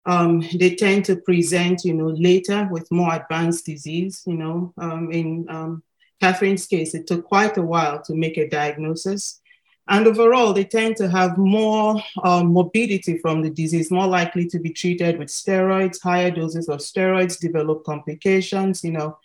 Um, 0.07 0.43
they 0.59 0.75
tend 0.75 1.05
to 1.05 1.17
present, 1.17 1.85
you 1.85 1.95
know, 1.95 2.09
later 2.09 2.69
with 2.71 2.91
more 2.91 3.15
advanced 3.15 3.67
disease. 3.67 4.23
You 4.27 4.37
know, 4.37 4.75
um, 4.79 5.13
in 5.13 5.47
um, 5.49 5.83
Catherine's 6.21 6.67
case, 6.67 6.95
it 6.95 7.07
took 7.07 7.25
quite 7.25 7.57
a 7.57 7.63
while 7.63 8.03
to 8.03 8.15
make 8.15 8.37
a 8.37 8.49
diagnosis. 8.49 9.41
And 9.89 10.07
overall, 10.07 10.53
they 10.53 10.65
tend 10.65 10.97
to 10.97 11.09
have 11.09 11.37
more 11.37 12.01
um, 12.23 12.47
morbidity 12.49 13.19
from 13.19 13.43
the 13.43 13.51
disease, 13.51 13.91
more 13.91 14.07
likely 14.07 14.47
to 14.47 14.59
be 14.59 14.71
treated 14.71 15.19
with 15.19 15.29
steroids, 15.29 16.01
higher 16.01 16.31
doses 16.31 16.69
of 16.69 16.79
steroids, 16.79 17.39
develop 17.39 17.85
complications. 17.85 18.83
You 18.83 18.93
know, 18.93 19.19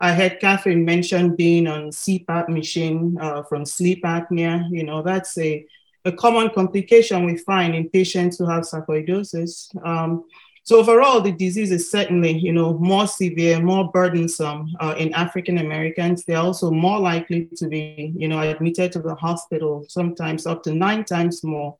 I 0.00 0.12
had 0.12 0.40
Catherine 0.40 0.84
mention 0.84 1.34
being 1.34 1.66
on 1.66 1.90
CPAP 1.90 2.48
machine 2.48 3.16
uh, 3.20 3.42
from 3.42 3.64
sleep 3.64 4.04
apnea. 4.04 4.68
You 4.70 4.84
know, 4.84 5.02
that's 5.02 5.36
a, 5.38 5.66
a 6.04 6.12
common 6.12 6.50
complication 6.50 7.24
we 7.24 7.36
find 7.38 7.74
in 7.74 7.90
patients 7.90 8.38
who 8.38 8.46
have 8.46 8.62
sarcoidosis. 8.62 9.74
Um, 9.84 10.24
so 10.62 10.78
overall, 10.78 11.22
the 11.22 11.32
disease 11.32 11.72
is 11.72 11.90
certainly, 11.90 12.30
you 12.30 12.52
know, 12.52 12.74
more 12.74 13.06
severe, 13.06 13.58
more 13.58 13.90
burdensome 13.90 14.76
uh, 14.78 14.94
in 14.98 15.14
African 15.14 15.58
Americans. 15.58 16.24
They're 16.24 16.36
also 16.36 16.70
more 16.70 17.00
likely 17.00 17.48
to 17.56 17.68
be, 17.68 18.12
you 18.14 18.28
know, 18.28 18.40
admitted 18.40 18.92
to 18.92 18.98
the 19.00 19.14
hospital, 19.14 19.86
sometimes 19.88 20.46
up 20.46 20.62
to 20.64 20.74
nine 20.74 21.04
times 21.04 21.42
more 21.42 21.78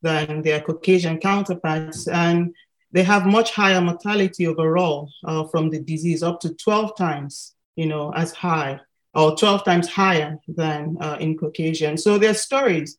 than 0.00 0.40
their 0.40 0.62
Caucasian 0.62 1.18
counterparts. 1.18 2.08
And 2.08 2.54
they 2.92 3.02
have 3.02 3.26
much 3.26 3.52
higher 3.52 3.80
mortality 3.80 4.46
overall 4.46 5.10
uh, 5.24 5.44
from 5.44 5.70
the 5.70 5.80
disease, 5.80 6.22
up 6.22 6.40
to 6.40 6.54
12 6.54 6.96
times, 6.96 7.51
you 7.76 7.86
know, 7.86 8.12
as 8.14 8.32
high 8.32 8.80
or 9.14 9.36
12 9.36 9.64
times 9.64 9.88
higher 9.88 10.38
than 10.48 10.96
uh, 11.00 11.16
in 11.20 11.36
Caucasian. 11.36 11.96
So 11.98 12.18
their 12.18 12.34
stories 12.34 12.98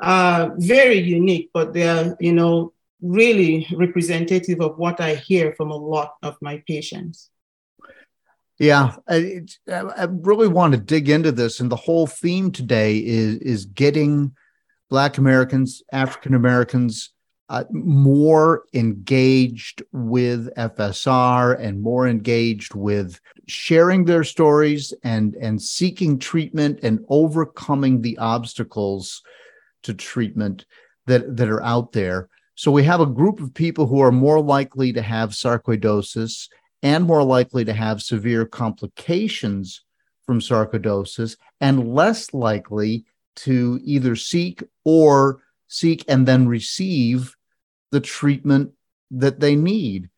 are 0.00 0.54
very 0.58 0.98
unique, 0.98 1.50
but 1.54 1.72
they're, 1.72 2.16
you 2.20 2.32
know, 2.32 2.72
really 3.00 3.66
representative 3.74 4.60
of 4.60 4.78
what 4.78 5.00
I 5.00 5.14
hear 5.14 5.54
from 5.54 5.70
a 5.70 5.76
lot 5.76 6.14
of 6.22 6.36
my 6.40 6.62
patients. 6.66 7.30
Yeah, 8.58 8.96
I, 9.06 9.42
I 9.68 10.04
really 10.10 10.48
want 10.48 10.72
to 10.72 10.80
dig 10.80 11.10
into 11.10 11.30
this, 11.30 11.60
and 11.60 11.70
the 11.70 11.76
whole 11.76 12.06
theme 12.06 12.50
today 12.50 12.96
is 12.96 13.36
is 13.38 13.66
getting 13.66 14.34
Black 14.88 15.18
Americans, 15.18 15.82
African 15.92 16.32
Americans, 16.32 17.12
uh, 17.48 17.64
more 17.70 18.64
engaged 18.74 19.82
with 19.92 20.52
FSR 20.56 21.60
and 21.60 21.80
more 21.80 22.08
engaged 22.08 22.74
with 22.74 23.20
sharing 23.46 24.04
their 24.04 24.24
stories 24.24 24.92
and 25.04 25.36
and 25.36 25.62
seeking 25.62 26.18
treatment 26.18 26.80
and 26.82 27.04
overcoming 27.08 28.02
the 28.02 28.18
obstacles 28.18 29.22
to 29.84 29.94
treatment 29.94 30.66
that, 31.06 31.36
that 31.36 31.48
are 31.48 31.62
out 31.62 31.92
there. 31.92 32.28
So 32.56 32.72
we 32.72 32.82
have 32.84 33.00
a 33.00 33.06
group 33.06 33.40
of 33.40 33.54
people 33.54 33.86
who 33.86 34.00
are 34.00 34.10
more 34.10 34.40
likely 34.40 34.92
to 34.94 35.02
have 35.02 35.30
sarcoidosis 35.30 36.48
and 36.82 37.04
more 37.04 37.22
likely 37.22 37.64
to 37.64 37.72
have 37.72 38.02
severe 38.02 38.44
complications 38.44 39.84
from 40.24 40.40
sarcoidosis 40.40 41.36
and 41.60 41.94
less 41.94 42.34
likely 42.34 43.04
to 43.36 43.78
either 43.84 44.16
seek 44.16 44.64
or 44.84 45.42
seek 45.68 46.04
and 46.08 46.26
then 46.26 46.48
receive 46.48 47.34
the 47.92 48.00
treatment 48.00 48.72
that 49.10 49.40
they 49.40 49.56
need. 49.56 50.10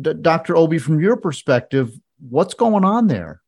D- 0.00 0.14
Dr. 0.20 0.56
Obi, 0.56 0.78
from 0.78 1.00
your 1.00 1.16
perspective, 1.16 1.92
what's 2.28 2.54
going 2.54 2.84
on 2.84 3.06
there? 3.06 3.42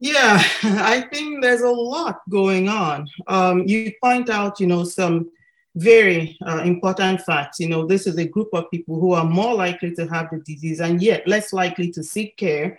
Yeah, 0.00 0.42
I 0.62 1.02
think 1.12 1.42
there's 1.42 1.62
a 1.62 1.70
lot 1.70 2.20
going 2.28 2.68
on. 2.68 3.08
Um, 3.26 3.66
you 3.66 3.92
point 4.02 4.30
out, 4.30 4.60
you 4.60 4.66
know, 4.66 4.84
some 4.84 5.30
very 5.76 6.36
uh, 6.46 6.62
important 6.64 7.20
facts. 7.22 7.60
You 7.60 7.68
know, 7.68 7.86
this 7.86 8.06
is 8.06 8.16
a 8.16 8.26
group 8.26 8.48
of 8.52 8.70
people 8.70 9.00
who 9.00 9.12
are 9.12 9.24
more 9.24 9.54
likely 9.54 9.94
to 9.94 10.06
have 10.08 10.28
the 10.30 10.38
disease 10.38 10.80
and 10.80 11.02
yet 11.02 11.26
less 11.26 11.52
likely 11.52 11.90
to 11.92 12.02
seek 12.02 12.36
care 12.36 12.78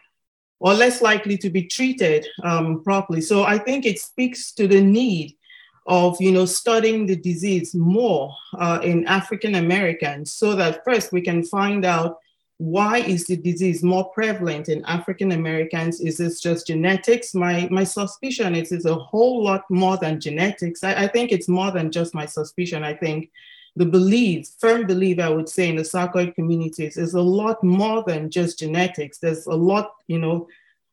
or 0.59 0.73
less 0.73 1.01
likely 1.01 1.37
to 1.37 1.49
be 1.49 1.63
treated 1.63 2.27
um, 2.43 2.83
properly. 2.83 3.21
So 3.21 3.43
I 3.43 3.57
think 3.57 3.85
it 3.85 3.99
speaks 3.99 4.51
to 4.53 4.67
the 4.67 4.81
need 4.81 5.37
of 5.89 6.21
you 6.21 6.31
know 6.31 6.45
studying 6.45 7.07
the 7.07 7.15
disease 7.15 7.73
more 7.75 8.33
uh, 8.57 8.79
in 8.83 9.05
African 9.07 9.55
Americans 9.55 10.31
so 10.31 10.55
that 10.55 10.85
first 10.85 11.11
we 11.11 11.21
can 11.21 11.43
find 11.43 11.83
out 11.83 12.19
why 12.57 12.97
is 12.99 13.25
the 13.25 13.37
disease 13.37 13.81
more 13.83 14.09
prevalent 14.09 14.69
in 14.69 14.83
African 14.85 15.31
Americans? 15.31 15.99
Is 16.01 16.17
this 16.17 16.39
just 16.39 16.67
genetics? 16.67 17.33
My 17.33 17.67
my 17.71 17.83
suspicion 17.83 18.53
is 18.53 18.71
it's 18.71 18.85
a 18.85 18.95
whole 18.95 19.43
lot 19.43 19.63
more 19.69 19.97
than 19.97 20.21
genetics. 20.21 20.83
I, 20.83 20.93
I 21.05 21.07
think 21.07 21.31
it's 21.31 21.47
more 21.47 21.71
than 21.71 21.91
just 21.91 22.13
my 22.13 22.25
suspicion. 22.25 22.83
I 22.83 22.93
think 22.93 23.31
the 23.75 23.85
belief, 23.85 24.47
firm 24.59 24.85
belief, 24.85 25.19
I 25.19 25.29
would 25.29 25.49
say, 25.49 25.69
in 25.69 25.77
the 25.77 25.83
sarcoid 25.83 26.35
communities 26.35 26.97
is 26.97 27.13
a 27.13 27.21
lot 27.21 27.63
more 27.63 28.03
than 28.05 28.29
just 28.29 28.59
genetics. 28.59 29.19
There's 29.19 29.45
a 29.45 29.55
lot, 29.55 29.93
you 30.07 30.19
know, 30.19 30.47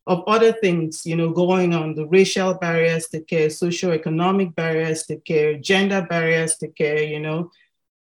of 0.07 0.23
other 0.27 0.53
things, 0.53 1.05
you 1.05 1.17
know, 1.17 1.31
going 1.31 1.75
on, 1.75 1.95
the 1.95 2.07
racial 2.07 2.55
barriers 2.55 3.09
to 3.09 3.21
care, 3.21 3.49
socioeconomic 3.49 4.55
barriers 4.55 5.05
to 5.05 5.17
care, 5.17 5.55
gender 5.59 6.07
barriers 6.09 6.57
to 6.57 6.69
care, 6.69 7.03
you 7.03 7.19
know. 7.19 7.51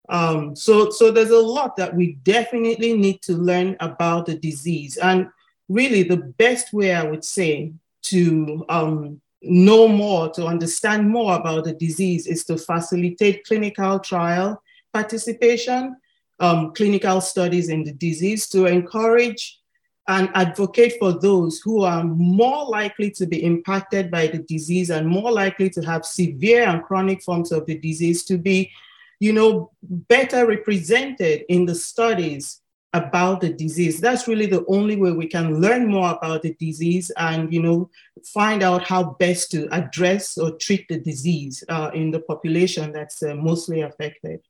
Um, 0.10 0.56
so, 0.56 0.90
so 0.90 1.12
there's 1.12 1.30
a 1.30 1.40
lot 1.40 1.78
that 1.78 1.96
we 1.96 2.14
definitely 2.24 2.98
need 2.98 3.22
to 3.24 3.34
learn 3.34 3.78
about 3.80 4.26
the 4.26 4.36
disease. 4.36 4.98
And 4.98 5.28
really 5.70 6.04
the 6.04 6.18
best 6.18 6.74
way 6.74 6.94
I 6.94 7.04
would 7.04 7.24
say 7.24 7.74
to 8.04 8.66
um, 8.68 9.22
know 9.44 9.88
more, 9.88 10.30
to 10.32 10.48
understand 10.48 11.08
more 11.08 11.36
about 11.36 11.66
the 11.66 11.74
disease 11.74 12.26
is 12.28 12.44
to 12.46 12.58
facilitate 12.58 13.46
clinical 13.46 14.00
trial 14.00 14.62
participation, 14.92 15.96
um, 16.40 16.74
clinical 16.74 17.22
studies 17.22 17.70
in 17.70 17.84
the 17.84 17.94
disease, 17.94 18.50
to 18.50 18.66
encourage 18.66 19.61
and 20.08 20.30
advocate 20.34 20.94
for 21.00 21.14
those 21.14 21.60
who 21.60 21.84
are 21.84 22.04
more 22.04 22.66
likely 22.66 23.12
to 23.12 23.26
be 23.26 23.44
impacted 23.44 24.10
by 24.10 24.28
the 24.28 24.40
disease 24.40 24.90
and 24.90 25.08
more 25.08 25.32
likely 25.32 25.70
to 25.70 25.82
have 25.82 26.06
severe 26.06 26.64
and 26.64 26.84
chronic 26.84 27.22
forms 27.22 27.52
of 27.52 27.66
the 27.66 27.78
disease 27.78 28.24
to 28.26 28.38
be, 28.38 28.72
you 29.20 29.32
know, 29.32 29.72
better 29.82 30.48
represented 30.48 31.46
in 31.50 31.66
the 31.66 31.76
studies 31.76 32.62
about 32.94 33.40
the 33.40 33.54
disease. 33.54 34.02
That's 34.02 34.28
really 34.28 34.48
the 34.48 34.66
only 34.68 34.98
way 34.98 35.12
we 35.12 35.28
can 35.28 35.62
learn 35.62 35.88
more 35.88 36.12
about 36.12 36.42
the 36.42 36.56
disease 36.56 37.10
and, 37.16 37.54
you 37.54 37.62
know, 37.62 37.90
find 38.26 38.64
out 38.64 38.86
how 38.86 39.16
best 39.20 39.52
to 39.52 39.68
address 39.74 40.38
or 40.38 40.52
treat 40.58 40.88
the 40.90 41.00
disease 41.00 41.64
uh, 41.70 41.92
in 41.94 42.12
the 42.12 42.20
population 42.20 42.92
that's 42.92 43.24
uh, 43.24 43.36
mostly 43.36 43.82
affected. 43.82 44.42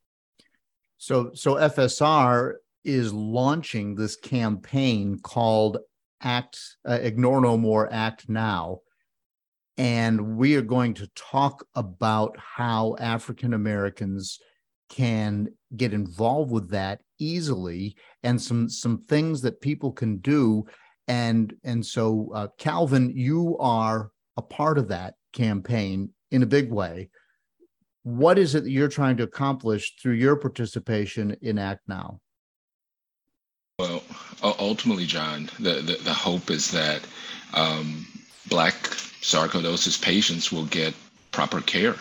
So, 0.98 1.32
so 1.34 1.56
FSR 1.56 2.56
is 2.84 3.14
launching 3.14 3.96
this 3.96 4.16
campaign 4.16 5.20
called 5.20 5.78
Act 6.22 6.60
uh, 6.88 7.00
Ignore 7.02 7.42
No 7.42 7.58
More, 7.58 7.92
Act 7.92 8.30
Now. 8.30 8.80
And 9.78 10.38
we 10.38 10.56
are 10.56 10.62
going 10.62 10.94
to 10.96 11.10
talk 11.16 11.66
about 11.76 12.36
how 12.38 12.96
African 13.00 13.54
Americans 13.54 14.40
can 14.90 15.48
get 15.78 15.94
involved 15.94 16.52
with 16.52 16.70
that 16.72 17.00
easily 17.18 17.96
and 18.24 18.40
some 18.42 18.70
some 18.70 19.00
things 19.00 19.42
that 19.42 19.62
people 19.62 19.92
can 19.92 20.18
do. 20.18 20.66
And 21.08 21.54
and 21.64 21.86
so 21.86 22.30
uh, 22.34 22.48
calvin 22.58 23.12
you 23.16 23.58
are 23.60 24.12
a 24.38 24.42
part 24.42 24.78
of 24.78 24.90
that 24.90 25.16
campaign 25.34 26.10
in 26.30 26.44
a 26.44 26.48
big 26.48 26.72
way. 26.72 27.10
What 28.04 28.38
is 28.38 28.56
it 28.56 28.64
that 28.64 28.72
you're 28.72 28.88
trying 28.88 29.18
to 29.18 29.24
accomplish 29.24 29.96
through 30.02 30.14
your 30.14 30.36
participation 30.36 31.38
in 31.42 31.58
act 31.58 31.82
now 31.88 32.20
well, 33.80 34.04
ultimately, 34.44 35.06
John, 35.06 35.50
the, 35.60 35.82
the, 35.82 35.98
the 36.04 36.14
hope 36.14 36.50
is 36.52 36.72
that 36.72 37.02
um, 37.54 38.06
Black 38.50 38.74
sarcoidosis 39.22 40.02
patients 40.02 40.52
will 40.52 40.66
get 40.66 40.94
proper 41.32 41.62
care. 41.62 41.96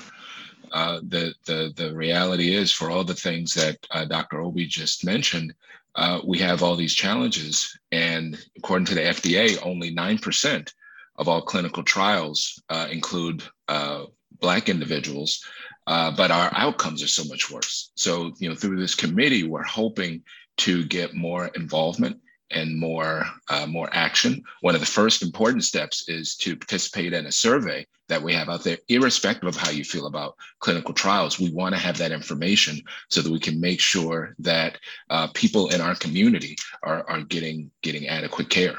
Uh, 0.72 1.00
the, 1.02 1.34
the, 1.46 1.72
the 1.76 1.94
reality 1.94 2.54
is, 2.54 2.72
for 2.72 2.90
all 2.90 3.04
the 3.04 3.14
things 3.14 3.54
that 3.54 3.78
uh, 3.90 4.04
Dr. 4.04 4.40
Obi 4.40 4.66
just 4.66 5.04
mentioned, 5.04 5.52
uh, 5.96 6.20
we 6.24 6.38
have 6.38 6.62
all 6.62 6.76
these 6.76 6.94
challenges. 6.94 7.76
And 7.92 8.38
according 8.56 8.86
to 8.86 8.94
the 8.94 9.00
FDA, 9.02 9.58
only 9.64 9.94
9% 9.94 10.72
of 11.16 11.28
all 11.28 11.42
clinical 11.42 11.82
trials 11.82 12.62
uh, 12.68 12.88
include 12.90 13.42
uh, 13.68 14.04
Black 14.40 14.68
individuals. 14.68 15.44
Uh, 15.86 16.10
but 16.10 16.30
our 16.30 16.50
outcomes 16.54 17.02
are 17.02 17.08
so 17.08 17.24
much 17.24 17.50
worse. 17.50 17.90
So, 17.96 18.32
you 18.38 18.48
know, 18.48 18.54
through 18.54 18.78
this 18.78 18.94
committee, 18.94 19.42
we're 19.42 19.64
hoping 19.64 20.22
to 20.60 20.84
get 20.84 21.14
more 21.14 21.46
involvement 21.54 22.20
and 22.50 22.78
more 22.78 23.24
uh, 23.48 23.66
more 23.66 23.88
action. 23.92 24.42
One 24.60 24.74
of 24.74 24.80
the 24.80 24.86
first 24.86 25.22
important 25.22 25.64
steps 25.64 26.08
is 26.08 26.36
to 26.36 26.56
participate 26.56 27.12
in 27.12 27.26
a 27.26 27.32
survey 27.32 27.86
that 28.08 28.22
we 28.22 28.34
have 28.34 28.48
out 28.48 28.64
there, 28.64 28.78
irrespective 28.88 29.48
of 29.48 29.56
how 29.56 29.70
you 29.70 29.84
feel 29.84 30.06
about 30.06 30.36
clinical 30.58 30.92
trials. 30.92 31.38
We 31.38 31.50
want 31.52 31.74
to 31.74 31.80
have 31.80 31.96
that 31.98 32.12
information 32.12 32.82
so 33.08 33.22
that 33.22 33.30
we 33.30 33.38
can 33.38 33.60
make 33.60 33.80
sure 33.80 34.34
that 34.40 34.78
uh, 35.10 35.28
people 35.32 35.68
in 35.68 35.80
our 35.80 35.94
community 35.94 36.56
are, 36.82 37.08
are 37.08 37.22
getting 37.22 37.70
getting 37.82 38.08
adequate 38.08 38.50
care. 38.50 38.76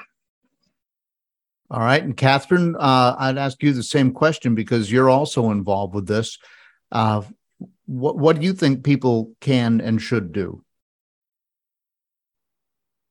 All 1.69 1.79
right, 1.79 2.03
and 2.03 2.17
Catherine, 2.17 2.75
uh, 2.75 3.15
I'd 3.17 3.37
ask 3.37 3.63
you 3.63 3.71
the 3.71 3.83
same 3.83 4.11
question 4.11 4.53
because 4.55 4.91
you're 4.91 5.09
also 5.09 5.51
involved 5.51 5.95
with 5.95 6.07
this. 6.07 6.37
Uh, 6.91 7.21
what 7.85 8.17
what 8.17 8.39
do 8.39 8.45
you 8.45 8.53
think 8.53 8.83
people 8.83 9.31
can 9.39 9.79
and 9.79 10.01
should 10.01 10.33
do? 10.33 10.63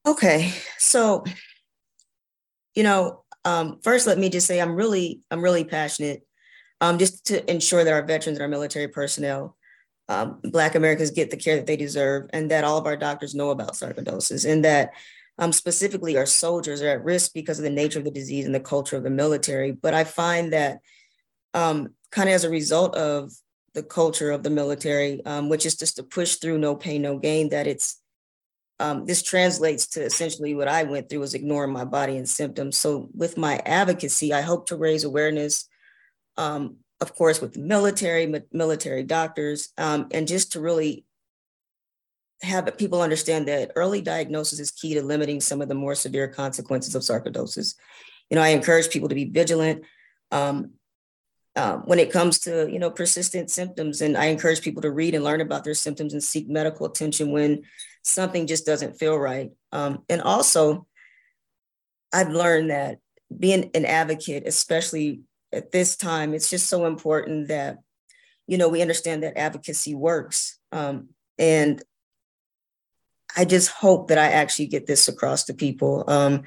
Okay, 0.07 0.53
so 0.79 1.25
you 2.75 2.83
know, 2.83 3.25
um, 3.45 3.81
first 3.83 4.07
let 4.07 4.19
me 4.19 4.29
just 4.31 4.47
say 4.47 4.61
I'm 4.61 4.75
really 4.75 5.21
I'm 5.31 5.43
really 5.43 5.65
passionate, 5.65 6.23
um, 6.81 6.99
just 6.99 7.27
to 7.27 7.51
ensure 7.51 7.85
that 7.85 7.93
our 7.93 8.05
veterans 8.05 8.39
and 8.39 8.43
our 8.43 8.49
military 8.49 8.89
personnel, 8.89 9.57
um, 10.09 10.41
Black 10.45 10.75
Americans 10.75 11.11
get 11.11 11.31
the 11.31 11.37
care 11.37 11.57
that 11.57 11.67
they 11.67 11.77
deserve, 11.77 12.31
and 12.33 12.51
that 12.51 12.65
all 12.65 12.79
of 12.79 12.87
our 12.87 12.97
doctors 12.97 13.35
know 13.35 13.51
about 13.51 13.75
sarcoidosis, 13.75 14.51
and 14.51 14.65
that 14.65 14.91
um, 15.39 15.53
specifically 15.53 16.17
our 16.17 16.27
soldiers 16.27 16.81
are 16.83 16.89
at 16.89 17.05
risk 17.05 17.33
because 17.35 17.59
of 17.59 17.65
the 17.65 17.71
nature 17.71 17.99
of 17.99 18.05
the 18.05 18.11
disease 18.11 18.47
and 18.47 18.55
the 18.55 18.61
culture 18.61 18.97
of 18.97 19.03
the 19.03 19.11
military. 19.11 19.73
But 19.73 19.95
I 19.95 20.05
find 20.05 20.53
that 20.53 20.79
um, 21.53 21.95
kind 22.11 22.29
of 22.29 22.35
as 22.35 22.45
a 22.45 22.51
result 22.51 22.95
of 22.95 23.33
the 23.75 23.83
culture 23.83 24.31
of 24.31 24.43
the 24.43 24.51
military, 24.51 25.25
um, 25.27 25.49
which 25.49 25.67
is 25.67 25.77
just 25.77 25.97
to 25.97 26.03
push 26.03 26.37
through 26.37 26.59
no 26.59 26.75
pain, 26.75 27.03
no 27.03 27.19
gain, 27.19 27.51
that 27.51 27.67
it's 27.67 28.00
um, 28.81 29.05
this 29.05 29.23
translates 29.23 29.87
to 29.89 30.03
essentially 30.03 30.55
what 30.55 30.67
I 30.67 30.85
went 30.85 31.11
through 31.11 31.21
was 31.21 31.35
ignoring 31.35 31.71
my 31.71 31.85
body 31.85 32.17
and 32.17 32.27
symptoms. 32.27 32.79
So 32.79 33.11
with 33.15 33.37
my 33.37 33.61
advocacy, 33.67 34.33
I 34.33 34.41
hope 34.41 34.67
to 34.69 34.77
raise 34.77 35.05
awareness, 35.05 35.69
um, 36.39 36.77
of 37.03 37.15
course, 37.15 37.43
with 37.43 37.53
the 37.53 37.61
military, 37.61 38.33
military 38.51 39.03
doctors, 39.03 39.69
um, 39.77 40.09
and 40.13 40.27
just 40.27 40.53
to 40.53 40.61
really 40.61 41.05
have 42.43 42.75
people 42.79 43.03
understand 43.03 43.49
that 43.49 43.73
early 43.77 44.01
diagnosis 44.01 44.59
is 44.59 44.71
key 44.71 44.95
to 44.95 45.03
limiting 45.03 45.43
some 45.43 45.61
of 45.61 45.69
the 45.69 45.75
more 45.75 45.95
severe 45.95 46.27
consequences 46.27 46.95
of 46.95 47.03
sarcoidosis. 47.03 47.75
You 48.31 48.37
know, 48.37 48.43
I 48.43 48.49
encourage 48.49 48.89
people 48.89 49.11
to 49.11 49.15
be 49.15 49.27
vigilant. 49.27 49.85
Um, 50.31 50.73
um, 51.57 51.83
when 51.85 51.99
it 51.99 52.13
comes 52.13 52.39
to 52.41 52.71
you 52.71 52.79
know 52.79 52.93
persistent 52.93 53.51
symptoms 53.51 54.01
and 54.01 54.17
i 54.17 54.27
encourage 54.27 54.63
people 54.63 54.83
to 54.83 54.91
read 54.93 55.17
and 55.17 55.25
learn 55.25 55.41
about 55.41 55.65
their 55.65 55.75
symptoms 55.75 56.13
and 56.13 56.23
seek 56.23 56.49
medical 56.49 56.87
attention 56.87 57.33
when 57.33 57.65
something 58.03 58.47
just 58.47 58.67
doesn't 58.67 58.99
feel 58.99 59.19
right 59.19 59.51
um, 59.73 60.03
and 60.09 60.21
also 60.23 60.87
i've 62.13 62.31
learned 62.31 62.71
that 62.71 62.99
being 63.37 63.71
an 63.75 63.85
advocate 63.85 64.45
especially 64.47 65.21
at 65.53 65.71
this 65.71 65.97
time 65.97 66.35
it's 66.35 66.51
just 66.51 66.69
so 66.69 66.87
important 66.87 67.49
that 67.49 67.79
you 68.47 68.59
know 68.59 68.69
we 68.69 68.83
understand 68.83 69.23
that 69.23 69.39
advocacy 69.39 69.95
works 69.95 70.59
um, 70.73 71.09
and 71.39 71.83
i 73.37 73.45
just 73.45 73.71
hope 73.71 74.09
that 74.09 74.19
i 74.19 74.27
actually 74.27 74.67
get 74.67 74.87
this 74.87 75.09
across 75.09 75.45
to 75.45 75.55
people 75.55 76.05
um, 76.09 76.43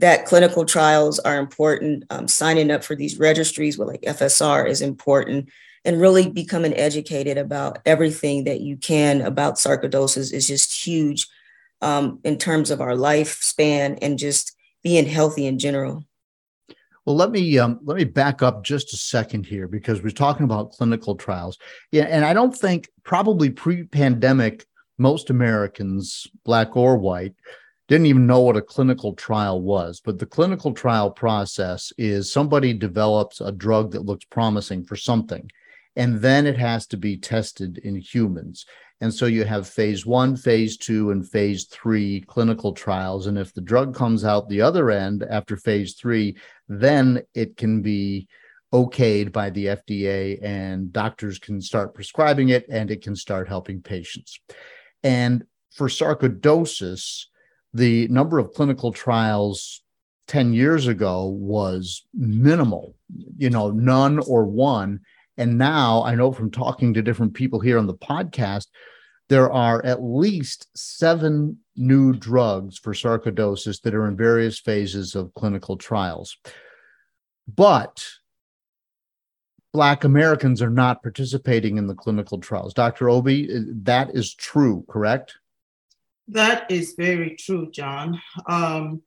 that 0.00 0.24
clinical 0.24 0.64
trials 0.64 1.18
are 1.20 1.38
important. 1.38 2.04
Um, 2.10 2.26
signing 2.26 2.70
up 2.70 2.82
for 2.82 2.96
these 2.96 3.18
registries 3.18 3.78
with 3.78 3.88
like 3.88 4.00
FSR 4.00 4.66
is 4.66 4.80
important. 4.80 5.50
And 5.84 6.00
really 6.00 6.28
becoming 6.28 6.74
educated 6.74 7.38
about 7.38 7.78
everything 7.86 8.44
that 8.44 8.60
you 8.60 8.76
can 8.76 9.20
about 9.22 9.54
sarcoidosis 9.54 10.32
is 10.32 10.46
just 10.46 10.86
huge 10.86 11.26
um, 11.80 12.20
in 12.24 12.36
terms 12.36 12.70
of 12.70 12.80
our 12.80 12.92
lifespan 12.92 13.98
and 14.02 14.18
just 14.18 14.56
being 14.82 15.06
healthy 15.06 15.46
in 15.46 15.58
general. 15.58 16.04
Well, 17.06 17.16
let 17.16 17.30
me 17.30 17.58
um, 17.58 17.80
let 17.82 17.96
me 17.96 18.04
back 18.04 18.42
up 18.42 18.62
just 18.62 18.92
a 18.92 18.96
second 18.96 19.46
here 19.46 19.66
because 19.66 20.02
we're 20.02 20.10
talking 20.10 20.44
about 20.44 20.72
clinical 20.72 21.16
trials. 21.16 21.58
Yeah, 21.90 22.04
and 22.04 22.24
I 22.24 22.34
don't 22.34 22.56
think 22.56 22.88
probably 23.04 23.50
pre-pandemic 23.50 24.66
most 24.98 25.30
Americans, 25.30 26.26
black 26.44 26.76
or 26.76 26.98
white, 26.98 27.34
didn't 27.88 28.06
even 28.06 28.26
know 28.26 28.40
what 28.40 28.56
a 28.56 28.62
clinical 28.62 29.14
trial 29.14 29.60
was. 29.62 30.00
But 30.04 30.18
the 30.18 30.26
clinical 30.26 30.72
trial 30.72 31.10
process 31.10 31.90
is 31.96 32.30
somebody 32.30 32.74
develops 32.74 33.40
a 33.40 33.50
drug 33.50 33.92
that 33.92 34.04
looks 34.04 34.26
promising 34.26 34.84
for 34.84 34.94
something, 34.94 35.50
and 35.96 36.20
then 36.20 36.46
it 36.46 36.56
has 36.58 36.86
to 36.88 36.96
be 36.96 37.16
tested 37.16 37.78
in 37.78 37.96
humans. 37.96 38.64
And 39.00 39.12
so 39.12 39.26
you 39.26 39.44
have 39.44 39.66
phase 39.66 40.04
one, 40.04 40.36
phase 40.36 40.76
two, 40.76 41.10
and 41.10 41.26
phase 41.26 41.64
three 41.64 42.22
clinical 42.26 42.72
trials. 42.72 43.26
And 43.26 43.38
if 43.38 43.54
the 43.54 43.62
drug 43.62 43.94
comes 43.94 44.24
out 44.24 44.48
the 44.48 44.60
other 44.60 44.90
end 44.90 45.22
after 45.22 45.56
phase 45.56 45.94
three, 45.94 46.36
then 46.68 47.22
it 47.34 47.56
can 47.56 47.80
be 47.80 48.28
okayed 48.72 49.32
by 49.32 49.50
the 49.50 49.66
FDA 49.66 50.38
and 50.42 50.92
doctors 50.92 51.38
can 51.38 51.60
start 51.60 51.94
prescribing 51.94 52.50
it 52.50 52.66
and 52.68 52.90
it 52.90 53.02
can 53.02 53.16
start 53.16 53.48
helping 53.48 53.82
patients. 53.82 54.38
And 55.02 55.44
for 55.72 55.88
sarcoidosis, 55.88 57.26
the 57.72 58.06
number 58.08 58.38
of 58.38 58.52
clinical 58.52 58.92
trials 58.92 59.82
10 60.28 60.52
years 60.52 60.86
ago 60.86 61.26
was 61.26 62.06
minimal, 62.14 62.94
you 63.36 63.50
know, 63.50 63.70
none 63.70 64.18
or 64.20 64.44
one. 64.44 65.00
And 65.36 65.58
now 65.58 66.02
I 66.02 66.14
know 66.14 66.32
from 66.32 66.50
talking 66.50 66.94
to 66.94 67.02
different 67.02 67.34
people 67.34 67.60
here 67.60 67.78
on 67.78 67.86
the 67.86 67.94
podcast, 67.94 68.66
there 69.28 69.50
are 69.50 69.84
at 69.84 70.02
least 70.02 70.66
seven 70.74 71.58
new 71.76 72.12
drugs 72.12 72.78
for 72.78 72.92
sarcoidosis 72.92 73.80
that 73.82 73.94
are 73.94 74.08
in 74.08 74.16
various 74.16 74.58
phases 74.58 75.14
of 75.14 75.32
clinical 75.34 75.76
trials. 75.76 76.36
But 77.46 78.04
Black 79.72 80.02
Americans 80.02 80.60
are 80.60 80.70
not 80.70 81.02
participating 81.02 81.78
in 81.78 81.86
the 81.86 81.94
clinical 81.94 82.38
trials. 82.38 82.74
Dr. 82.74 83.08
Obi, 83.08 83.48
that 83.82 84.14
is 84.14 84.34
true, 84.34 84.84
correct? 84.88 85.36
That 86.26 86.70
is 86.70 86.94
very 86.96 87.36
true, 87.36 87.70
John. 87.70 88.20
Um, 88.46 89.02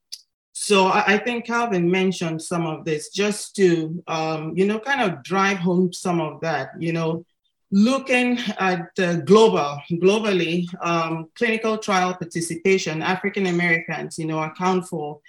so 0.54 0.86
I, 0.86 1.16
I, 1.16 1.18
think 1.18 1.46
Calvin 1.46 1.90
mentioned 1.90 2.42
some 2.42 2.66
of 2.66 2.86
this 2.86 3.10
just 3.10 3.56
to, 3.56 4.04
um, 4.08 4.54
you 4.56 4.66
know, 4.66 4.80
kind 4.80 5.02
of 5.02 5.24
drive 5.24 5.58
home 5.58 5.92
some 5.92 6.22
of 6.22 6.42
that. 6.42 6.70
You 6.80 6.94
know, 6.94 7.26
looking 7.72 8.38
at 8.60 8.88
uh, 9.00 9.16
global, 9.16 9.82
globally, 9.94 10.68
um, 10.86 11.30
clinical 11.36 11.80
trial 11.80 12.14
participation, 12.14 13.02
African 13.02 13.48
Americans, 13.48 14.20
you 14.20 14.26
know, 14.28 14.44
account 14.44 14.88
for 14.88 15.20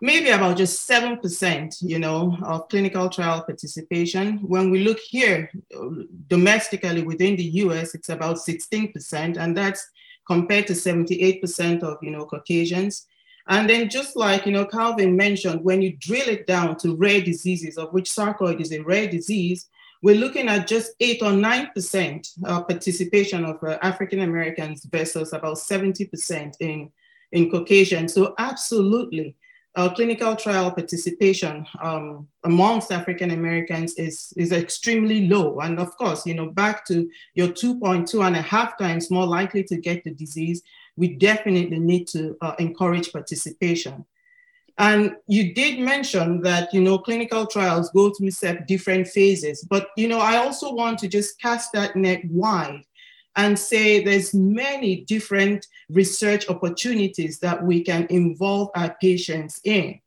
maybe 0.00 0.30
about 0.30 0.56
just 0.56 0.88
7%, 0.88 1.76
you 1.82 1.98
know, 1.98 2.36
of 2.42 2.68
clinical 2.68 3.10
trial 3.10 3.42
participation. 3.42 4.38
When 4.38 4.70
we 4.70 4.82
look 4.82 4.98
here 4.98 5.50
domestically 6.28 7.02
within 7.02 7.36
the 7.36 7.44
US, 7.64 7.94
it's 7.94 8.08
about 8.08 8.36
16%, 8.36 9.36
and 9.36 9.54
that's 9.54 9.86
compared 10.26 10.66
to 10.68 10.72
78% 10.72 11.82
of, 11.82 11.98
you 12.00 12.10
know, 12.10 12.24
Caucasians. 12.24 13.06
And 13.46 13.68
then 13.68 13.90
just 13.90 14.16
like, 14.16 14.46
you 14.46 14.52
know, 14.52 14.64
Calvin 14.64 15.16
mentioned, 15.16 15.62
when 15.62 15.82
you 15.82 15.96
drill 15.98 16.28
it 16.28 16.46
down 16.46 16.76
to 16.78 16.96
rare 16.96 17.20
diseases, 17.20 17.76
of 17.76 17.92
which 17.92 18.10
sarcoid 18.10 18.60
is 18.60 18.72
a 18.72 18.80
rare 18.80 19.06
disease, 19.06 19.68
we're 20.02 20.14
looking 20.14 20.48
at 20.48 20.66
just 20.66 20.92
eight 21.00 21.22
or 21.22 21.30
9% 21.30 22.28
uh, 22.44 22.62
participation 22.62 23.44
of 23.44 23.62
uh, 23.62 23.78
African 23.82 24.20
Americans 24.20 24.84
versus 24.84 25.32
about 25.32 25.56
70% 25.56 26.54
in, 26.60 26.90
in 27.32 27.50
Caucasian. 27.50 28.08
So 28.08 28.34
absolutely, 28.38 29.36
uh, 29.76 29.92
clinical 29.92 30.36
trial 30.36 30.70
participation 30.70 31.66
um, 31.82 32.28
amongst 32.44 32.92
African 32.92 33.32
Americans 33.32 33.94
is, 33.94 34.32
is 34.36 34.52
extremely 34.52 35.26
low. 35.26 35.58
And 35.60 35.80
of 35.80 35.96
course, 35.96 36.26
you 36.26 36.34
know, 36.34 36.50
back 36.50 36.86
to 36.86 37.08
your 37.34 37.48
2.2 37.48 38.26
and 38.26 38.36
a 38.36 38.42
half 38.42 38.78
times 38.78 39.10
more 39.10 39.26
likely 39.26 39.64
to 39.64 39.76
get 39.76 40.04
the 40.04 40.12
disease, 40.12 40.62
we 40.96 41.08
definitely 41.08 41.78
need 41.78 42.06
to 42.08 42.36
uh, 42.40 42.54
encourage 42.58 43.12
participation. 43.12 44.04
And 44.78 45.16
you 45.28 45.54
did 45.54 45.78
mention 45.78 46.40
that, 46.42 46.74
you 46.74 46.80
know, 46.80 46.98
clinical 46.98 47.46
trials 47.46 47.90
go 47.90 48.10
through 48.10 48.30
different 48.66 49.06
phases, 49.06 49.64
but, 49.70 49.88
you 49.96 50.08
know, 50.08 50.18
I 50.18 50.36
also 50.36 50.72
want 50.72 50.98
to 51.00 51.08
just 51.08 51.40
cast 51.40 51.72
that 51.72 51.94
net 51.94 52.24
wide 52.24 52.82
and 53.36 53.58
say 53.58 54.02
there's 54.02 54.34
many 54.34 55.02
different 55.02 55.66
research 55.90 56.48
opportunities 56.48 57.38
that 57.40 57.62
we 57.62 57.82
can 57.82 58.06
involve 58.10 58.70
our 58.74 58.96
patients 59.00 59.60
in. 59.64 60.00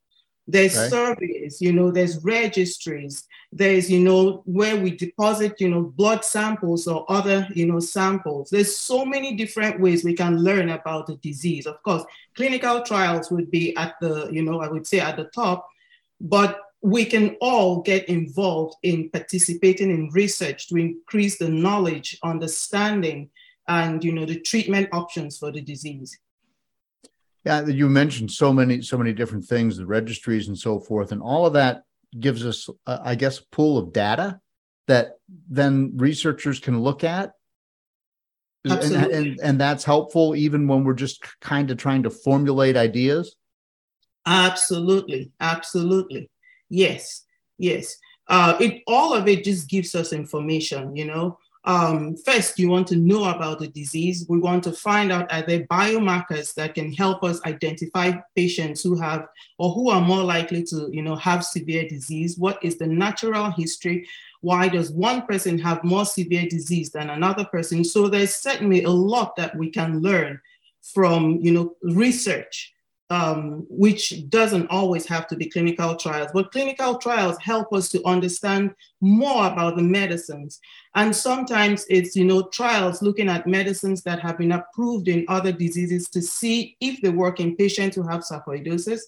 There's 0.47 0.77
okay. 0.77 0.89
surveys, 0.89 1.61
you 1.61 1.73
know, 1.73 1.91
there's 1.91 2.23
registries, 2.23 3.27
there's, 3.51 3.91
you 3.91 3.99
know, 3.99 4.43
where 4.45 4.77
we 4.77 4.91
deposit, 4.91 5.59
you 5.59 5.69
know, 5.69 5.81
blood 5.81 6.23
samples 6.23 6.87
or 6.87 7.05
other, 7.11 7.47
you 7.53 7.65
know, 7.65 7.81
samples. 7.81 8.49
There's 8.49 8.77
so 8.77 9.05
many 9.05 9.35
different 9.35 9.81
ways 9.81 10.05
we 10.05 10.13
can 10.13 10.37
learn 10.37 10.69
about 10.69 11.07
the 11.07 11.15
disease. 11.17 11.67
Of 11.67 11.83
course, 11.83 12.03
clinical 12.35 12.81
trials 12.81 13.29
would 13.29 13.51
be 13.51 13.75
at 13.75 13.95
the, 13.99 14.29
you 14.31 14.41
know, 14.41 14.61
I 14.61 14.69
would 14.69 14.87
say 14.87 15.01
at 15.01 15.17
the 15.17 15.25
top, 15.25 15.67
but 16.21 16.61
we 16.81 17.03
can 17.03 17.35
all 17.41 17.81
get 17.81 18.07
involved 18.07 18.75
in 18.83 19.09
participating 19.09 19.89
in 19.89 20.09
research 20.11 20.69
to 20.69 20.77
increase 20.77 21.37
the 21.37 21.49
knowledge, 21.49 22.17
understanding, 22.23 23.29
and 23.67 24.03
you 24.03 24.11
know 24.11 24.25
the 24.25 24.39
treatment 24.39 24.87
options 24.91 25.37
for 25.37 25.51
the 25.51 25.61
disease. 25.61 26.17
Yeah, 27.47 27.65
you 27.65 27.87
mentioned 27.87 28.29
so 28.29 28.51
many, 28.51 28.81
so 28.81 28.97
many 28.97 29.13
different 29.13 29.45
things, 29.45 29.77
the 29.77 29.85
registries 29.85 30.49
and 30.49 30.57
so 30.57 30.81
forth, 30.81 31.13
and 31.13 31.21
all 31.21 31.45
of 31.45 31.53
that 31.53 31.83
gives 32.19 32.45
us, 32.45 32.69
uh, 32.85 32.99
I 33.01 33.15
guess, 33.15 33.39
a 33.39 33.45
pool 33.53 33.77
of 33.77 33.93
data 33.93 34.41
that 34.87 35.11
then 35.49 35.93
researchers 35.95 36.59
can 36.59 36.81
look 36.81 37.05
at. 37.05 37.31
Absolutely. 38.69 38.97
And, 38.97 39.27
and, 39.27 39.39
and 39.41 39.61
that's 39.61 39.85
helpful 39.85 40.35
even 40.35 40.67
when 40.67 40.83
we're 40.83 40.93
just 40.93 41.25
kind 41.39 41.71
of 41.71 41.77
trying 41.77 42.03
to 42.03 42.09
formulate 42.09 42.75
ideas. 42.75 43.37
Absolutely, 44.25 45.31
absolutely. 45.39 46.29
Yes, 46.67 47.23
yes. 47.57 47.95
Uh, 48.27 48.57
it 48.59 48.83
all 48.87 49.13
of 49.13 49.25
it 49.29 49.45
just 49.45 49.69
gives 49.69 49.95
us 49.95 50.11
information, 50.11 50.97
you 50.97 51.05
know. 51.05 51.37
Um, 51.67 52.15
first, 52.15 52.57
you 52.59 52.69
want 52.69 52.87
to 52.87 52.95
know 52.95 53.25
about 53.25 53.59
the 53.59 53.67
disease. 53.67 54.25
We 54.29 54.39
want 54.39 54.63
to 54.63 54.71
find 54.71 55.11
out 55.11 55.29
are 55.33 55.41
there 55.41 55.67
biomarkers 55.67 56.53
that 56.53 56.75
can 56.75 56.93
help 56.93 57.25
us 57.25 57.43
identify 57.45 58.13
patients 58.37 58.81
who 58.81 58.97
have 58.97 59.27
or 59.59 59.73
who 59.73 59.89
are 59.89 59.99
more 59.99 60.23
likely 60.23 60.63
to, 60.63 60.89
you 60.93 61.01
know, 61.01 61.17
have 61.17 61.43
severe 61.43 61.85
disease. 61.85 62.37
What 62.37 62.57
is 62.63 62.77
the 62.77 62.87
natural 62.87 63.51
history? 63.51 64.07
Why 64.39 64.69
does 64.69 64.93
one 64.93 65.23
person 65.23 65.59
have 65.59 65.83
more 65.83 66.05
severe 66.05 66.47
disease 66.47 66.91
than 66.91 67.09
another 67.09 67.43
person? 67.43 67.83
So 67.83 68.07
there's 68.07 68.33
certainly 68.33 68.83
a 68.83 68.89
lot 68.89 69.35
that 69.35 69.53
we 69.53 69.69
can 69.69 69.99
learn 69.99 70.39
from, 70.93 71.39
you 71.41 71.51
know, 71.51 71.75
research 71.81 72.73
um, 73.09 73.65
which 73.69 74.29
doesn't 74.29 74.67
always 74.67 75.05
have 75.05 75.27
to 75.27 75.35
be 75.35 75.49
clinical 75.49 75.95
trials, 75.95 76.29
but 76.33 76.51
clinical 76.51 76.97
trials 76.97 77.37
help 77.39 77.71
us 77.71 77.89
to 77.89 78.05
understand 78.05 78.73
more 78.99 79.47
about 79.47 79.77
the 79.77 79.83
medicines. 79.83 80.59
And 80.95 81.15
sometimes 81.15 81.85
it's, 81.89 82.15
you 82.15 82.25
know, 82.25 82.49
trials 82.51 83.01
looking 83.01 83.29
at 83.29 83.47
medicines 83.47 84.03
that 84.03 84.19
have 84.19 84.37
been 84.37 84.51
approved 84.51 85.07
in 85.07 85.25
other 85.29 85.51
diseases 85.51 86.09
to 86.09 86.21
see 86.21 86.75
if 86.81 87.01
they 87.01 87.09
work 87.09 87.39
in 87.39 87.55
patients 87.55 87.95
who 87.95 88.03
have 88.03 88.21
sarcoidosis, 88.21 88.99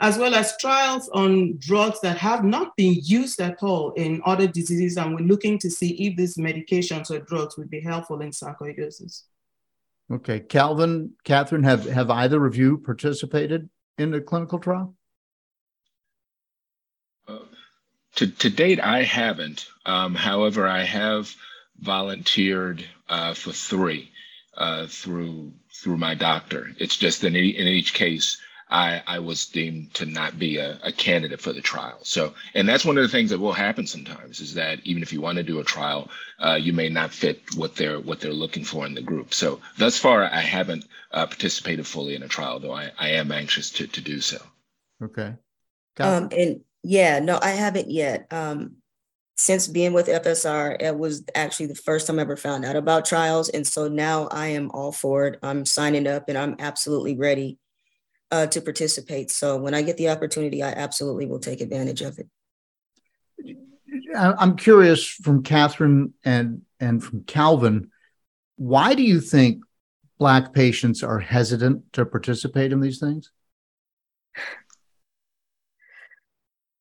as 0.00 0.18
well 0.18 0.34
as 0.34 0.56
trials 0.58 1.08
on 1.10 1.56
drugs 1.58 2.00
that 2.02 2.18
have 2.18 2.44
not 2.44 2.76
been 2.76 2.98
used 3.02 3.40
at 3.40 3.62
all 3.62 3.92
in 3.92 4.20
other 4.26 4.46
diseases. 4.46 4.98
And 4.98 5.14
we're 5.14 5.26
looking 5.26 5.58
to 5.60 5.70
see 5.70 5.90
if 6.06 6.16
these 6.16 6.36
medications 6.36 7.10
or 7.10 7.20
drugs 7.20 7.56
would 7.56 7.70
be 7.70 7.80
helpful 7.80 8.20
in 8.20 8.30
sarcoidosis. 8.30 9.22
Okay, 10.10 10.40
Calvin, 10.40 11.12
Catherine, 11.24 11.64
have 11.64 11.84
have 11.84 12.10
either 12.10 12.46
of 12.46 12.56
you 12.56 12.78
participated 12.78 13.68
in 13.98 14.14
a 14.14 14.20
clinical 14.20 14.58
trial? 14.58 14.94
Uh, 17.26 17.40
to 18.14 18.26
to 18.26 18.48
date, 18.48 18.80
I 18.80 19.02
haven't. 19.02 19.66
Um, 19.84 20.14
however, 20.14 20.66
I 20.66 20.84
have 20.84 21.34
volunteered 21.78 22.84
uh, 23.08 23.34
for 23.34 23.52
three 23.52 24.10
uh, 24.56 24.86
through 24.86 25.52
through 25.74 25.98
my 25.98 26.14
doctor. 26.14 26.70
It's 26.78 26.96
just 26.96 27.22
in, 27.22 27.36
in 27.36 27.68
each 27.68 27.92
case, 27.92 28.38
I, 28.70 29.02
I 29.06 29.18
was 29.18 29.46
deemed 29.46 29.94
to 29.94 30.06
not 30.06 30.38
be 30.38 30.58
a, 30.58 30.78
a, 30.82 30.92
candidate 30.92 31.40
for 31.40 31.52
the 31.52 31.60
trial. 31.60 31.98
So, 32.02 32.34
and 32.54 32.68
that's 32.68 32.84
one 32.84 32.98
of 32.98 33.02
the 33.02 33.08
things 33.08 33.30
that 33.30 33.38
will 33.38 33.52
happen 33.52 33.86
sometimes 33.86 34.40
is 34.40 34.54
that 34.54 34.80
even 34.84 35.02
if 35.02 35.12
you 35.12 35.20
want 35.20 35.36
to 35.36 35.42
do 35.42 35.60
a 35.60 35.64
trial, 35.64 36.10
uh, 36.38 36.58
you 36.60 36.72
may 36.72 36.88
not 36.88 37.12
fit 37.12 37.40
what 37.56 37.76
they're 37.76 38.00
what 38.00 38.20
they're 38.20 38.32
looking 38.32 38.64
for 38.64 38.84
in 38.84 38.94
the 38.94 39.02
group. 39.02 39.32
So, 39.32 39.60
thus 39.78 39.98
far, 39.98 40.24
I 40.24 40.40
haven't 40.40 40.84
uh, 41.12 41.26
participated 41.26 41.86
fully 41.86 42.14
in 42.14 42.22
a 42.22 42.28
trial, 42.28 42.60
though 42.60 42.74
I, 42.74 42.90
I 42.98 43.10
am 43.10 43.32
anxious 43.32 43.70
to 43.70 43.86
to 43.86 44.00
do 44.00 44.20
so. 44.20 44.38
Okay. 45.02 45.34
Um, 45.98 46.28
and 46.36 46.60
yeah, 46.82 47.18
no, 47.18 47.38
I 47.42 47.50
haven't 47.50 47.90
yet. 47.90 48.26
Um, 48.30 48.76
since 49.36 49.68
being 49.68 49.92
with 49.92 50.08
FSR, 50.08 50.82
it 50.82 50.98
was 50.98 51.24
actually 51.34 51.66
the 51.66 51.74
first 51.74 52.06
time 52.06 52.18
I 52.18 52.22
ever 52.22 52.36
found 52.36 52.64
out 52.64 52.76
about 52.76 53.04
trials. 53.04 53.48
And 53.48 53.64
so 53.66 53.86
now 53.88 54.26
I 54.28 54.48
am 54.48 54.70
all 54.72 54.90
for 54.90 55.26
it. 55.28 55.38
I'm 55.42 55.64
signing 55.64 56.08
up 56.08 56.28
and 56.28 56.36
I'm 56.36 56.56
absolutely 56.58 57.16
ready 57.16 57.56
uh, 58.30 58.46
to 58.46 58.60
participate. 58.60 59.30
So 59.30 59.56
when 59.56 59.74
I 59.74 59.82
get 59.82 59.96
the 59.96 60.08
opportunity, 60.10 60.62
I 60.62 60.70
absolutely 60.70 61.26
will 61.26 61.38
take 61.38 61.60
advantage 61.60 62.02
of 62.02 62.18
it. 62.18 62.28
I'm 64.14 64.56
curious 64.56 65.06
from 65.06 65.42
Catherine 65.42 66.14
and, 66.24 66.62
and 66.80 67.02
from 67.02 67.24
Calvin, 67.24 67.90
why 68.56 68.94
do 68.94 69.02
you 69.02 69.20
think 69.20 69.62
Black 70.18 70.52
patients 70.52 71.02
are 71.02 71.20
hesitant 71.20 71.92
to 71.92 72.04
participate 72.04 72.72
in 72.72 72.80
these 72.80 72.98
things? 72.98 73.30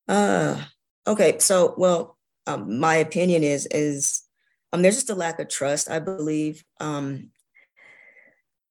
Uh, 0.07 0.61
okay, 1.05 1.37
so, 1.39 1.75
well, 1.77 2.17
um, 2.47 2.79
my 2.79 2.95
opinion 2.95 3.43
is 3.43 3.67
is 3.67 4.23
um, 4.71 4.81
there's 4.81 4.95
just 4.95 5.09
a 5.09 5.15
lack 5.15 5.39
of 5.39 5.49
trust. 5.49 5.89
I 5.89 5.99
believe 5.99 6.63
um, 6.79 7.29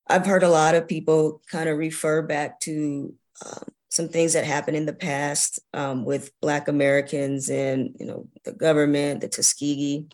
I've 0.08 0.26
heard 0.26 0.42
a 0.42 0.48
lot 0.48 0.74
of 0.74 0.88
people 0.88 1.42
kind 1.50 1.68
of 1.68 1.78
refer 1.78 2.22
back 2.22 2.60
to 2.60 3.14
uh, 3.44 3.60
some 3.88 4.08
things 4.08 4.34
that 4.34 4.44
happened 4.44 4.76
in 4.76 4.86
the 4.86 4.92
past 4.92 5.58
um, 5.74 6.04
with 6.04 6.30
Black 6.40 6.68
Americans 6.68 7.48
and 7.48 7.96
you 7.98 8.06
know 8.06 8.28
the 8.44 8.52
government, 8.52 9.20
the 9.20 9.28
Tuskegee 9.28 10.06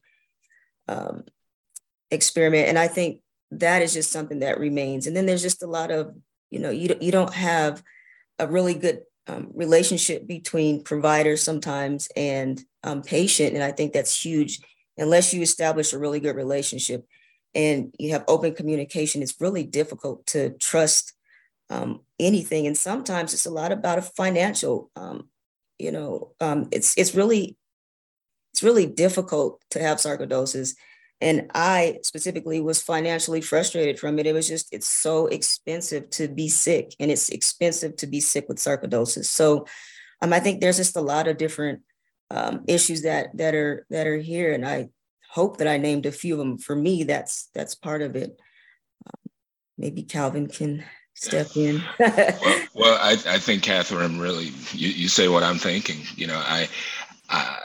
um, 0.88 1.24
experiment, 2.10 2.68
and 2.68 2.78
I 2.78 2.88
think 2.88 3.20
that 3.50 3.82
is 3.82 3.92
just 3.92 4.10
something 4.10 4.40
that 4.40 4.58
remains. 4.58 5.06
And 5.06 5.14
then 5.16 5.26
there's 5.26 5.42
just 5.42 5.62
a 5.62 5.66
lot 5.66 5.90
of 5.90 6.14
you 6.50 6.58
know 6.58 6.70
you 6.70 6.96
you 7.00 7.12
don't 7.12 7.34
have 7.34 7.82
a 8.38 8.46
really 8.46 8.74
good 8.74 9.02
um, 9.26 9.50
relationship 9.54 10.26
between 10.26 10.82
providers 10.82 11.42
sometimes 11.42 12.08
and 12.16 12.62
um, 12.82 13.02
patient. 13.02 13.54
And 13.54 13.62
I 13.62 13.72
think 13.72 13.92
that's 13.92 14.24
huge. 14.24 14.60
Unless 14.98 15.32
you 15.32 15.42
establish 15.42 15.92
a 15.92 15.98
really 15.98 16.20
good 16.20 16.36
relationship 16.36 17.06
and 17.54 17.94
you 17.98 18.12
have 18.12 18.24
open 18.28 18.54
communication, 18.54 19.22
it's 19.22 19.40
really 19.40 19.64
difficult 19.64 20.26
to 20.26 20.50
trust 20.58 21.12
um, 21.70 22.00
anything. 22.18 22.66
And 22.66 22.76
sometimes 22.76 23.34
it's 23.34 23.46
a 23.46 23.50
lot 23.50 23.72
about 23.72 23.98
a 23.98 24.02
financial, 24.02 24.90
um, 24.96 25.28
you 25.78 25.92
know, 25.92 26.32
um, 26.40 26.68
it's 26.70 26.96
it's 26.96 27.14
really 27.14 27.56
it's 28.52 28.62
really 28.62 28.86
difficult 28.86 29.62
to 29.70 29.80
have 29.80 29.98
sarcoidosis. 29.98 30.74
And 31.20 31.50
i 31.54 31.98
specifically 32.02 32.60
was 32.60 32.82
financially 32.82 33.40
frustrated 33.40 33.98
from 33.98 34.18
it. 34.18 34.26
It 34.26 34.34
was 34.34 34.48
just 34.48 34.72
it's 34.72 34.88
so 34.88 35.28
expensive 35.28 36.10
to 36.10 36.28
be 36.28 36.48
sick 36.48 36.94
and 36.98 37.10
it's 37.10 37.28
expensive 37.28 37.96
to 37.96 38.06
be 38.06 38.20
sick 38.20 38.48
with 38.48 38.58
sarcoidosis. 38.58 39.26
So 39.26 39.66
um, 40.22 40.32
i 40.32 40.40
think 40.40 40.60
there's 40.60 40.78
just 40.78 40.96
a 40.96 41.00
lot 41.00 41.28
of 41.28 41.36
different 41.36 41.82
um, 42.30 42.64
issues 42.66 43.02
that 43.02 43.36
that 43.36 43.54
are 43.54 43.84
that 43.90 44.06
are 44.06 44.16
here 44.16 44.54
and 44.54 44.66
i 44.66 44.88
hope 45.32 45.56
that 45.56 45.68
i 45.68 45.78
named 45.78 46.06
a 46.06 46.12
few 46.12 46.34
of 46.34 46.38
them 46.38 46.58
for 46.58 46.76
me 46.76 47.04
that's 47.04 47.48
that's 47.54 47.74
part 47.74 48.02
of 48.02 48.16
it. 48.16 48.38
Um, 49.06 49.30
maybe 49.78 50.02
calvin 50.02 50.46
can 50.46 50.84
step 51.14 51.56
in. 51.56 51.82
Well, 52.74 52.98
I, 53.02 53.12
I 53.26 53.38
think 53.38 53.62
catherine 53.62 54.18
really 54.18 54.50
you, 54.72 54.88
you 54.88 55.08
say 55.08 55.28
what 55.28 55.42
i'm 55.42 55.58
thinking. 55.58 55.98
You 56.16 56.26
know 56.28 56.40
i 56.44 56.68
i 57.28 57.58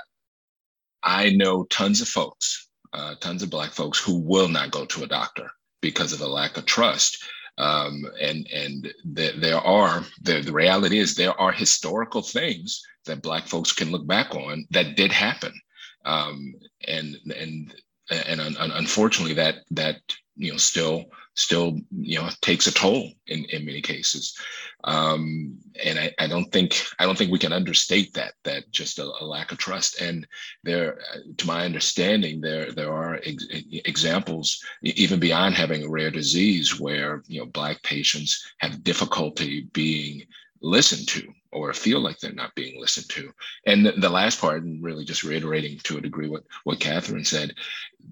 i 1.04 1.30
know 1.30 1.64
tons 1.66 2.02
of 2.02 2.08
folks 2.08 2.68
uh, 2.94 3.16
tons 3.20 3.44
of 3.44 3.50
black 3.50 3.72
folks 3.72 4.00
who 4.00 4.20
will 4.20 4.48
not 4.48 4.72
go 4.72 4.86
to 4.86 5.04
a 5.04 5.08
doctor 5.08 5.50
because 5.82 6.14
of 6.14 6.22
a 6.22 6.28
lack 6.28 6.58
of 6.58 6.66
trust. 6.66 7.24
Um, 7.58 8.06
and 8.22 8.48
and 8.54 8.94
the, 9.04 9.34
there 9.40 9.60
are 9.60 10.04
the, 10.22 10.42
the 10.42 10.54
reality 10.54 11.00
is 11.00 11.16
there 11.16 11.40
are 11.40 11.52
historical 11.52 12.22
things 12.22 12.82
that 13.06 13.24
black 13.24 13.48
folks 13.48 13.74
can 13.74 13.92
look 13.92 14.06
back 14.06 14.36
on 14.36 14.66
that 14.72 14.96
did 14.96 15.12
happen 15.12 15.54
um, 16.08 16.56
and 16.88 17.18
and 17.36 17.74
and 18.10 18.42
un, 18.42 18.56
unfortunately 18.60 19.34
that 19.36 19.58
that 19.72 19.98
you 20.36 20.52
know 20.52 20.58
still 20.58 21.06
still 21.36 21.78
you 21.92 22.20
know 22.20 22.30
takes 22.42 22.68
a 22.68 22.74
toll 22.74 23.12
in 23.28 23.46
in 23.46 23.66
many 23.66 23.82
cases 23.82 24.36
um, 24.84 25.58
and 25.84 26.00
I, 26.00 26.14
I 26.20 26.28
don't 26.28 26.52
think 26.52 26.82
I 27.00 27.06
don't 27.06 27.18
think 27.18 27.32
we 27.32 27.40
can 27.40 27.52
understate 27.52 28.14
that 28.14 28.34
that 28.44 28.72
just 28.72 29.00
a, 29.00 29.04
a 29.04 29.26
lack 29.26 29.52
of 29.52 29.58
trust. 29.58 30.02
And 30.02 30.26
there, 30.64 31.00
to 31.38 31.48
my 31.48 31.66
understanding, 31.66 32.40
there 32.40 32.72
there 32.72 32.94
are 32.94 33.20
ex- 33.26 33.48
examples 33.52 34.64
even 34.84 35.20
beyond 35.20 35.56
having 35.56 35.84
a 35.84 35.90
rare 35.90 36.12
disease 36.12 36.80
where 36.80 37.24
you 37.28 37.40
know 37.40 37.48
black 37.48 37.82
patients 37.84 38.54
have 38.60 38.84
difficulty 38.84 39.68
being 39.74 40.24
listened 40.62 41.08
to 41.10 41.24
or 41.52 41.74
feel 41.74 42.00
like 42.00 42.20
they're 42.20 42.32
not 42.32 42.56
being 42.56 42.80
listened 42.80 43.10
to. 43.10 43.32
And 43.66 43.86
the, 43.86 43.92
the 43.94 44.10
last 44.10 44.40
part, 44.40 44.64
and 44.64 44.84
really 44.84 45.06
just 45.06 45.24
reiterating 45.24 45.80
to 45.80 45.98
a 45.98 46.02
degree 46.02 46.28
what, 46.28 46.44
what 46.64 46.80
Catherine 46.80 47.26
said, 47.26 47.54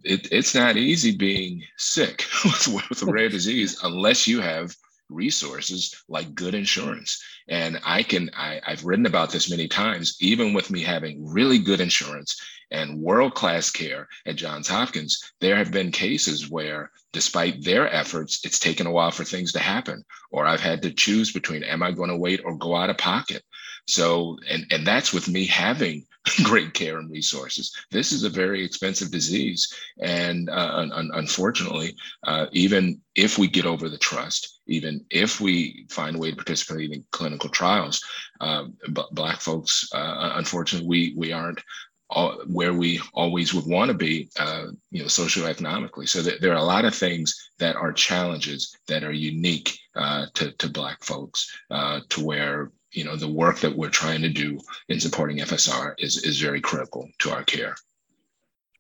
it, 0.04 0.32
it's 0.32 0.56
not 0.56 0.78
easy 0.78 1.16
being 1.16 1.64
sick 1.78 2.26
with, 2.46 2.68
with 2.90 3.02
a 3.02 3.12
rare 3.12 3.30
disease 3.30 3.80
unless 3.84 4.28
you 4.28 4.42
have 4.42 4.76
resources 5.10 6.04
like 6.08 6.36
good 6.36 6.56
insurance. 6.56 7.22
And 7.48 7.80
I 7.84 8.04
can, 8.04 8.30
I, 8.36 8.62
I've 8.66 8.86
written 8.86 9.06
about 9.06 9.32
this 9.32 9.50
many 9.50 9.68
times, 9.68 10.18
even 10.20 10.54
with 10.54 10.72
me 10.72 10.82
having 10.82 11.26
really 11.28 11.60
good 11.60 11.80
insurance 11.80 12.40
and 12.72 13.00
world 13.02 13.36
class 13.36 13.70
care 13.70 14.08
at 14.26 14.36
Johns 14.36 14.68
Hopkins, 14.68 15.32
there 15.40 15.56
have 15.56 15.72
been 15.72 15.92
cases 15.92 16.50
where, 16.50 16.92
despite 17.14 17.64
their 17.64 17.94
efforts, 17.94 18.44
it's 18.44 18.60
taken 18.60 18.88
a 18.88 18.92
while 18.92 19.12
for 19.12 19.24
things 19.24 19.52
to 19.54 19.60
happen. 19.60 20.04
Or 20.32 20.46
I've 20.46 20.62
had 20.62 20.82
to 20.82 20.92
choose 20.92 21.32
between 21.32 21.64
am 21.64 21.84
I 21.84 21.92
going 21.92 22.10
to 22.10 22.18
wait 22.18 22.42
or 22.44 22.58
go 22.58 22.76
out 22.76 22.90
of 22.90 22.98
pocket? 22.98 23.44
So, 23.88 24.38
and, 24.50 24.66
and 24.72 24.86
that's 24.86 25.14
with 25.14 25.30
me 25.30 25.46
having 25.46 26.06
great 26.44 26.74
care 26.74 26.98
and 26.98 27.12
resources. 27.12 27.76
This 27.92 28.12
is 28.12 28.24
a 28.24 28.30
very 28.30 28.64
expensive 28.64 29.12
disease. 29.12 29.74
And 30.00 30.50
uh, 30.50 30.72
un- 30.74 31.12
unfortunately, 31.14 31.96
uh, 32.24 32.48
even 32.52 33.02
if 33.16 33.38
we 33.38 33.48
get 33.48 33.66
over 33.66 33.90
the 33.90 33.98
trust, 33.98 34.62
even 34.68 35.06
if 35.10 35.40
we 35.40 35.86
find 35.90 36.16
a 36.16 36.20
way 36.20 36.32
to 36.32 36.36
participate 36.36 36.92
in 36.92 37.06
clinical 37.12 37.50
trials, 37.50 38.04
uh, 38.42 38.66
but 38.90 39.14
Black 39.14 39.40
folks, 39.40 39.88
uh, 39.94 40.34
unfortunately, 40.36 40.88
we, 40.88 41.14
we 41.16 41.32
aren't 41.32 41.62
all, 42.10 42.42
where 42.48 42.74
we 42.74 43.00
always 43.14 43.54
would 43.54 43.66
want 43.68 43.90
to 43.90 43.98
be, 43.98 44.30
uh, 44.40 44.68
you 44.92 45.02
know, 45.02 45.08
socioeconomically. 45.08 46.08
So 46.08 46.24
th- 46.24 46.40
there 46.40 46.54
are 46.54 46.58
a 46.58 46.64
lot 46.64 46.86
of 46.86 46.96
things 46.96 47.52
that 47.60 47.76
are 47.76 47.92
challenges 47.92 48.76
that 48.88 49.04
are 49.04 49.12
unique 49.12 49.78
uh, 49.96 50.28
to, 50.36 50.52
to 50.54 50.70
Black 50.70 51.04
folks, 51.04 51.52
to 51.70 52.24
where 52.24 52.72
you 52.96 53.04
know 53.04 53.16
the 53.16 53.28
work 53.28 53.60
that 53.60 53.76
we're 53.76 53.90
trying 53.90 54.22
to 54.22 54.30
do 54.30 54.60
in 54.90 55.00
supporting 55.00 55.38
FSR 55.40 55.96
is 56.00 56.24
is 56.24 56.40
very 56.40 56.62
critical 56.62 57.10
to 57.20 57.32
our 57.32 57.44
care. 57.44 57.76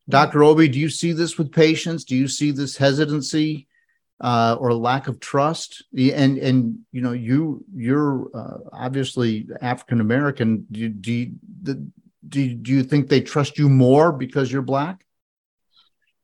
Dr. 0.07 0.43
Obi, 0.43 0.67
do 0.67 0.79
you 0.79 0.89
see 0.89 1.13
this 1.13 1.37
with 1.37 1.51
patients? 1.51 2.03
Do 2.03 2.15
you 2.15 2.27
see 2.27 2.51
this 2.51 2.77
hesitancy 2.77 3.67
uh, 4.21 4.55
or 4.59 4.73
lack 4.73 5.07
of 5.07 5.19
trust? 5.19 5.83
And 5.97 6.37
and 6.37 6.79
you 6.91 7.01
know 7.01 7.11
you 7.11 7.65
you're 7.73 8.29
uh, 8.33 8.57
obviously 8.71 9.47
African 9.61 10.01
American. 10.01 10.67
Do 10.71 10.89
do, 10.89 11.31
do 12.27 12.53
do 12.53 12.71
you 12.71 12.83
think 12.83 13.09
they 13.09 13.21
trust 13.21 13.57
you 13.57 13.69
more 13.69 14.11
because 14.11 14.51
you're 14.51 14.61
black? 14.61 15.05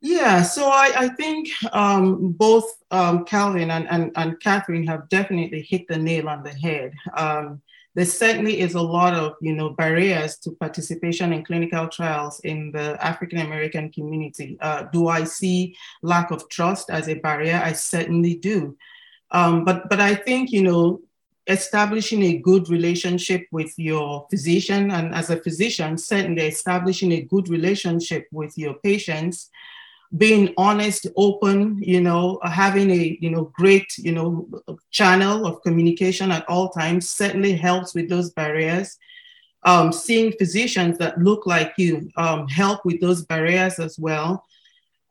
Yeah, 0.03 0.41
so 0.41 0.67
I, 0.67 0.91
I 0.97 1.07
think 1.09 1.49
um, 1.73 2.31
both 2.31 2.65
um, 2.89 3.23
Calvin 3.23 3.69
and, 3.69 3.87
and, 3.87 4.11
and 4.15 4.39
Catherine 4.39 4.87
have 4.87 5.07
definitely 5.09 5.61
hit 5.61 5.87
the 5.87 5.97
nail 5.97 6.27
on 6.27 6.41
the 6.41 6.49
head. 6.49 6.93
Um, 7.15 7.61
there 7.93 8.05
certainly 8.05 8.59
is 8.59 8.73
a 8.73 8.81
lot 8.81 9.13
of 9.13 9.33
you 9.41 9.53
know 9.53 9.69
barriers 9.69 10.37
to 10.39 10.51
participation 10.51 11.33
in 11.33 11.43
clinical 11.43 11.87
trials 11.87 12.39
in 12.41 12.71
the 12.71 12.97
African 13.05 13.39
American 13.39 13.91
community. 13.91 14.57
Uh, 14.61 14.83
do 14.93 15.07
I 15.07 15.23
see 15.25 15.75
lack 16.01 16.31
of 16.31 16.47
trust 16.49 16.89
as 16.89 17.09
a 17.09 17.15
barrier? 17.15 17.61
I 17.63 17.73
certainly 17.73 18.35
do. 18.35 18.77
Um, 19.31 19.65
but 19.65 19.89
but 19.89 19.99
I 19.99 20.15
think 20.15 20.51
you 20.51 20.63
know 20.63 21.01
establishing 21.47 22.23
a 22.23 22.37
good 22.37 22.69
relationship 22.69 23.47
with 23.51 23.73
your 23.77 24.27
physician 24.29 24.91
and 24.91 25.13
as 25.13 25.31
a 25.31 25.41
physician 25.41 25.97
certainly 25.97 26.45
establishing 26.45 27.11
a 27.13 27.21
good 27.23 27.49
relationship 27.49 28.27
with 28.31 28.55
your 28.57 28.75
patients 28.75 29.49
being 30.17 30.53
honest, 30.57 31.07
open, 31.15 31.81
you 31.81 32.01
know, 32.01 32.39
having 32.43 32.89
a, 32.91 33.17
you 33.21 33.29
know, 33.29 33.51
great, 33.55 33.97
you 33.97 34.11
know, 34.11 34.47
channel 34.91 35.45
of 35.45 35.61
communication 35.61 36.31
at 36.31 36.47
all 36.49 36.69
times 36.69 37.09
certainly 37.09 37.53
helps 37.53 37.93
with 37.95 38.09
those 38.09 38.29
barriers. 38.31 38.97
Um, 39.63 39.93
seeing 39.93 40.33
physicians 40.33 40.97
that 40.97 41.19
look 41.19 41.45
like 41.45 41.73
you 41.77 42.09
um, 42.17 42.47
help 42.47 42.83
with 42.83 42.99
those 42.99 43.23
barriers 43.23 43.79
as 43.79 43.97
well. 43.97 44.43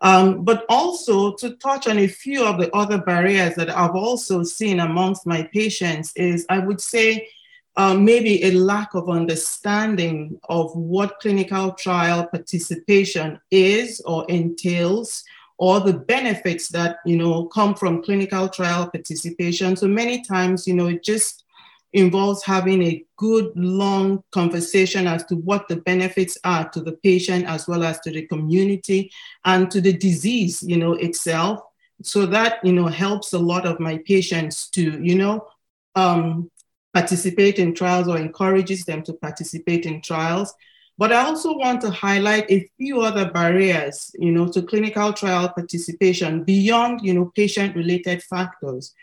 Um, 0.02 0.44
but 0.44 0.64
also 0.68 1.34
to 1.34 1.56
touch 1.56 1.86
on 1.86 1.98
a 1.98 2.06
few 2.06 2.44
of 2.44 2.58
the 2.58 2.74
other 2.74 2.98
barriers 2.98 3.54
that 3.56 3.70
I've 3.70 3.94
also 3.94 4.42
seen 4.42 4.80
amongst 4.80 5.26
my 5.26 5.42
patients 5.52 6.12
is 6.16 6.46
I 6.48 6.58
would 6.58 6.80
say 6.80 7.28
uh, 7.76 7.94
maybe 7.94 8.42
a 8.44 8.50
lack 8.52 8.94
of 8.94 9.08
understanding 9.08 10.38
of 10.48 10.74
what 10.74 11.20
clinical 11.20 11.72
trial 11.72 12.26
participation 12.26 13.40
is 13.50 14.00
or 14.00 14.26
entails 14.28 15.24
or 15.58 15.78
the 15.78 15.92
benefits 15.92 16.68
that 16.68 16.96
you 17.04 17.16
know 17.16 17.44
come 17.46 17.74
from 17.74 18.02
clinical 18.02 18.48
trial 18.48 18.90
participation. 18.90 19.76
So 19.76 19.86
many 19.86 20.22
times 20.22 20.66
you 20.66 20.74
know 20.74 20.88
it 20.88 21.04
just 21.04 21.44
involves 21.92 22.42
having 22.44 22.82
a 22.82 23.04
good 23.16 23.52
long 23.56 24.22
conversation 24.30 25.06
as 25.06 25.24
to 25.24 25.34
what 25.36 25.68
the 25.68 25.76
benefits 25.76 26.38
are 26.44 26.68
to 26.70 26.80
the 26.80 26.92
patient 26.92 27.46
as 27.46 27.66
well 27.66 27.82
as 27.82 27.98
to 28.00 28.10
the 28.10 28.26
community 28.26 29.10
and 29.44 29.70
to 29.70 29.80
the 29.80 29.92
disease 29.92 30.62
you 30.62 30.76
know 30.76 30.94
itself. 30.94 31.60
So 32.02 32.26
that 32.26 32.64
you 32.64 32.72
know 32.72 32.86
helps 32.86 33.32
a 33.32 33.38
lot 33.38 33.66
of 33.66 33.78
my 33.78 33.98
patients 33.98 34.68
to 34.70 34.82
you 35.02 35.14
know 35.14 35.46
um, 35.94 36.50
participate 36.92 37.58
in 37.58 37.74
trials 37.74 38.08
or 38.08 38.18
encourages 38.18 38.84
them 38.84 39.02
to 39.02 39.12
participate 39.14 39.86
in 39.86 40.00
trials 40.00 40.54
but 41.00 41.14
I 41.14 41.24
also 41.24 41.56
want 41.56 41.80
to 41.80 41.90
highlight 41.90 42.44
a 42.50 42.68
few 42.76 43.00
other 43.00 43.30
barriers, 43.30 44.14
you 44.18 44.30
know, 44.30 44.46
to 44.48 44.60
clinical 44.60 45.14
trial 45.14 45.48
participation 45.48 46.44
beyond, 46.44 47.00
you 47.02 47.14
know, 47.14 47.32
patient-related 47.34 48.22
factors. 48.24 48.94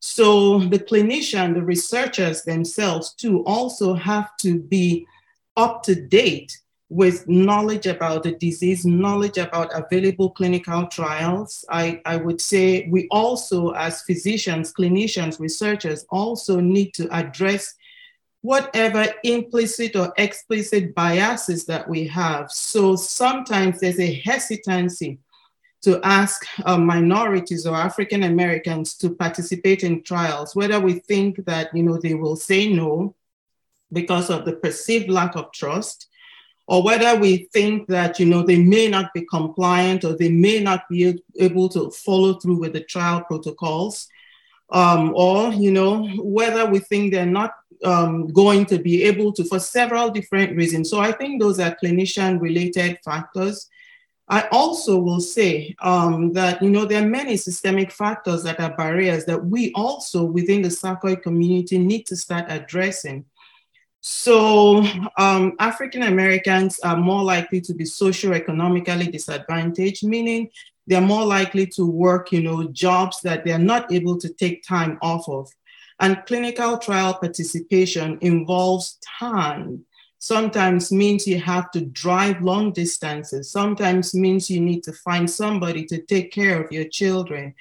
So 0.00 0.60
the 0.60 0.78
clinician, 0.78 1.52
the 1.52 1.62
researchers 1.62 2.44
themselves 2.44 3.12
too 3.12 3.44
also 3.44 3.92
have 3.92 4.30
to 4.40 4.60
be 4.60 5.06
up 5.54 5.82
to 5.82 5.94
date 5.94 6.58
with 6.92 7.26
knowledge 7.26 7.86
about 7.86 8.22
the 8.22 8.32
disease, 8.32 8.84
knowledge 8.84 9.38
about 9.38 9.70
available 9.72 10.28
clinical 10.28 10.86
trials. 10.88 11.64
I, 11.70 12.02
I 12.04 12.18
would 12.18 12.38
say 12.38 12.86
we 12.90 13.08
also, 13.10 13.70
as 13.70 14.02
physicians, 14.02 14.74
clinicians, 14.74 15.40
researchers, 15.40 16.04
also 16.10 16.60
need 16.60 16.92
to 16.94 17.08
address 17.10 17.74
whatever 18.42 19.06
implicit 19.24 19.96
or 19.96 20.12
explicit 20.18 20.94
biases 20.94 21.64
that 21.64 21.88
we 21.88 22.06
have. 22.08 22.50
So 22.50 22.94
sometimes 22.94 23.80
there's 23.80 23.98
a 23.98 24.20
hesitancy 24.26 25.18
to 25.84 25.98
ask 26.04 26.44
uh, 26.66 26.76
minorities 26.76 27.66
or 27.66 27.74
African 27.74 28.24
Americans 28.24 28.96
to 28.98 29.14
participate 29.14 29.82
in 29.82 30.02
trials, 30.02 30.54
whether 30.54 30.78
we 30.78 30.98
think 30.98 31.46
that 31.46 31.74
you 31.74 31.84
know 31.84 31.98
they 31.98 32.14
will 32.14 32.36
say 32.36 32.70
no 32.70 33.14
because 33.92 34.28
of 34.28 34.44
the 34.44 34.52
perceived 34.52 35.08
lack 35.08 35.36
of 35.36 35.52
trust, 35.52 36.08
or 36.66 36.82
whether 36.82 37.16
we 37.18 37.48
think 37.52 37.88
that 37.88 38.18
you 38.18 38.26
know 38.26 38.42
they 38.42 38.58
may 38.58 38.88
not 38.88 39.12
be 39.12 39.26
compliant 39.26 40.04
or 40.04 40.16
they 40.16 40.30
may 40.30 40.60
not 40.60 40.88
be 40.88 41.20
able 41.38 41.68
to 41.70 41.90
follow 41.90 42.34
through 42.34 42.58
with 42.58 42.72
the 42.72 42.84
trial 42.84 43.22
protocols, 43.22 44.08
um, 44.70 45.12
or 45.14 45.52
you 45.52 45.70
know 45.70 46.06
whether 46.18 46.66
we 46.66 46.78
think 46.78 47.12
they're 47.12 47.26
not 47.26 47.54
um, 47.84 48.28
going 48.28 48.64
to 48.66 48.78
be 48.78 49.02
able 49.04 49.32
to 49.32 49.44
for 49.44 49.58
several 49.58 50.10
different 50.10 50.56
reasons. 50.56 50.88
So 50.90 51.00
I 51.00 51.12
think 51.12 51.40
those 51.40 51.58
are 51.58 51.76
clinician 51.82 52.40
related 52.40 52.98
factors 53.04 53.68
I 54.32 54.48
also 54.50 54.98
will 54.98 55.20
say 55.20 55.74
um, 55.80 56.32
that 56.32 56.62
you 56.62 56.70
know 56.70 56.86
there 56.86 57.04
are 57.04 57.08
many 57.08 57.36
systemic 57.36 57.92
factors 57.92 58.42
that 58.44 58.60
are 58.60 58.74
barriers 58.74 59.26
that 59.26 59.44
we 59.44 59.72
also 59.74 60.24
within 60.24 60.62
the 60.62 60.68
sarcoid 60.68 61.22
community 61.22 61.76
need 61.76 62.06
to 62.06 62.16
start 62.16 62.46
addressing. 62.48 63.26
So 64.04 64.84
um, 65.16 65.52
African 65.60 66.02
Americans 66.02 66.80
are 66.80 66.96
more 66.96 67.22
likely 67.22 67.60
to 67.60 67.72
be 67.72 67.84
socio-economically 67.84 69.06
disadvantaged, 69.06 70.04
meaning 70.04 70.50
they're 70.88 71.00
more 71.00 71.24
likely 71.24 71.66
to 71.68 71.86
work, 71.86 72.32
you 72.32 72.42
know, 72.42 72.64
jobs 72.72 73.20
that 73.22 73.44
they're 73.44 73.58
not 73.58 73.92
able 73.92 74.18
to 74.18 74.28
take 74.34 74.66
time 74.66 74.98
off 75.02 75.28
of. 75.28 75.48
And 76.00 76.20
clinical 76.26 76.78
trial 76.78 77.14
participation 77.14 78.18
involves 78.22 78.98
time 79.20 79.84
sometimes 80.18 80.92
means 80.92 81.26
you 81.26 81.40
have 81.40 81.68
to 81.72 81.80
drive 81.80 82.40
long 82.42 82.72
distances, 82.72 83.50
sometimes 83.50 84.14
means 84.14 84.48
you 84.48 84.60
need 84.60 84.82
to 84.84 84.92
find 84.92 85.28
somebody 85.28 85.84
to 85.84 86.00
take 86.02 86.30
care 86.30 86.62
of 86.62 86.70
your 86.70 86.84
children. 86.84 87.52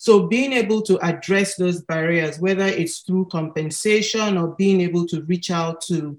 So, 0.00 0.28
being 0.28 0.52
able 0.52 0.80
to 0.82 0.98
address 1.04 1.56
those 1.56 1.82
barriers, 1.82 2.38
whether 2.38 2.66
it's 2.66 3.00
through 3.00 3.26
compensation 3.26 4.38
or 4.38 4.54
being 4.54 4.80
able 4.80 5.06
to 5.08 5.22
reach 5.22 5.50
out 5.50 5.80
to 5.82 6.18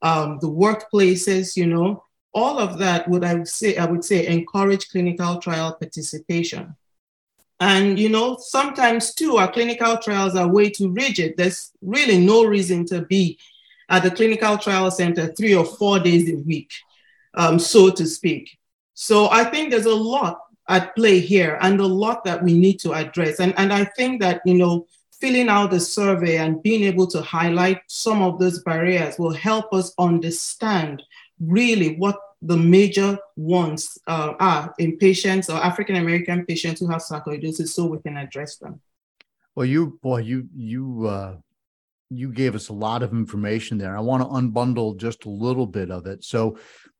um, 0.00 0.38
the 0.40 0.48
workplaces, 0.48 1.54
you 1.54 1.66
know, 1.66 2.04
all 2.32 2.58
of 2.58 2.78
that 2.78 3.08
would 3.08 3.24
I 3.24 3.34
would 3.34 3.48
say 3.48 3.76
I 3.76 3.84
would 3.84 4.04
say 4.04 4.26
encourage 4.26 4.88
clinical 4.88 5.38
trial 5.40 5.74
participation. 5.74 6.74
And 7.60 7.98
you 7.98 8.08
know, 8.08 8.36
sometimes 8.40 9.14
too, 9.14 9.36
our 9.36 9.50
clinical 9.50 9.98
trials 9.98 10.36
are 10.36 10.48
way 10.50 10.70
too 10.70 10.90
rigid. 10.90 11.34
There's 11.36 11.72
really 11.82 12.18
no 12.18 12.44
reason 12.44 12.86
to 12.86 13.02
be 13.02 13.38
at 13.88 14.04
the 14.04 14.10
clinical 14.10 14.56
trial 14.58 14.90
center 14.90 15.26
three 15.34 15.54
or 15.54 15.64
four 15.64 15.98
days 15.98 16.30
a 16.30 16.36
week, 16.36 16.70
um, 17.34 17.58
so 17.58 17.90
to 17.90 18.06
speak. 18.06 18.58
So 18.94 19.28
I 19.30 19.44
think 19.44 19.70
there's 19.70 19.86
a 19.86 19.94
lot 19.94 20.40
at 20.68 20.94
play 20.94 21.18
here 21.18 21.58
and 21.60 21.80
a 21.80 21.86
lot 21.86 22.24
that 22.24 22.42
we 22.42 22.52
need 22.52 22.78
to 22.80 22.92
address. 22.92 23.40
And, 23.40 23.54
and 23.56 23.72
I 23.72 23.84
think 23.84 24.20
that, 24.20 24.42
you 24.44 24.54
know, 24.54 24.86
filling 25.20 25.48
out 25.48 25.70
the 25.70 25.80
survey 25.80 26.36
and 26.36 26.62
being 26.62 26.84
able 26.84 27.06
to 27.08 27.20
highlight 27.22 27.80
some 27.88 28.22
of 28.22 28.38
those 28.38 28.62
barriers 28.62 29.18
will 29.18 29.32
help 29.32 29.72
us 29.72 29.92
understand 29.98 31.02
really 31.40 31.96
what 31.96 32.16
the 32.42 32.56
major 32.56 33.18
ones 33.36 33.98
uh, 34.06 34.34
are 34.38 34.72
in 34.78 34.96
patients 34.98 35.50
or 35.50 35.56
African 35.56 35.96
American 35.96 36.46
patients 36.46 36.78
who 36.80 36.88
have 36.88 37.00
sarcoidosis 37.00 37.68
so 37.68 37.86
we 37.86 37.98
can 37.98 38.16
address 38.16 38.58
them. 38.58 38.80
Well, 39.56 39.66
you, 39.66 39.98
boy, 40.02 40.18
you, 40.18 40.48
you, 40.54 41.06
uh, 41.06 41.36
you 42.10 42.32
gave 42.32 42.54
us 42.54 42.68
a 42.68 42.72
lot 42.72 43.02
of 43.02 43.12
information 43.12 43.76
there. 43.76 43.96
I 43.96 44.00
want 44.00 44.22
to 44.22 44.28
unbundle 44.28 44.96
just 44.96 45.24
a 45.24 45.30
little 45.30 45.66
bit 45.66 45.90
of 45.90 46.06
it. 46.06 46.22
So 46.22 46.58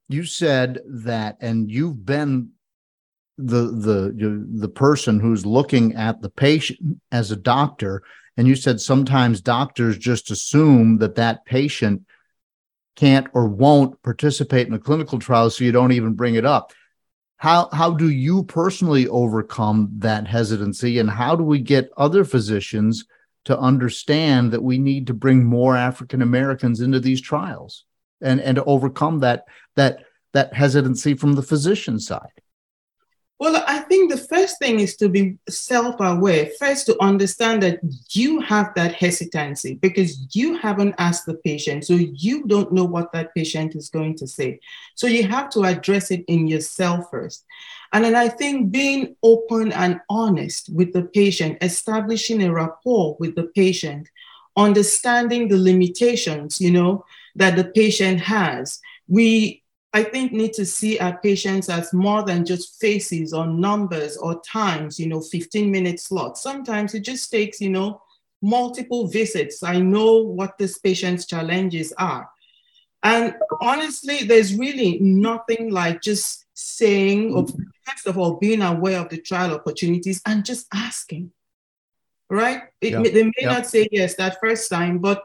you 0.08 0.24
said 0.24 0.80
that, 0.86 1.36
and 1.40 1.70
you've 1.70 2.04
been 2.04 2.50
the 3.38 3.62
the 3.70 4.46
the 4.58 4.68
person 4.68 5.20
who's 5.20 5.46
looking 5.46 5.94
at 5.94 6.20
the 6.20 6.28
patient 6.28 7.00
as 7.10 7.30
a 7.30 7.36
doctor, 7.36 8.02
and 8.36 8.46
you 8.46 8.56
said 8.56 8.80
sometimes 8.80 9.40
doctors 9.40 9.96
just 9.96 10.30
assume 10.30 10.98
that 10.98 11.14
that 11.14 11.44
patient 11.44 12.02
can't 12.96 13.28
or 13.32 13.46
won't 13.46 14.02
participate 14.02 14.66
in 14.66 14.74
a 14.74 14.78
clinical 14.78 15.18
trial, 15.18 15.48
so 15.48 15.64
you 15.64 15.72
don't 15.72 15.92
even 15.92 16.14
bring 16.14 16.34
it 16.34 16.44
up. 16.44 16.72
How 17.36 17.68
how 17.72 17.92
do 17.92 18.10
you 18.10 18.42
personally 18.42 19.06
overcome 19.06 19.90
that 19.98 20.26
hesitancy, 20.26 20.98
and 20.98 21.08
how 21.08 21.36
do 21.36 21.44
we 21.44 21.60
get 21.60 21.90
other 21.96 22.24
physicians? 22.24 23.04
to 23.48 23.58
understand 23.58 24.52
that 24.52 24.62
we 24.62 24.76
need 24.76 25.06
to 25.06 25.14
bring 25.14 25.42
more 25.42 25.74
African 25.74 26.20
Americans 26.20 26.82
into 26.82 27.00
these 27.00 27.18
trials 27.18 27.86
and, 28.20 28.42
and 28.42 28.56
to 28.56 28.64
overcome 28.64 29.20
that 29.20 29.44
that 29.74 30.00
that 30.34 30.52
hesitancy 30.52 31.14
from 31.14 31.32
the 31.32 31.42
physician 31.42 31.98
side? 31.98 32.42
Well, 33.40 33.62
I 33.68 33.80
think 33.80 34.10
the 34.10 34.18
first 34.18 34.58
thing 34.58 34.80
is 34.80 34.96
to 34.96 35.08
be 35.08 35.36
self 35.48 35.96
aware. 36.00 36.50
First, 36.58 36.86
to 36.86 37.00
understand 37.00 37.62
that 37.62 37.78
you 38.10 38.40
have 38.40 38.74
that 38.74 38.94
hesitancy 38.94 39.74
because 39.74 40.34
you 40.34 40.56
haven't 40.58 40.96
asked 40.98 41.26
the 41.26 41.34
patient. 41.34 41.86
So 41.86 41.94
you 41.94 42.46
don't 42.48 42.72
know 42.72 42.84
what 42.84 43.12
that 43.12 43.32
patient 43.36 43.76
is 43.76 43.90
going 43.90 44.16
to 44.16 44.26
say. 44.26 44.58
So 44.96 45.06
you 45.06 45.22
have 45.28 45.50
to 45.50 45.62
address 45.62 46.10
it 46.10 46.24
in 46.26 46.48
yourself 46.48 47.10
first. 47.12 47.44
And 47.92 48.04
then 48.04 48.16
I 48.16 48.28
think 48.28 48.72
being 48.72 49.14
open 49.22 49.70
and 49.70 50.00
honest 50.10 50.68
with 50.74 50.92
the 50.92 51.04
patient, 51.04 51.58
establishing 51.62 52.42
a 52.42 52.52
rapport 52.52 53.16
with 53.20 53.36
the 53.36 53.44
patient, 53.44 54.08
understanding 54.56 55.46
the 55.46 55.58
limitations, 55.58 56.60
you 56.60 56.72
know, 56.72 57.04
that 57.36 57.54
the 57.54 57.64
patient 57.64 58.20
has. 58.20 58.80
We, 59.06 59.62
I 59.92 60.02
think, 60.02 60.32
need 60.32 60.52
to 60.54 60.66
see 60.66 60.98
our 60.98 61.18
patients 61.18 61.68
as 61.70 61.94
more 61.94 62.22
than 62.22 62.44
just 62.44 62.78
faces 62.80 63.32
or 63.32 63.46
numbers 63.46 64.16
or 64.18 64.40
times, 64.42 65.00
you 65.00 65.08
know, 65.08 65.20
15 65.20 65.70
minute 65.70 65.98
slots. 65.98 66.42
Sometimes 66.42 66.94
it 66.94 67.00
just 67.00 67.30
takes, 67.30 67.60
you 67.60 67.70
know, 67.70 68.02
multiple 68.42 69.08
visits. 69.08 69.62
I 69.62 69.80
know 69.80 70.18
what 70.18 70.58
this 70.58 70.78
patient's 70.78 71.26
challenges 71.26 71.92
are. 71.98 72.28
And 73.02 73.34
honestly, 73.60 74.24
there's 74.24 74.54
really 74.54 74.98
nothing 74.98 75.70
like 75.70 76.02
just 76.02 76.44
saying, 76.54 77.34
of, 77.34 77.50
first 77.84 78.06
of 78.06 78.18
all, 78.18 78.34
being 78.36 78.60
aware 78.60 79.00
of 79.00 79.08
the 79.08 79.18
trial 79.18 79.54
opportunities 79.54 80.20
and 80.26 80.44
just 80.44 80.66
asking, 80.74 81.30
right? 82.28 82.62
It, 82.80 82.92
yeah. 82.92 83.02
They 83.02 83.22
may 83.22 83.32
yeah. 83.38 83.52
not 83.52 83.66
say 83.66 83.88
yes 83.90 84.16
that 84.16 84.38
first 84.40 84.68
time, 84.68 84.98
but 84.98 85.22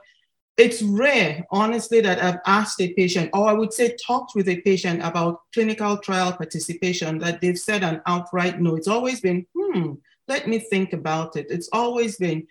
it's 0.57 0.83
rare, 0.83 1.45
honestly, 1.51 1.99
that 2.01 2.21
I've 2.21 2.39
asked 2.45 2.79
a 2.79 2.93
patient, 2.93 3.31
or 3.33 3.49
I 3.49 3.53
would 3.53 3.73
say 3.73 3.95
talked 4.05 4.35
with 4.35 4.47
a 4.49 4.61
patient 4.61 5.01
about 5.03 5.41
clinical 5.53 5.97
trial 5.97 6.31
participation, 6.33 7.17
that 7.19 7.41
they've 7.41 7.57
said 7.57 7.83
an 7.83 8.01
outright 8.05 8.61
no. 8.61 8.75
It's 8.75 8.87
always 8.87 9.19
been, 9.19 9.45
hmm, 9.57 9.93
let 10.27 10.47
me 10.47 10.59
think 10.59 10.93
about 10.93 11.35
it. 11.35 11.47
It's 11.49 11.69
always 11.73 12.17
been, 12.17 12.47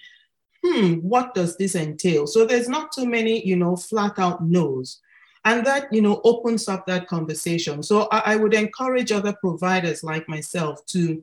hmm, 0.65 0.95
what 0.95 1.35
does 1.35 1.57
this 1.57 1.77
entail? 1.77 2.27
So 2.27 2.45
there's 2.45 2.69
not 2.69 2.93
too 2.93 3.07
many, 3.07 3.47
you 3.47 3.57
know, 3.57 3.77
flat 3.77 4.19
out 4.19 4.43
no's 4.45 5.01
and 5.45 5.67
that 5.67 5.93
you 5.93 6.01
know 6.01 6.21
opens 6.25 6.69
up 6.69 6.87
that 6.87 7.09
conversation 7.09 7.83
so 7.83 8.09
I, 8.13 8.23
I, 8.27 8.37
would 8.37 8.55
encourage 8.55 9.11
other 9.11 9.33
providers 9.41 10.05
like 10.05 10.29
myself 10.29 10.85
to 10.87 11.23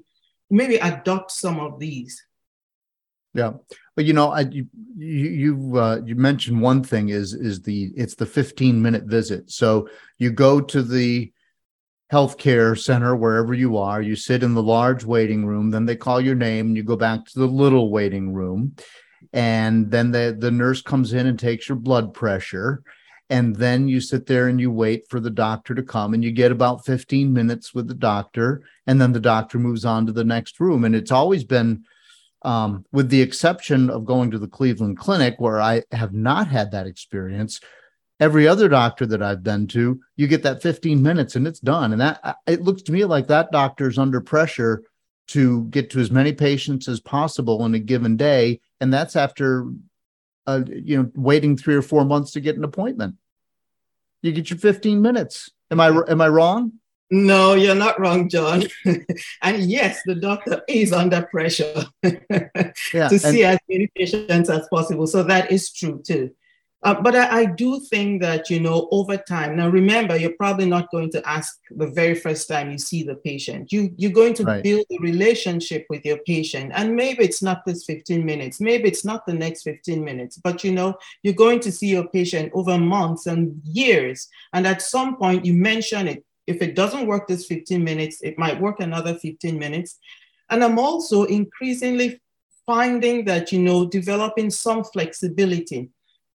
maybe 0.49 0.75
adopt 0.75 1.31
some 1.31 1.59
of 1.59 1.79
these 1.79 2.21
yeah. 3.33 3.53
But 3.95 4.05
you 4.05 4.13
know 4.13 4.31
I, 4.31 4.41
you 4.41 4.67
you 4.97 5.77
uh, 5.77 6.01
you 6.05 6.15
mentioned 6.15 6.61
one 6.61 6.83
thing 6.83 7.09
is 7.09 7.33
is 7.33 7.61
the 7.61 7.91
it's 7.95 8.15
the 8.15 8.25
15 8.25 8.81
minute 8.81 9.03
visit. 9.03 9.51
So 9.51 9.89
you 10.17 10.31
go 10.31 10.61
to 10.61 10.81
the 10.81 11.31
healthcare 12.11 12.77
center 12.77 13.15
wherever 13.15 13.53
you 13.53 13.77
are 13.77 14.01
you 14.01 14.15
sit 14.15 14.41
in 14.41 14.55
the 14.55 14.63
large 14.63 15.03
waiting 15.03 15.45
room 15.45 15.69
then 15.69 15.85
they 15.85 15.95
call 15.95 16.19
your 16.19 16.33
name 16.33 16.65
and 16.65 16.75
you 16.75 16.81
go 16.81 16.95
back 16.95 17.23
to 17.23 17.37
the 17.37 17.45
little 17.45 17.91
waiting 17.91 18.33
room 18.33 18.75
and 19.31 19.91
then 19.91 20.09
the 20.09 20.35
the 20.39 20.49
nurse 20.49 20.81
comes 20.81 21.13
in 21.13 21.27
and 21.27 21.37
takes 21.37 21.69
your 21.69 21.75
blood 21.75 22.11
pressure 22.11 22.81
and 23.29 23.55
then 23.55 23.87
you 23.87 24.01
sit 24.01 24.25
there 24.25 24.47
and 24.47 24.59
you 24.59 24.71
wait 24.71 25.07
for 25.07 25.19
the 25.19 25.29
doctor 25.29 25.75
to 25.75 25.83
come 25.83 26.13
and 26.13 26.23
you 26.23 26.31
get 26.31 26.51
about 26.51 26.85
15 26.85 27.31
minutes 27.31 27.75
with 27.75 27.87
the 27.87 27.93
doctor 27.93 28.63
and 28.87 28.99
then 28.99 29.11
the 29.11 29.19
doctor 29.19 29.59
moves 29.59 29.85
on 29.85 30.07
to 30.07 30.11
the 30.11 30.23
next 30.23 30.59
room. 30.59 30.83
And 30.83 30.95
it's 30.95 31.11
always 31.11 31.43
been 31.43 31.85
um, 32.43 32.85
with 32.91 33.09
the 33.09 33.21
exception 33.21 33.89
of 33.89 34.05
going 34.05 34.31
to 34.31 34.39
the 34.39 34.47
cleveland 34.47 34.97
clinic 34.97 35.35
where 35.37 35.59
i 35.59 35.81
have 35.91 36.13
not 36.13 36.47
had 36.47 36.71
that 36.71 36.87
experience 36.87 37.59
every 38.19 38.47
other 38.47 38.67
doctor 38.67 39.05
that 39.05 39.21
i've 39.21 39.43
been 39.43 39.67
to 39.67 39.99
you 40.19 40.27
get 40.27 40.43
that 40.43 40.61
15 40.61 41.01
minutes 41.01 41.37
and 41.37 41.47
it's 41.47 41.61
done. 41.61 41.93
And 41.93 42.01
that 42.01 42.37
it 42.45 42.61
looks 42.61 42.81
to 42.83 42.91
me 42.91 43.05
like 43.05 43.27
that 43.27 43.53
doctor 43.53 43.87
is 43.87 43.97
under 43.97 44.19
pressure 44.19 44.83
to 45.27 45.63
get 45.65 45.89
to 45.91 45.99
as 45.99 46.11
many 46.11 46.33
patients 46.33 46.89
as 46.89 46.99
possible 46.99 47.63
in 47.65 47.73
a 47.73 47.79
given 47.79 48.17
day. 48.17 48.59
And 48.81 48.93
that's 48.93 49.15
after 49.15 49.65
uh, 50.45 50.63
you 50.67 50.97
know 50.97 51.11
waiting 51.15 51.55
three 51.55 51.75
or 51.75 51.81
four 51.81 52.03
months 52.03 52.31
to 52.31 52.41
get 52.41 52.57
an 52.57 52.65
appointment. 52.65 53.15
You 54.21 54.33
get 54.33 54.49
your 54.49 54.59
15 54.59 55.01
minutes. 55.01 55.49
Am 55.71 55.79
i 55.79 55.87
am 55.87 56.19
i 56.19 56.27
wrong 56.27 56.73
no 57.11 57.53
you're 57.53 57.75
not 57.75 57.99
wrong 57.99 58.29
john 58.29 58.63
and 59.41 59.63
yes 59.63 59.99
the 60.05 60.15
doctor 60.15 60.61
is 60.67 60.93
under 60.93 61.23
pressure 61.23 61.85
yeah, 62.03 63.07
to 63.07 63.17
see 63.17 63.43
as 63.43 63.57
many 63.67 63.89
patients 63.95 64.49
as 64.49 64.67
possible 64.69 65.07
so 65.07 65.23
that 65.23 65.51
is 65.51 65.71
true 65.71 66.01
too 66.05 66.29
uh, 66.81 66.95
but 67.01 67.13
I, 67.13 67.41
I, 67.41 67.45
do 67.45 67.81
think 67.81 68.21
that, 68.21 68.49
you 68.49 68.61
know, 68.61 68.87
over 68.91 69.17
time, 69.17 69.57
now 69.57 69.67
remember, 69.67 70.15
you're 70.15 70.37
probably 70.37 70.65
not 70.65 70.89
going 70.91 71.11
to 71.11 71.29
ask 71.29 71.59
the 71.71 71.87
very 71.87 72.15
first 72.15 72.47
time 72.47 72.71
you 72.71 72.77
see 72.77 73.03
the 73.03 73.15
patient. 73.15 73.73
You, 73.73 73.93
you're 73.97 74.13
going 74.13 74.33
to 74.35 74.45
right. 74.45 74.63
build 74.63 74.85
a 74.89 75.01
relationship 75.01 75.85
with 75.89 76.05
your 76.05 76.19
patient. 76.19 76.71
And 76.73 76.95
maybe 76.95 77.25
it's 77.25 77.43
not 77.43 77.65
this 77.65 77.83
15 77.83 78.25
minutes, 78.25 78.61
maybe 78.61 78.87
it's 78.87 79.03
not 79.03 79.25
the 79.25 79.33
next 79.33 79.63
15 79.63 80.03
minutes, 80.03 80.37
but, 80.37 80.63
you 80.63 80.71
know, 80.71 80.95
you're 81.21 81.33
going 81.33 81.59
to 81.61 81.71
see 81.71 81.87
your 81.87 82.07
patient 82.07 82.51
over 82.53 82.77
months 82.77 83.25
and 83.25 83.59
years. 83.65 84.29
And 84.53 84.65
at 84.65 84.81
some 84.81 85.17
point, 85.17 85.45
you 85.45 85.53
mention 85.53 86.07
it. 86.07 86.23
If 86.49 86.63
it 86.63 86.75
doesn't 86.75 87.05
work 87.05 87.27
this 87.27 87.45
15 87.45 87.83
minutes, 87.83 88.21
it 88.21 88.39
might 88.39 88.59
work 88.59 88.79
another 88.79 89.13
15 89.13 89.57
minutes. 89.57 89.99
And 90.49 90.63
I'm 90.63 90.79
also 90.79 91.25
increasingly 91.25 92.19
finding 92.65 93.25
that, 93.25 93.51
you 93.51 93.59
know, 93.59 93.85
developing 93.85 94.49
some 94.49 94.83
flexibility 94.83 95.91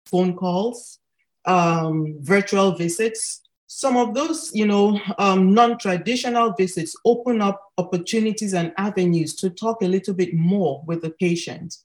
phone 0.06 0.36
calls, 0.38 1.00
um, 1.46 2.16
virtual 2.20 2.74
visits. 2.74 3.42
Some 3.66 3.98
of 3.98 4.14
those, 4.14 4.52
you 4.54 4.68
know, 4.68 5.00
um, 5.18 5.52
non-traditional 5.52 6.54
visits 6.54 6.96
open 7.06 7.42
up 7.42 7.60
opportunities 7.80 8.54
and 8.54 8.72
avenues 8.78 9.34
to 9.38 9.50
talk 9.50 9.82
a 9.82 9.88
little 9.88 10.14
bit 10.14 10.36
more 10.36 10.84
with 10.86 11.02
the 11.02 11.10
patient 11.10 11.76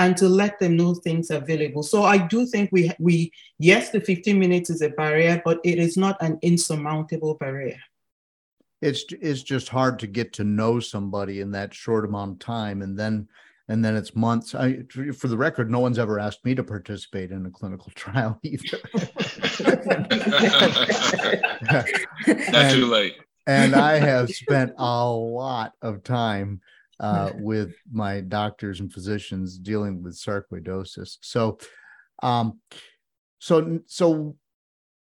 and 0.00 0.16
to 0.16 0.28
let 0.30 0.58
them 0.58 0.76
know 0.76 0.94
things 0.94 1.30
available. 1.30 1.82
So 1.82 2.04
I 2.04 2.16
do 2.16 2.46
think 2.46 2.70
we, 2.72 2.90
we 2.98 3.32
yes, 3.58 3.90
the 3.90 4.00
15 4.00 4.38
minutes 4.38 4.70
is 4.70 4.80
a 4.80 4.88
barrier, 4.88 5.42
but 5.44 5.60
it 5.62 5.78
is 5.78 5.98
not 5.98 6.16
an 6.22 6.38
insurmountable 6.40 7.34
barrier. 7.34 7.78
It's, 8.80 9.04
it's 9.20 9.42
just 9.42 9.68
hard 9.68 9.98
to 9.98 10.06
get 10.06 10.32
to 10.34 10.44
know 10.44 10.80
somebody 10.80 11.40
in 11.40 11.50
that 11.50 11.74
short 11.74 12.06
amount 12.06 12.32
of 12.32 12.38
time. 12.38 12.80
And 12.80 12.98
then 12.98 13.28
and 13.68 13.84
then 13.84 13.94
it's 13.94 14.16
months. 14.16 14.54
I, 14.54 14.82
for 15.16 15.28
the 15.28 15.36
record, 15.36 15.70
no 15.70 15.80
one's 15.80 15.98
ever 15.98 16.18
asked 16.18 16.44
me 16.44 16.56
to 16.56 16.64
participate 16.64 17.30
in 17.30 17.44
a 17.46 17.50
clinical 17.50 17.92
trial 17.94 18.40
either. 18.42 18.78
Not 22.50 22.72
too 22.72 22.86
late. 22.86 23.16
and 23.46 23.76
I 23.76 23.98
have 23.98 24.30
spent 24.30 24.72
a 24.76 25.08
lot 25.08 25.74
of 25.82 26.02
time 26.02 26.62
uh, 27.00 27.32
with 27.38 27.74
my 27.90 28.20
doctors 28.20 28.80
and 28.80 28.92
physicians 28.92 29.58
dealing 29.58 30.02
with 30.02 30.14
sarcoidosis. 30.14 31.16
So, 31.22 31.58
um, 32.22 32.60
so, 33.38 33.80
so 33.86 34.36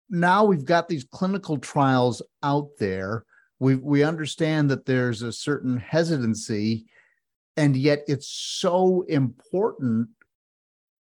now 0.10 0.46
we've 0.46 0.66
got 0.66 0.88
these 0.88 1.04
clinical 1.04 1.58
trials 1.58 2.22
out 2.44 2.70
there. 2.80 3.26
We 3.60 3.76
we 3.76 4.04
understand 4.04 4.72
that 4.72 4.86
there's 4.86 5.22
a 5.22 5.32
certain 5.32 5.78
hesitancy 5.78 6.86
and 7.58 7.76
yet 7.76 8.04
it's 8.08 8.28
so 8.28 9.04
important 9.08 10.10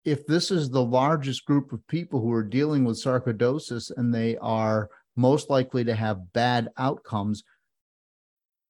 if 0.03 0.25
this 0.25 0.51
is 0.51 0.69
the 0.69 0.83
largest 0.83 1.45
group 1.45 1.71
of 1.71 1.85
people 1.87 2.19
who 2.21 2.31
are 2.31 2.43
dealing 2.43 2.83
with 2.83 3.01
sarcoidosis 3.01 3.91
and 3.95 4.13
they 4.13 4.37
are 4.37 4.89
most 5.15 5.49
likely 5.49 5.83
to 5.83 5.95
have 5.95 6.33
bad 6.33 6.69
outcomes 6.77 7.43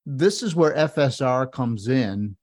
this 0.05 0.43
is 0.43 0.55
where 0.55 0.75
fsr 0.87 1.51
comes 1.51 1.87
in 1.87 2.35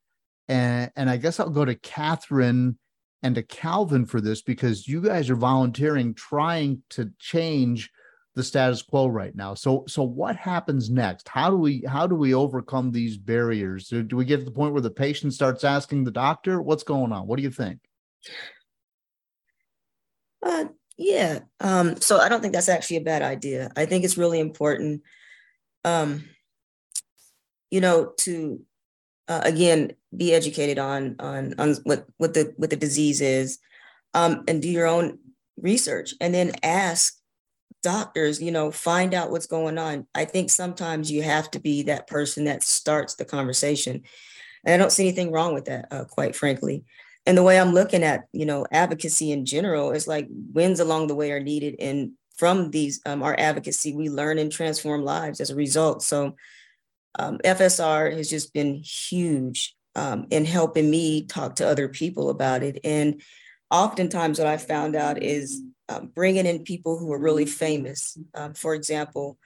and 0.49 0.91
and 0.97 1.11
i 1.11 1.17
guess 1.17 1.41
i'll 1.41 1.51
go 1.51 1.65
to 1.65 1.75
catherine 1.75 2.79
and 3.23 3.35
to 3.35 3.43
calvin 3.43 4.07
for 4.07 4.21
this 4.21 4.43
because 4.43 4.87
you 4.87 5.01
guys 5.01 5.29
are 5.29 5.37
volunteering 5.37 6.15
trying 6.15 6.83
to 6.91 7.11
change 7.19 7.91
the 8.39 8.45
status 8.45 8.83
quo 8.83 9.09
right 9.09 9.35
now. 9.35 9.53
So 9.55 9.85
so 9.89 10.05
what 10.05 10.37
happens 10.37 10.89
next? 10.89 11.29
How 11.29 11.51
do 11.51 11.57
we 11.57 11.83
how 11.89 12.07
do 12.07 12.15
we 12.15 12.35
overcome 12.35 12.93
these 12.93 13.17
barriers? 13.17 13.89
Do, 13.89 14.05
do 14.05 14.17
we 14.17 14.25
get 14.25 14.39
to 14.39 14.45
the 14.45 14.53
point 14.53 14.73
where 14.73 14.81
the 14.81 14.91
patient 14.91 15.35
starts 15.35 15.65
asking 15.65 16.05
the 16.05 16.13
doctor, 16.13 16.63
"What's 16.63 16.85
going 16.85 17.13
on? 17.13 17.27
What 17.27 17.37
do 17.37 17.43
you 17.43 17.51
think?" 17.51 17.81
Uh, 20.41 20.67
yeah. 20.97 21.41
Um, 21.59 22.01
so 22.01 22.19
I 22.19 22.29
don't 22.29 22.41
think 22.41 22.55
that's 22.55 22.69
actually 22.69 22.99
a 22.99 23.03
bad 23.03 23.23
idea. 23.23 23.73
I 23.77 23.87
think 23.87 24.05
it's 24.05 24.17
really 24.17 24.39
important, 24.39 25.03
um, 25.85 26.25
you 27.71 27.81
know, 27.81 28.13
to 28.19 28.61
uh, 29.29 29.43
again 29.45 29.93
be 30.17 30.35
educated 30.35 30.79
on 30.79 31.17
on 31.19 31.55
on 31.59 31.75
what 31.85 32.07
what 32.17 32.35
the 32.35 32.53
what 32.57 32.71
the 32.71 32.77
disease 32.77 33.21
is, 33.21 33.59
um, 34.15 34.45
and 34.49 34.63
do 34.63 34.69
your 34.69 34.87
own 34.87 35.19
research, 35.61 36.15
and 36.21 36.35
then 36.35 36.53
ask 36.63 37.15
doctors, 37.83 38.43
you 38.43 38.51
know, 38.51 38.71
find 38.71 39.15
out 39.15 39.31
what's 39.31 39.47
going 39.47 39.79
on. 39.79 40.07
I 40.15 40.25
think 40.25 40.51
sometimes 40.51 41.11
you 41.11 41.23
have 41.23 41.51
to 41.53 41.61
be 41.61 41.83
that 41.85 42.07
person 42.07 42.45
that 42.45 42.63
starts 42.63 43.15
the 43.15 43.25
conversation. 43.25 44.03
And 44.65 44.75
I 44.75 44.77
don't 44.77 44.93
see 44.93 45.07
anything 45.07 45.31
wrong 45.31 45.55
with 45.55 45.67
that, 45.67 45.87
uh, 45.91 46.05
quite 46.05 46.35
frankly. 46.35 46.85
And 47.27 47.37
the 47.37 47.43
way 47.43 47.61
I'm 47.61 47.73
looking 47.73 48.03
at, 48.03 48.27
you 48.33 48.47
know, 48.47 48.67
advocacy 48.73 49.33
in 49.33 49.45
general 49.45 49.93
is 49.93 50.09
like 50.09 50.29
wins 50.53 50.81
along 50.81 51.07
the 51.07 51.15
way 51.15 51.31
are 51.31 51.41
needed. 51.41 51.77
And 51.79 52.13
from 52.37 52.71
these, 52.71 53.01
um, 53.07 53.23
our 53.23 53.37
advocacy, 53.39 53.95
we 53.95 54.09
learn 54.09 54.39
and 54.39 54.51
transform 54.51 55.05
lives 55.05 55.41
as 55.41 55.51
a 55.51 55.57
result. 55.57 56.03
So 56.03 56.35
um, 57.19 57.39
FSR 57.39 58.17
has 58.17 58.31
just 58.31 58.53
been 58.55 58.83
huge 58.83 59.75
um, 59.95 60.27
in 60.31 60.45
helping 60.45 60.91
me 60.91 61.25
talk 61.25 61.57
to 61.57 61.69
other 61.69 61.89
people 61.89 62.31
about 62.31 62.63
it. 62.63 62.79
And 62.85 63.21
oftentimes 63.71 64.39
what 64.39 64.49
I 64.49 64.57
found 64.57 64.97
out 64.97 65.23
is 65.23 65.63
um, 65.89 66.11
bringing 66.15 66.47
in 66.47 66.63
people 66.63 66.99
who 66.99 67.13
are 67.13 67.19
really 67.19 67.47
famous. 67.47 68.17
Um, 68.35 68.55
for 68.55 68.75
example, 68.75 69.39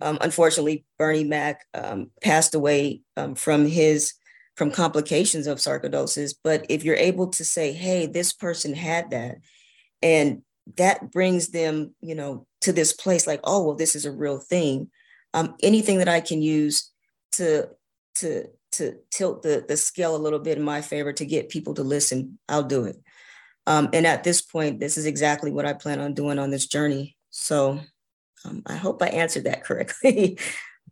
um, 0.00 0.18
unfortunately, 0.20 0.84
Bernie 0.98 1.24
Mac 1.24 1.64
um, 1.74 2.10
passed 2.22 2.54
away 2.54 3.00
from 3.34 3.66
his 3.66 4.14
from 4.54 4.70
complications 4.70 5.46
of 5.46 5.58
sarcoidosis. 5.58 6.34
But 6.42 6.66
if 6.68 6.84
you're 6.84 6.96
able 6.96 7.28
to 7.28 7.44
say, 7.44 7.72
"Hey, 7.72 8.06
this 8.06 8.32
person 8.32 8.74
had 8.74 9.10
that," 9.10 9.38
and 10.02 10.42
that 10.76 11.10
brings 11.12 11.48
them, 11.48 11.94
you 12.00 12.14
know, 12.14 12.46
to 12.62 12.72
this 12.72 12.92
place 12.92 13.26
like, 13.26 13.40
"Oh, 13.44 13.64
well, 13.64 13.76
this 13.76 13.96
is 13.96 14.04
a 14.04 14.12
real 14.12 14.38
thing." 14.38 14.90
Um, 15.32 15.54
anything 15.62 15.98
that 15.98 16.08
I 16.08 16.20
can 16.20 16.42
use 16.42 16.90
to 17.36 17.68
to 18.16 18.48
to 18.72 18.98
tilt 19.10 19.42
the 19.42 19.64
the 19.66 19.76
scale 19.76 20.16
a 20.16 20.18
little 20.18 20.38
bit 20.38 20.58
in 20.58 20.64
my 20.64 20.80
favor 20.80 21.12
to 21.12 21.26
get 21.26 21.48
people 21.48 21.74
to 21.74 21.82
listen, 21.82 22.38
I'll 22.48 22.62
do 22.62 22.84
it. 22.84 22.96
Um, 23.66 23.88
and 23.92 24.06
at 24.06 24.22
this 24.22 24.40
point, 24.42 24.78
this 24.78 24.96
is 24.96 25.06
exactly 25.06 25.50
what 25.50 25.66
I 25.66 25.72
plan 25.72 26.00
on 26.00 26.14
doing 26.14 26.38
on 26.38 26.50
this 26.50 26.66
journey. 26.66 27.16
So 27.30 27.80
um, 28.44 28.62
I 28.66 28.76
hope 28.76 29.02
I 29.02 29.08
answered 29.08 29.44
that 29.44 29.64
correctly. 29.64 30.38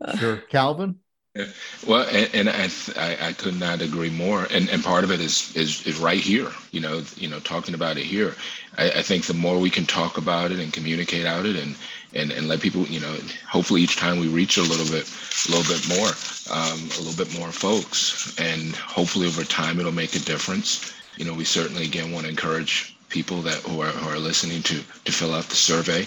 uh, 0.01 0.16
sure. 0.16 0.36
Calvin? 0.36 0.97
Yeah. 1.34 1.47
Well, 1.86 2.07
and, 2.12 2.30
and 2.32 2.49
I, 2.49 2.68
I, 2.97 3.28
I 3.28 3.32
could 3.32 3.59
not 3.59 3.80
agree 3.80 4.11
more. 4.11 4.47
And 4.53 4.68
and 4.70 4.84
part 4.84 5.03
of 5.03 5.11
it 5.11 5.20
is 5.20 5.55
is 5.57 5.84
is 5.84 5.99
right 5.99 6.20
here. 6.20 6.51
You 6.70 6.80
know, 6.80 7.03
you 7.16 7.28
know, 7.28 7.40
talking 7.40 7.74
about 7.74 7.97
it 7.97 8.05
here. 8.05 8.36
I, 8.78 8.90
I 8.90 9.03
think 9.03 9.24
the 9.26 9.34
more 9.34 9.59
we 9.59 9.70
can 9.70 9.84
talk 9.84 10.16
about 10.16 10.53
it 10.53 10.61
and 10.61 10.72
communicate 10.72 11.26
out 11.26 11.47
it 11.47 11.57
and 11.57 11.74
and 12.15 12.31
and 12.33 12.49
let 12.49 12.61
people, 12.61 12.87
you 12.87 13.01
know, 13.01 13.17
hopefully 13.49 13.83
each 13.83 13.97
time 13.97 14.19
we 14.19 14.29
reach 14.29 14.57
a 14.57 14.62
little 14.62 14.87
bit, 14.87 15.11
a 15.49 15.53
little 15.53 15.75
bit 15.75 15.89
more, 15.89 16.11
um, 16.57 16.79
a 16.97 17.01
little 17.03 17.25
bit 17.25 17.39
more 17.39 17.51
folks, 17.51 18.39
and 18.39 18.75
hopefully 18.77 19.27
over 19.27 19.45
time 19.45 19.79
it'll 19.81 19.93
make 19.93 20.15
a 20.15 20.21
difference. 20.21 20.93
You 21.17 21.25
know, 21.25 21.35
we 21.35 21.45
certainly 21.45 21.85
again 21.85 22.12
want 22.12 22.25
to 22.25 22.31
encourage 22.31 22.97
people 23.09 23.43
that 23.43 23.59
who 23.62 23.81
are, 23.81 23.89
who 23.89 24.09
are 24.11 24.19
listening 24.19 24.62
to 24.62 24.83
to 25.05 25.12
fill 25.12 25.35
out 25.35 25.45
the 25.45 25.57
survey 25.57 26.07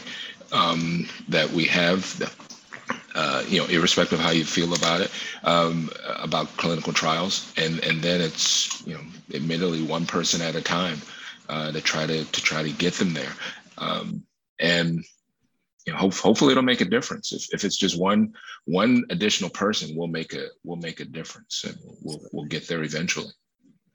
um, 0.51 1.07
that 1.27 1.49
we 1.51 1.65
have. 1.65 2.33
Uh, 3.15 3.43
you 3.47 3.59
know, 3.59 3.65
irrespective 3.65 4.19
of 4.19 4.23
how 4.23 4.31
you 4.31 4.45
feel 4.45 4.75
about 4.75 5.01
it, 5.01 5.09
um, 5.43 5.89
about 6.19 6.55
clinical 6.57 6.93
trials, 6.93 7.51
and 7.57 7.83
and 7.83 8.01
then 8.01 8.21
it's 8.21 8.85
you 8.85 8.93
know, 8.93 9.01
admittedly 9.33 9.81
one 9.81 10.05
person 10.05 10.39
at 10.39 10.55
a 10.55 10.61
time 10.61 11.01
uh, 11.49 11.71
to 11.71 11.81
try 11.81 12.05
to 12.05 12.23
to 12.25 12.41
try 12.41 12.61
to 12.61 12.71
get 12.71 12.93
them 12.93 13.13
there, 13.13 13.33
um, 13.79 14.21
and 14.59 15.03
you 15.87 15.93
know, 15.93 15.99
hope, 15.99 16.13
hopefully 16.13 16.51
it'll 16.51 16.61
make 16.63 16.81
a 16.81 16.85
difference. 16.85 17.31
If, 17.31 17.47
if 17.53 17.63
it's 17.63 17.77
just 17.77 17.97
one 17.99 18.33
one 18.65 19.03
additional 19.09 19.49
person, 19.49 19.95
we'll 19.95 20.07
make 20.07 20.33
a 20.33 20.47
we'll 20.63 20.77
make 20.77 20.99
a 20.99 21.05
difference, 21.05 21.63
and 21.63 21.77
we'll 22.01 22.19
we'll 22.33 22.45
get 22.45 22.67
there 22.67 22.83
eventually. 22.83 23.31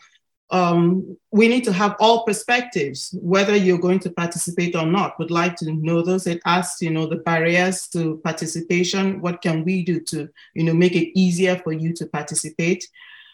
um, 0.49 1.17
we 1.31 1.47
need 1.47 1.63
to 1.65 1.73
have 1.73 1.95
all 1.99 2.25
perspectives, 2.25 3.13
whether 3.21 3.55
you're 3.55 3.79
going 3.79 3.99
to 3.99 4.09
participate 4.09 4.75
or 4.75 4.85
not. 4.85 5.19
Would 5.19 5.31
like 5.31 5.55
to 5.57 5.71
know 5.71 6.01
those. 6.01 6.25
It 6.25 6.41
asks, 6.45 6.81
you 6.81 6.89
know, 6.89 7.05
the 7.05 7.17
barriers 7.17 7.87
to 7.89 8.17
participation. 8.23 9.19
What 9.19 9.41
can 9.41 9.65
we 9.65 9.83
do 9.83 9.99
to, 10.01 10.29
you 10.53 10.63
know, 10.63 10.73
make 10.73 10.95
it 10.95 11.17
easier 11.19 11.57
for 11.57 11.73
you 11.73 11.93
to 11.93 12.05
participate? 12.07 12.87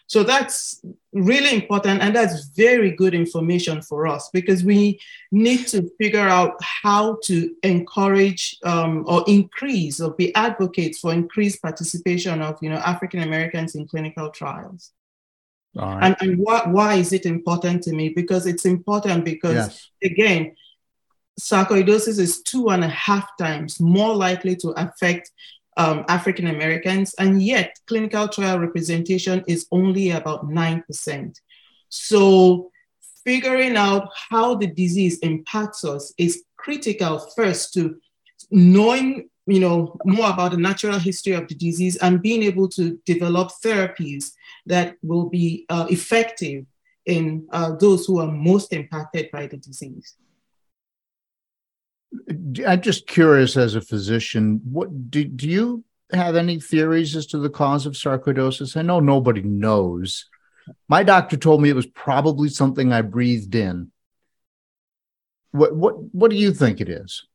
So 0.06 0.22
that's 0.22 0.84
really 1.12 1.54
important. 1.54 2.02
And 2.02 2.14
that's 2.14 2.48
very 2.48 2.90
good 2.90 3.14
information 3.14 3.80
for 3.80 4.06
us 4.06 4.28
because 4.32 4.62
we 4.62 5.00
need 5.32 5.66
to 5.68 5.88
figure 5.98 6.28
out 6.28 6.56
how 6.60 7.18
to 7.24 7.54
encourage 7.62 8.58
um, 8.64 9.04
or 9.06 9.24
increase 9.26 10.00
or 10.00 10.12
be 10.12 10.34
advocates 10.34 10.98
for 10.98 11.12
increased 11.12 11.62
participation 11.62 12.42
of 12.42 12.58
you 12.60 12.68
know, 12.68 12.76
African 12.76 13.20
Americans 13.20 13.76
in 13.76 13.86
clinical 13.86 14.30
trials. 14.30 14.90
And, 16.00 16.16
and 16.20 16.38
why, 16.38 16.62
why 16.66 16.94
is 16.94 17.12
it 17.12 17.26
important 17.26 17.82
to 17.84 17.92
me? 17.92 18.10
Because 18.10 18.46
it's 18.46 18.64
important 18.64 19.24
because, 19.24 19.54
yes. 19.54 19.90
again, 20.02 20.54
sarcoidosis 21.40 22.18
is 22.18 22.42
two 22.42 22.68
and 22.70 22.84
a 22.84 22.88
half 22.88 23.28
times 23.38 23.80
more 23.80 24.14
likely 24.14 24.56
to 24.56 24.68
affect 24.70 25.30
um, 25.76 26.04
African 26.08 26.46
Americans, 26.46 27.14
and 27.18 27.42
yet 27.42 27.76
clinical 27.86 28.28
trial 28.28 28.60
representation 28.60 29.42
is 29.48 29.66
only 29.72 30.10
about 30.10 30.48
9%. 30.48 31.40
So, 31.88 32.70
figuring 33.24 33.76
out 33.76 34.10
how 34.30 34.54
the 34.54 34.66
disease 34.66 35.18
impacts 35.20 35.84
us 35.84 36.12
is 36.18 36.44
critical 36.56 37.18
first 37.34 37.72
to 37.74 37.96
knowing 38.50 39.28
you 39.46 39.60
know 39.60 39.96
more 40.04 40.30
about 40.30 40.52
the 40.52 40.56
natural 40.56 40.98
history 40.98 41.32
of 41.32 41.46
the 41.48 41.54
disease 41.54 41.96
and 41.96 42.22
being 42.22 42.42
able 42.42 42.68
to 42.68 42.98
develop 43.04 43.50
therapies 43.62 44.32
that 44.66 44.96
will 45.02 45.28
be 45.28 45.66
uh, 45.68 45.86
effective 45.90 46.64
in 47.06 47.46
uh, 47.52 47.72
those 47.76 48.06
who 48.06 48.18
are 48.18 48.30
most 48.30 48.72
impacted 48.72 49.30
by 49.30 49.46
the 49.46 49.58
disease 49.58 50.14
I'm 52.66 52.80
just 52.80 53.06
curious 53.06 53.56
as 53.56 53.74
a 53.74 53.80
physician, 53.80 54.60
what 54.64 55.10
do, 55.10 55.24
do 55.24 55.48
you 55.48 55.84
have 56.12 56.36
any 56.36 56.60
theories 56.60 57.16
as 57.16 57.26
to 57.26 57.38
the 57.38 57.50
cause 57.50 57.86
of 57.86 57.94
sarcoidosis? 57.94 58.76
I 58.76 58.82
know 58.82 59.00
nobody 59.00 59.42
knows. 59.42 60.26
My 60.88 61.02
doctor 61.02 61.36
told 61.36 61.60
me 61.60 61.68
it 61.68 61.76
was 61.76 61.86
probably 61.86 62.48
something 62.48 62.92
I 62.92 63.02
breathed 63.02 63.54
in. 63.54 63.90
What 65.50 65.76
what 65.76 65.94
what 66.12 66.30
do 66.30 66.36
you 66.36 66.52
think 66.52 66.80
it 66.80 66.88
is? 66.88 67.26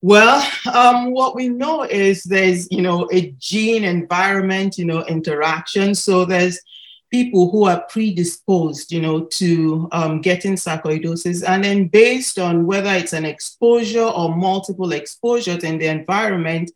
Well, 0.00 0.48
um, 0.72 1.12
what 1.12 1.34
we 1.34 1.48
know 1.48 1.82
is 1.82 2.22
there's 2.22 2.70
you 2.70 2.82
know 2.82 3.08
a 3.12 3.34
gene 3.38 3.84
environment 3.84 4.78
you 4.78 4.84
know 4.84 5.04
interaction. 5.06 5.94
So 5.94 6.24
there's 6.24 6.60
people 7.10 7.50
who 7.50 7.64
are 7.64 7.84
predisposed, 7.88 8.92
you 8.92 9.00
know, 9.00 9.24
to 9.24 9.88
um, 9.92 10.20
getting 10.20 10.54
sarcoidosis. 10.54 11.42
And 11.46 11.64
then 11.64 11.88
based 11.88 12.38
on 12.38 12.66
whether 12.66 12.90
it's 12.90 13.14
an 13.14 13.24
exposure 13.24 14.04
or 14.04 14.36
multiple 14.36 14.92
exposures 14.92 15.64
in 15.64 15.78
the 15.78 15.86
environment, 15.86 16.70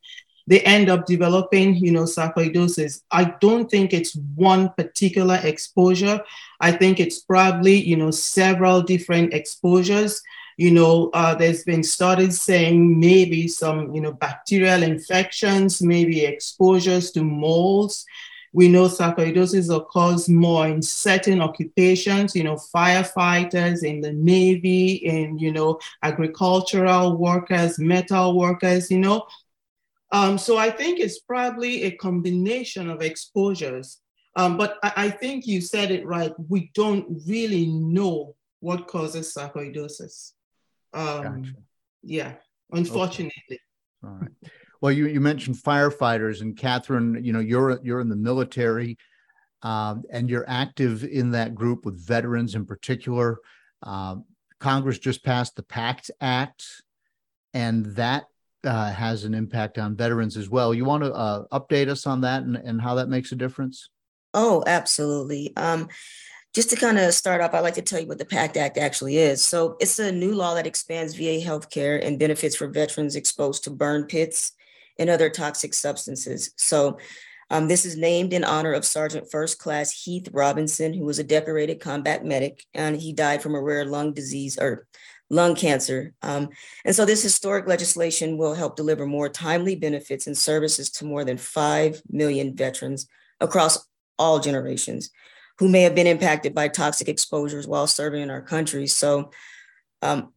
they 0.47 0.61
end 0.61 0.89
up 0.89 1.07
developing, 1.07 1.77
you 1.77 1.93
know, 1.93 2.05
sarcoidosis. 2.05 3.03
I 3.11 3.35
don't 3.41 3.71
think 3.71 3.93
it's 3.93 4.17
one 4.35 4.71
particular 4.71 5.39
exposure. 5.43 6.21
I 6.61 6.73
think 6.73 6.99
it's 6.99 7.21
probably, 7.21 7.77
you 7.77 7.97
know, 7.97 8.11
several 8.11 8.83
different 8.83 9.35
exposures. 9.35 10.21
You 10.57 10.71
know, 10.71 11.11
uh, 11.15 11.35
there's 11.35 11.65
been 11.65 11.83
studies 11.83 12.41
saying 12.41 12.99
maybe 13.01 13.49
some, 13.49 13.95
you 13.95 14.01
know, 14.01 14.13
bacterial 14.13 14.83
infections, 14.83 15.83
maybe 15.83 16.25
exposures 16.25 17.11
to 17.13 17.23
molds, 17.23 18.05
we 18.55 18.69
know 18.69 18.87
sarcoidosis 18.87 19.75
occurs 19.75 20.29
more 20.29 20.69
in 20.69 20.83
certain 20.83 21.41
occupations, 21.41 22.37
you 22.37 22.45
know, 22.45 22.57
firefighters, 22.75 23.83
in 23.83 24.03
the 24.03 24.13
Navy, 24.13 24.93
in, 24.93 25.39
you 25.39 25.53
know, 25.53 25.79
agricultural 26.03 27.17
workers, 27.17 27.79
metal 27.79 28.37
workers, 28.37 28.91
you 28.91 28.99
know. 28.99 29.27
Um, 30.11 30.37
so 30.37 30.59
I 30.59 30.71
think 30.71 31.01
it's 31.01 31.21
probably 31.21 31.85
a 31.85 31.93
combination 31.93 32.91
of 32.91 33.01
exposures. 33.01 34.01
Um, 34.37 34.59
but 34.59 34.77
I, 34.83 34.93
I 34.97 35.11
think 35.11 35.47
you 35.47 35.63
said 35.63 35.91
it 35.91 36.05
right. 36.05 36.33
We 36.49 36.71
don't 36.75 37.23
really 37.27 37.67
know 37.67 38.37
what 38.61 38.87
causes 38.87 39.35
sarcoidosis. 39.35 40.33
Um, 40.93 41.43
gotcha. 41.43 41.55
Yeah, 42.03 42.33
unfortunately. 42.71 43.33
Okay. 43.51 43.61
All 44.05 44.19
right. 44.21 44.31
Well, 44.81 44.93
you, 44.93 45.07
you 45.07 45.21
mentioned 45.21 45.57
firefighters, 45.57 46.41
and 46.41 46.57
Catherine, 46.57 47.23
you 47.25 47.33
know, 47.33 47.41
you're 47.41 47.79
you're 47.85 48.01
in 48.01 48.09
the 48.09 48.17
military, 48.17 48.99
um, 49.63 50.03
and 50.11 50.29
you're 50.29 50.49
active 50.49 51.05
in 51.05 51.31
that 51.31 51.55
group 51.55 51.85
with 51.85 52.05
veterans 52.05 52.55
in 52.55 52.67
particular. 52.67 53.39
Um, 53.83 54.25
Congress 54.59 54.99
just 54.99 55.25
passed 55.25 55.55
the 55.57 55.63
PACT 55.63 56.11
Act, 56.21 56.65
and 57.55 57.87
that 57.97 58.25
uh, 58.65 58.93
has 58.93 59.25
an 59.25 59.35
impact 59.35 59.79
on 59.79 59.97
veterans 59.97 60.37
as 60.37 60.49
well. 60.49 60.75
You 60.75 60.85
want 60.85 61.05
to 61.05 61.13
uh, 61.13 61.45
update 61.53 61.89
us 61.89 62.07
on 62.07 62.21
that 62.23 62.43
and, 62.43 62.57
and 62.57 62.81
how 62.81 62.97
that 62.97 63.09
makes 63.09 63.33
a 63.33 63.37
difference? 63.37 63.89
Oh, 64.35 64.63
absolutely. 64.67 65.55
Um, 65.57 65.89
just 66.53 66.69
to 66.71 66.77
kind 66.77 66.99
of 66.99 67.15
start 67.15 67.41
off, 67.41 67.55
I'd 67.55 67.61
like 67.61 67.75
to 67.75 67.83
tell 67.83 68.01
you 68.01 68.07
what 68.07 68.19
the 68.19 68.27
PACT 68.27 68.57
Act 68.59 68.77
actually 68.77 69.17
is. 69.17 69.43
So 69.43 69.77
it's 69.81 69.99
a 69.99 70.13
new 70.13 70.35
law 70.35 70.55
that 70.55 70.67
expands 70.67 71.15
VA 71.15 71.41
health 71.41 71.71
care 71.71 72.03
and 72.03 72.19
benefits 72.19 72.57
for 72.57 72.69
veterans 72.69 73.17
exposed 73.17 73.65
to 73.65 73.71
burn 73.71 74.05
pits 74.05 74.53
and 74.99 75.09
other 75.09 75.31
toxic 75.31 75.73
substances. 75.73 76.53
So 76.57 76.99
um, 77.49 77.69
this 77.69 77.87
is 77.87 77.97
named 77.97 78.35
in 78.35 78.45
honor 78.45 78.73
of 78.73 78.85
Sergeant 78.85 79.31
First 79.31 79.59
Class 79.59 80.05
Heath 80.05 80.29
Robinson, 80.33 80.93
who 80.93 81.05
was 81.05 81.19
a 81.19 81.25
decorated 81.25 81.81
combat 81.81 82.25
medic, 82.25 82.65
and 82.75 83.01
he 83.01 83.13
died 83.15 83.43
from 83.43 83.55
a 83.55 83.61
rare 83.61 83.87
lung 83.87 84.13
disease 84.13 84.59
or 84.59 84.87
lung 85.31 85.55
cancer. 85.55 86.13
Um, 86.21 86.51
and 86.85 86.95
so 86.95 87.07
this 87.07 87.23
historic 87.23 87.67
legislation 87.67 88.37
will 88.37 88.55
help 88.55 88.77
deliver 88.77 89.07
more 89.07 89.31
timely 89.31 89.75
benefits 89.75 90.27
and 90.27 90.37
services 90.37 90.91
to 90.91 91.07
more 91.07 91.25
than 91.25 91.39
5 91.39 92.03
million 92.11 92.55
veterans 92.55 93.07
across 93.41 93.87
all 94.19 94.39
generations 94.39 95.11
who 95.63 95.69
may 95.69 95.83
have 95.83 95.95
been 95.95 96.09
impacted 96.09 96.57
by 96.57 96.67
toxic 96.67 97.09
exposures 97.09 97.69
while 97.69 97.87
serving 97.87 98.21
in 98.21 98.31
our 98.31 98.43
country. 98.43 98.85
So 98.89 99.31
um, 100.03 100.33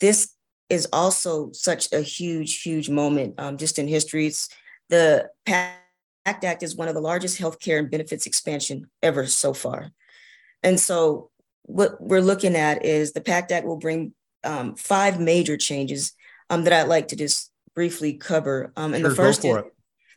this 0.00 0.34
is 0.68 0.86
also 0.92 1.50
such 1.52 1.90
a 1.94 2.02
huge, 2.02 2.60
huge 2.60 2.90
moment 2.90 3.36
um, 3.38 3.56
just 3.56 3.78
in 3.78 3.88
history. 3.88 4.26
It's 4.26 4.50
the 4.90 5.30
PACT 5.46 6.44
Act 6.44 6.62
is 6.62 6.76
one 6.76 6.88
of 6.88 6.94
the 6.94 7.00
largest 7.00 7.40
healthcare 7.40 7.78
and 7.78 7.90
benefits 7.90 8.26
expansion 8.26 8.90
ever 9.02 9.26
so 9.26 9.54
far. 9.54 9.92
And 10.62 10.78
so 10.78 11.30
what 11.62 11.98
we're 11.98 12.20
looking 12.20 12.54
at 12.54 12.84
is 12.84 13.14
the 13.14 13.22
PACT 13.22 13.52
Act 13.52 13.66
will 13.66 13.78
bring 13.78 14.12
um, 14.44 14.74
five 14.74 15.18
major 15.18 15.56
changes 15.56 16.12
um, 16.50 16.64
that 16.64 16.74
I'd 16.74 16.82
like 16.86 17.08
to 17.08 17.16
just 17.16 17.50
briefly 17.74 18.12
cover. 18.12 18.74
Um, 18.76 18.92
and 18.92 19.00
sure, 19.00 19.08
the 19.08 19.16
first 19.16 19.42
is, 19.42 19.56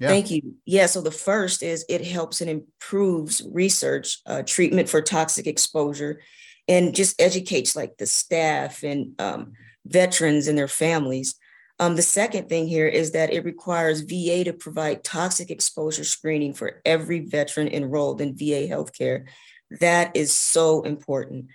thank 0.08 0.32
you. 0.32 0.56
Yeah. 0.66 0.86
So 0.86 1.02
the 1.02 1.12
first 1.12 1.62
is 1.62 1.86
it 1.89 2.06
helps 2.06 2.41
and 2.41 2.50
improves 2.50 3.41
research, 3.52 4.20
uh, 4.26 4.43
treatment 4.43 4.89
for 4.89 5.02
toxic 5.02 5.47
exposure, 5.47 6.22
and 6.68 6.95
just 6.95 7.22
educates 7.22 7.76
like 7.76 7.97
the 7.97 8.06
staff 8.06 8.84
and 8.84 9.20
um, 9.20 9.54
veterans 9.86 10.47
and 10.47 10.58
their 10.58 10.68
families. 10.68 11.36
Um, 11.80 11.95
the 11.95 12.02
second 12.02 12.50
thing 12.50 12.68
here 12.68 12.88
is 12.88 13.12
that 13.12 13.32
it 13.32 13.45
requires 13.45 14.02
VA 14.02 14.43
to 14.43 14.54
provide 14.54 15.04
toxic 15.04 15.50
exposure 15.50 16.04
screening 16.04 16.54
for 16.54 16.82
every 16.86 17.22
veteran 17.22 17.70
enrolled 17.70 18.22
in 18.22 18.36
VA 18.36 18.68
healthcare. 18.68 19.26
That 19.80 20.16
is 20.16 20.34
so 20.34 20.82
important. 20.82 21.47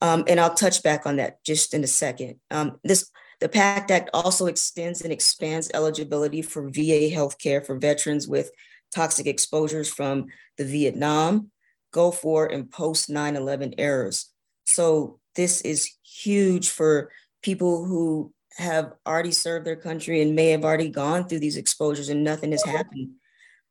Um, 0.00 0.24
and 0.28 0.40
I'll 0.40 0.54
touch 0.54 0.82
back 0.82 1.06
on 1.06 1.16
that 1.16 1.42
just 1.44 1.74
in 1.74 1.84
a 1.84 1.88
second. 1.88 2.36
Um, 2.50 2.78
this 2.84 3.10
the 3.40 3.48
PACT 3.48 3.90
Act 3.90 4.10
also 4.14 4.46
extends 4.46 5.02
and 5.02 5.12
expands 5.12 5.70
eligibility 5.74 6.42
for 6.42 6.68
VA 6.68 7.10
healthcare 7.10 7.64
for 7.64 7.78
veterans 7.78 8.26
with 8.26 8.50
toxic 8.94 9.26
exposures 9.26 9.88
from 9.92 10.26
the 10.56 10.64
Vietnam, 10.64 11.50
Gulf 11.92 12.24
War, 12.24 12.46
and 12.46 12.70
post 12.70 13.10
9 13.10 13.36
11 13.36 13.74
eras. 13.78 14.32
So, 14.64 15.18
this 15.34 15.60
is 15.60 15.92
huge 16.02 16.70
for 16.70 17.10
people 17.42 17.84
who 17.84 18.32
have 18.56 18.92
already 19.06 19.32
served 19.32 19.66
their 19.66 19.76
country 19.76 20.22
and 20.22 20.34
may 20.34 20.48
have 20.48 20.64
already 20.64 20.88
gone 20.88 21.28
through 21.28 21.40
these 21.40 21.58
exposures 21.58 22.08
and 22.08 22.24
nothing 22.24 22.52
has 22.52 22.64
happened. 22.64 23.10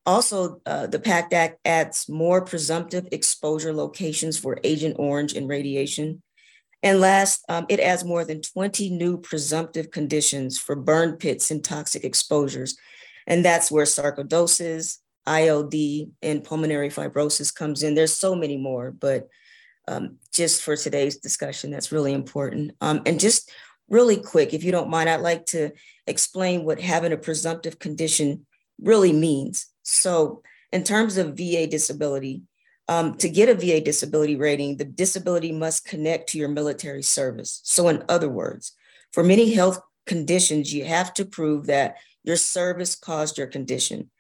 Also, 0.06 0.62
uh, 0.68 0.86
the 0.86 1.00
PACT 1.00 1.34
Act 1.34 1.60
adds 1.66 2.08
more 2.08 2.46
presumptive 2.46 3.08
exposure 3.12 3.74
locations 3.74 4.38
for 4.38 4.60
Agent 4.64 4.96
Orange 5.00 5.34
and 5.34 5.50
radiation. 5.50 6.22
And 6.84 7.00
last, 7.00 7.44
um, 7.50 7.66
it 7.70 7.80
adds 7.80 8.04
more 8.04 8.26
than 8.26 8.42
20 8.42 8.92
new 8.92 9.18
presumptive 9.18 9.92
conditions 9.92 10.60
for 10.60 10.76
burn 10.76 11.18
pits 11.18 11.50
and 11.52 11.64
toxic 11.64 12.04
exposures. 12.04 12.78
And 13.28 13.44
that's 13.44 13.72
where 13.72 13.86
sarcoidosis, 13.86 15.00
ILD, 15.28 15.74
and 16.22 16.44
pulmonary 16.44 16.90
fibrosis 16.90 17.54
comes 17.54 17.82
in. 17.82 17.96
There's 17.96 18.16
so 18.16 18.36
many 18.36 18.58
more, 18.58 18.92
but 18.92 19.28
um, 19.88 20.18
just 20.32 20.62
for 20.62 20.76
today's 20.76 21.18
discussion, 21.18 21.72
that's 21.72 21.92
really 21.92 22.14
important. 22.14 22.72
Um, 22.82 23.02
and 23.06 23.20
just 23.20 23.52
really 23.90 24.18
quick, 24.18 24.54
if 24.54 24.64
you 24.64 24.72
don't 24.72 24.90
mind, 24.90 25.10
I'd 25.10 25.22
like 25.22 25.46
to 25.48 25.72
explain 26.08 26.64
what 26.64 26.80
having 26.80 27.12
a 27.12 27.18
presumptive 27.18 27.80
condition 27.80 28.46
really 28.80 29.14
means. 29.14 29.68
So, 29.84 30.42
in 30.72 30.84
terms 30.84 31.18
of 31.18 31.38
VA 31.38 31.68
disability, 31.68 32.42
um, 32.88 33.16
to 33.18 33.30
get 33.30 33.50
a 33.50 33.56
VA 33.56 33.82
disability 33.82 34.36
rating, 34.36 34.78
the 34.78 34.86
disability 34.86 35.52
must 35.52 35.86
connect 35.86 36.30
to 36.30 36.38
your 36.38 36.50
military 36.50 37.02
service. 37.02 37.62
So, 37.64 37.88
in 37.88 38.04
other 38.08 38.30
words, 38.30 38.74
for 39.12 39.24
many 39.24 39.54
health 39.54 39.80
conditions, 40.06 40.74
you 40.74 40.86
have 40.86 41.14
to 41.16 41.26
prove 41.26 41.66
that 41.66 41.98
your 42.24 42.36
service 42.36 42.96
caused 42.96 43.38
your 43.38 43.48
condition. 43.48 44.12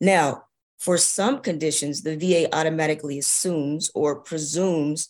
Now, 0.00 0.44
for 0.78 0.98
some 0.98 1.40
conditions, 1.40 2.02
the 2.02 2.16
VA 2.16 2.54
automatically 2.54 3.18
assumes 3.18 3.90
or 3.94 4.16
presumes 4.16 5.08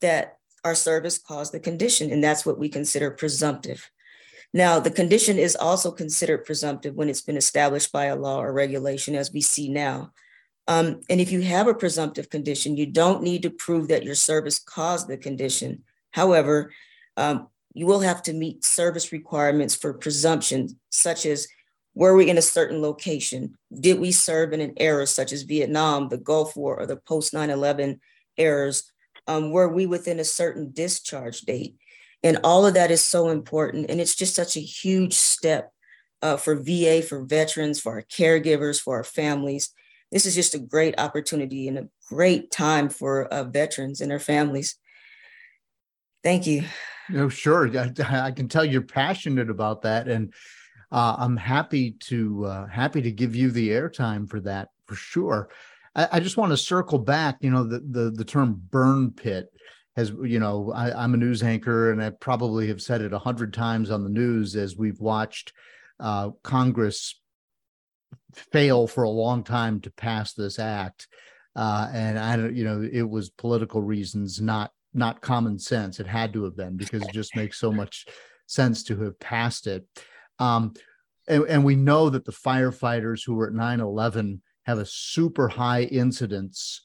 that 0.00 0.38
our 0.64 0.74
service 0.74 1.18
caused 1.18 1.52
the 1.52 1.60
condition, 1.60 2.10
and 2.10 2.22
that's 2.24 2.46
what 2.46 2.58
we 2.58 2.68
consider 2.68 3.10
presumptive. 3.10 3.90
Now, 4.52 4.80
the 4.80 4.90
condition 4.90 5.38
is 5.38 5.56
also 5.56 5.90
considered 5.90 6.44
presumptive 6.44 6.94
when 6.94 7.08
it's 7.08 7.20
been 7.20 7.36
established 7.36 7.92
by 7.92 8.06
a 8.06 8.16
law 8.16 8.42
or 8.42 8.52
regulation, 8.52 9.14
as 9.14 9.32
we 9.32 9.40
see 9.40 9.68
now. 9.68 10.12
Um, 10.70 11.00
and 11.10 11.20
if 11.20 11.32
you 11.32 11.40
have 11.40 11.66
a 11.66 11.74
presumptive 11.74 12.30
condition, 12.30 12.76
you 12.76 12.86
don't 12.86 13.24
need 13.24 13.42
to 13.42 13.50
prove 13.50 13.88
that 13.88 14.04
your 14.04 14.14
service 14.14 14.60
caused 14.60 15.08
the 15.08 15.16
condition. 15.16 15.82
However, 16.12 16.72
um, 17.16 17.48
you 17.74 17.86
will 17.86 17.98
have 17.98 18.22
to 18.22 18.32
meet 18.32 18.64
service 18.64 19.10
requirements 19.10 19.74
for 19.74 19.92
presumption, 19.92 20.68
such 20.88 21.26
as 21.26 21.48
were 21.96 22.14
we 22.14 22.30
in 22.30 22.38
a 22.38 22.42
certain 22.42 22.80
location? 22.80 23.58
Did 23.80 23.98
we 23.98 24.12
serve 24.12 24.52
in 24.52 24.60
an 24.60 24.74
era 24.76 25.08
such 25.08 25.32
as 25.32 25.42
Vietnam, 25.42 26.08
the 26.08 26.18
Gulf 26.18 26.56
War, 26.56 26.78
or 26.78 26.86
the 26.86 26.98
post 26.98 27.34
9 27.34 27.50
11 27.50 28.00
eras? 28.36 28.92
Um, 29.26 29.50
were 29.50 29.68
we 29.68 29.86
within 29.86 30.20
a 30.20 30.24
certain 30.24 30.70
discharge 30.70 31.40
date? 31.40 31.74
And 32.22 32.38
all 32.44 32.64
of 32.64 32.74
that 32.74 32.92
is 32.92 33.04
so 33.04 33.30
important. 33.30 33.90
And 33.90 34.00
it's 34.00 34.14
just 34.14 34.36
such 34.36 34.56
a 34.56 34.60
huge 34.60 35.14
step 35.14 35.72
uh, 36.22 36.36
for 36.36 36.54
VA, 36.54 37.02
for 37.02 37.24
veterans, 37.24 37.80
for 37.80 37.94
our 37.94 38.02
caregivers, 38.02 38.80
for 38.80 38.94
our 38.94 39.04
families. 39.04 39.74
This 40.10 40.26
is 40.26 40.34
just 40.34 40.54
a 40.54 40.58
great 40.58 40.98
opportunity 40.98 41.68
and 41.68 41.78
a 41.78 41.88
great 42.08 42.50
time 42.50 42.88
for 42.88 43.26
uh, 43.26 43.44
veterans 43.44 44.00
and 44.00 44.10
their 44.10 44.18
families. 44.18 44.76
Thank 46.22 46.46
you. 46.46 46.64
No, 47.08 47.28
sure. 47.28 47.68
I, 47.78 47.92
I, 48.26 48.30
can 48.30 48.48
tell 48.48 48.64
you're 48.64 48.82
passionate 48.82 49.50
about 49.50 49.82
that, 49.82 50.08
and 50.08 50.32
uh, 50.92 51.16
I'm 51.18 51.36
happy 51.36 51.92
to 51.92 52.44
uh, 52.44 52.66
happy 52.66 53.02
to 53.02 53.10
give 53.10 53.34
you 53.34 53.50
the 53.50 53.70
airtime 53.70 54.28
for 54.28 54.40
that 54.40 54.68
for 54.86 54.94
sure. 54.94 55.48
I, 55.94 56.08
I 56.12 56.20
just 56.20 56.36
want 56.36 56.52
to 56.52 56.56
circle 56.56 56.98
back. 56.98 57.38
You 57.40 57.50
know, 57.50 57.64
the 57.64 57.80
the 57.80 58.10
the 58.10 58.24
term 58.24 58.60
burn 58.70 59.12
pit 59.12 59.48
has 59.96 60.12
you 60.22 60.38
know 60.38 60.72
I, 60.72 61.04
am 61.04 61.14
a 61.14 61.16
news 61.16 61.42
anchor 61.42 61.92
and 61.92 62.02
I 62.02 62.10
probably 62.10 62.68
have 62.68 62.82
said 62.82 63.00
it 63.00 63.12
a 63.12 63.18
hundred 63.18 63.52
times 63.52 63.90
on 63.90 64.04
the 64.04 64.10
news 64.10 64.56
as 64.56 64.76
we've 64.76 65.00
watched 65.00 65.52
uh, 65.98 66.30
Congress 66.42 67.20
fail 68.34 68.86
for 68.86 69.04
a 69.04 69.10
long 69.10 69.42
time 69.44 69.80
to 69.80 69.90
pass 69.90 70.32
this 70.32 70.58
act, 70.58 71.08
uh, 71.56 71.88
and 71.92 72.18
I 72.18 72.36
don't 72.36 72.54
you 72.54 72.64
know 72.64 72.88
it 72.90 73.08
was 73.08 73.30
political 73.30 73.82
reasons, 73.82 74.40
not 74.40 74.72
not 74.92 75.20
common 75.20 75.58
sense. 75.58 76.00
It 76.00 76.06
had 76.06 76.32
to 76.32 76.44
have 76.44 76.56
been 76.56 76.76
because 76.76 77.02
it 77.02 77.12
just 77.12 77.36
makes 77.36 77.58
so 77.58 77.72
much 77.72 78.06
sense 78.46 78.82
to 78.84 79.00
have 79.02 79.18
passed 79.20 79.66
it. 79.66 79.86
Um, 80.38 80.74
and, 81.28 81.44
and 81.44 81.64
we 81.64 81.76
know 81.76 82.10
that 82.10 82.24
the 82.24 82.32
firefighters 82.32 83.24
who 83.24 83.34
were 83.34 83.46
at 83.46 83.54
9 83.54 83.80
11 83.80 84.42
have 84.64 84.78
a 84.78 84.86
super 84.86 85.48
high 85.48 85.82
incidence 85.82 86.82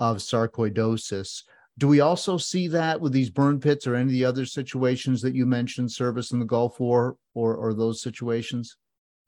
of 0.00 0.18
sarcoidosis. 0.18 1.42
Do 1.76 1.88
we 1.88 2.00
also 2.00 2.38
see 2.38 2.68
that 2.68 3.00
with 3.00 3.12
these 3.12 3.30
burn 3.30 3.60
pits 3.60 3.86
or 3.86 3.94
any 3.94 4.04
of 4.04 4.10
the 4.10 4.24
other 4.24 4.46
situations 4.46 5.22
that 5.22 5.34
you 5.34 5.46
mentioned, 5.46 5.92
service 5.92 6.32
in 6.32 6.38
the 6.38 6.44
Gulf 6.44 6.80
War 6.80 7.16
or, 7.34 7.56
or 7.56 7.74
those 7.74 8.02
situations? 8.02 8.76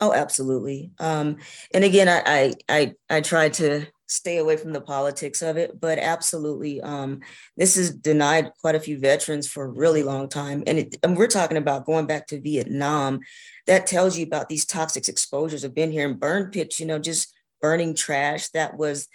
Oh, 0.01 0.13
absolutely. 0.15 0.93
Um, 0.99 1.37
and 1.75 1.85
again, 1.85 2.09
I, 2.09 2.23
I, 2.27 2.55
I 2.69 2.95
I 3.19 3.21
try 3.21 3.51
to 3.51 3.87
stay 4.07 4.39
away 4.39 4.57
from 4.57 4.73
the 4.73 4.81
politics 4.81 5.43
of 5.43 5.57
it, 5.57 5.79
but 5.79 5.99
absolutely, 5.99 6.81
um, 6.81 7.21
this 7.57 7.77
has 7.77 7.91
denied 7.95 8.51
quite 8.61 8.75
a 8.75 8.81
few 8.81 8.99
veterans 8.99 9.47
for 9.47 9.65
a 9.65 9.69
really 9.69 10.03
long 10.03 10.29
time. 10.29 10.65
And, 10.67 10.79
it, 10.79 10.97
and 11.03 11.17
we're 11.17 11.29
talking 11.29 11.59
about 11.59 11.85
going 11.85 12.07
back 12.07 12.27
to 12.29 12.41
Vietnam. 12.41 13.21
That 13.67 13.87
tells 13.87 14.17
you 14.17 14.25
about 14.25 14.49
these 14.49 14.65
toxic 14.65 15.07
exposures 15.07 15.63
have 15.63 15.75
been 15.75 15.93
here 15.93 16.09
in 16.09 16.17
burn 16.19 16.51
pits. 16.51 16.81
You 16.81 16.87
know, 16.87 16.99
just 16.99 17.33
burning 17.61 17.95
trash. 17.95 18.49
That 18.49 18.79
was 18.79 19.07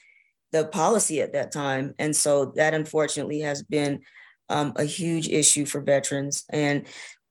the 0.52 0.66
policy 0.66 1.20
at 1.20 1.34
that 1.34 1.52
time. 1.52 1.96
And 1.98 2.16
so 2.16 2.54
that 2.56 2.74
unfortunately 2.76 3.40
has 3.40 3.64
been 3.64 4.02
um, 4.50 4.74
a 4.76 4.84
huge 4.84 5.28
issue 5.28 5.66
for 5.66 5.82
veterans. 5.82 6.46
And 6.50 6.86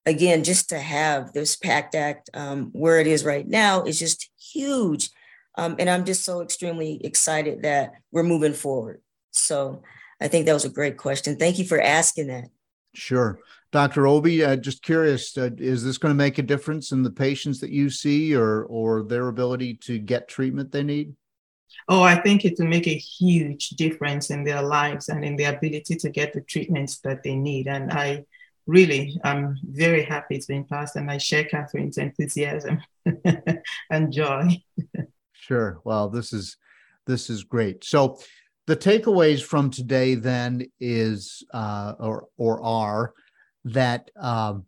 again, 0.07 0.45
just 0.45 0.69
to 0.71 0.79
have 0.79 1.33
this 1.33 1.57
PACT 1.57 1.95
Act 1.95 2.31
um, 2.35 2.71
where 2.73 3.01
it 3.01 3.07
is 3.07 3.25
right 3.25 3.47
now 3.47 3.85
is 3.85 3.99
just 3.99 4.31
huge. 4.39 5.11
Um, 5.57 5.77
and 5.79 5.89
I'm 5.89 6.05
just 6.05 6.25
so 6.25 6.43
extremely 6.43 7.01
excited 7.05 7.63
that 7.63 7.93
we're 8.11 8.23
moving 8.23 8.53
forward. 8.53 9.01
So 9.31 9.83
I 10.21 10.29
think 10.29 10.47
that 10.47 10.53
was 10.53 10.65
a 10.65 10.71
great 10.71 10.97
question. 10.97 11.37
Thank 11.37 11.59
you 11.59 11.65
for 11.65 11.81
asking 11.81 12.29
that. 12.29 12.45
Sure. 12.95 13.39
Dr. 13.73 14.07
Obi, 14.07 14.45
uh, 14.45 14.55
just 14.55 14.83
curious, 14.83 15.37
uh, 15.37 15.51
is 15.59 15.83
this 15.83 15.99
going 15.99 16.11
to 16.11 16.17
make 16.17 16.39
a 16.39 16.43
difference 16.43 16.93
in 16.93 17.03
the 17.03 17.11
patients 17.11 17.59
that 17.61 17.71
you 17.71 17.91
see 17.91 18.35
or, 18.35 18.65
or 18.65 19.03
their 19.03 19.29
ability 19.29 19.75
to 19.75 19.99
get 19.99 20.29
treatment 20.29 20.71
they 20.71 20.85
need? 20.85 21.15
Oh, 21.89 22.03
I 22.03 22.15
think 22.15 22.45
it 22.45 22.55
will 22.59 22.69
make 22.69 22.87
a 22.87 22.95
huge 22.95 23.71
difference 23.71 24.31
in 24.31 24.45
their 24.45 24.63
lives 24.63 25.09
and 25.09 25.25
in 25.25 25.35
their 25.37 25.57
ability 25.57 25.97
to 25.97 26.09
get 26.09 26.33
the 26.33 26.41
treatments 26.43 27.01
that 27.01 27.25
they 27.25 27.35
need. 27.35 27.67
And 27.67 27.93
I 27.93 28.25
really 28.67 29.19
I'm 29.25 29.57
very 29.63 30.05
happy 30.05 30.37
it's 30.37 30.47
been 30.47 30.65
passed, 30.65 30.97
and 30.97 31.11
I 31.11 31.19
share 31.19 31.45
Catherine's 31.45 31.99
enthusiasm 31.99 32.81
and 33.91 34.13
joy. 34.13 34.63
sure. 35.33 35.81
Well, 35.85 36.09
this 36.09 36.33
is 36.33 36.57
this 37.07 37.31
is 37.31 37.45
great. 37.45 37.85
So, 37.85 38.19
the 38.67 38.77
takeaways 38.77 39.43
from 39.43 39.71
today 39.71 40.15
then 40.15 40.67
is 40.81 41.45
uh, 41.53 41.95
or 41.99 42.27
or 42.37 42.63
are 42.63 43.13
that 43.65 44.11
um, 44.19 44.65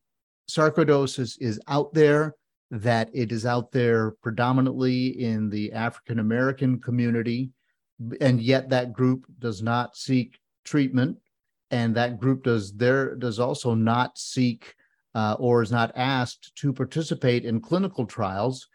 sarcoidosis 0.50 1.36
is 1.40 1.60
out 1.68 1.92
there, 1.94 2.34
that 2.70 3.10
it 3.14 3.32
is 3.32 3.46
out 3.46 3.72
there 3.72 4.12
predominantly 4.22 5.22
in 5.22 5.50
the 5.50 5.72
African 5.72 6.18
American 6.18 6.80
community, 6.80 7.50
and 8.20 8.40
yet 8.40 8.68
that 8.70 8.92
group 8.92 9.26
does 9.38 9.62
not 9.62 9.96
seek 9.96 10.38
treatment, 10.64 11.16
and 11.70 11.94
that 11.96 12.18
group 12.18 12.44
does 12.44 12.72
there 12.72 13.14
does 13.14 13.38
also 13.38 13.74
not 13.74 14.18
seek 14.18 14.74
uh, 15.14 15.34
or 15.38 15.62
is 15.62 15.72
not 15.72 15.92
asked 15.96 16.54
to 16.56 16.72
participate 16.72 17.44
in 17.44 17.60
clinical 17.60 18.06
trials. 18.06 18.68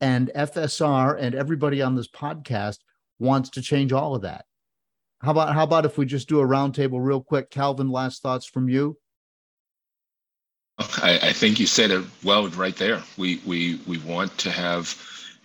And 0.00 0.30
FSR 0.36 1.16
and 1.18 1.34
everybody 1.34 1.82
on 1.82 1.96
this 1.96 2.08
podcast 2.08 2.78
wants 3.18 3.50
to 3.50 3.62
change 3.62 3.92
all 3.92 4.14
of 4.14 4.22
that. 4.22 4.44
How 5.22 5.30
about 5.32 5.54
how 5.54 5.64
about 5.64 5.86
if 5.86 5.98
we 5.98 6.06
just 6.06 6.28
do 6.28 6.40
a 6.40 6.46
roundtable 6.46 7.04
real 7.04 7.22
quick? 7.22 7.50
Calvin, 7.50 7.90
last 7.90 8.22
thoughts 8.22 8.46
from 8.46 8.68
you. 8.68 8.96
I, 10.78 11.18
I 11.22 11.32
think 11.32 11.58
you 11.58 11.66
said 11.66 11.90
it 11.90 12.04
well 12.22 12.48
right 12.50 12.76
there. 12.76 13.02
We 13.16 13.40
we 13.46 13.80
we 13.86 13.98
want 13.98 14.36
to 14.38 14.50
have 14.50 14.94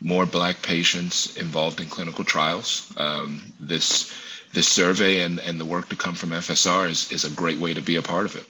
more 0.02 0.26
Black 0.26 0.62
patients 0.62 1.38
involved 1.38 1.80
in 1.80 1.88
clinical 1.88 2.26
trials. 2.26 2.94
Um, 2.98 3.42
this 3.60 4.14
this 4.54 4.68
survey 4.68 5.22
and 5.22 5.40
and 5.40 5.60
the 5.60 5.66
work 5.66 5.90
to 5.90 5.96
come 5.96 6.16
from 6.16 6.30
FSR 6.30 6.90
is 6.90 7.12
is 7.12 7.26
a 7.26 7.32
great 7.32 7.60
way 7.60 7.74
to 7.74 7.82
be 7.82 7.96
a 7.96 8.02
part 8.02 8.26
of 8.26 8.36
it. 8.36 8.46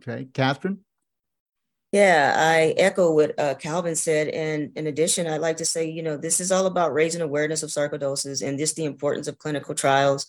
Okay, 0.00 0.28
Catherine. 0.32 0.80
Yeah, 1.92 2.34
I 2.36 2.74
echo 2.76 3.12
what 3.12 3.38
uh, 3.38 3.54
Calvin 3.54 3.94
said. 3.94 4.26
And 4.26 4.72
in 4.74 4.88
addition, 4.88 5.28
I'd 5.28 5.40
like 5.40 5.58
to 5.58 5.64
say, 5.64 5.88
you 5.88 6.02
know, 6.02 6.16
this 6.16 6.40
is 6.40 6.50
all 6.50 6.66
about 6.66 6.92
raising 6.92 7.22
awareness 7.22 7.62
of 7.62 7.70
sarcoidosis 7.70 8.44
and 8.44 8.58
just 8.58 8.74
the 8.74 8.84
importance 8.84 9.28
of 9.28 9.38
clinical 9.38 9.76
trials 9.76 10.26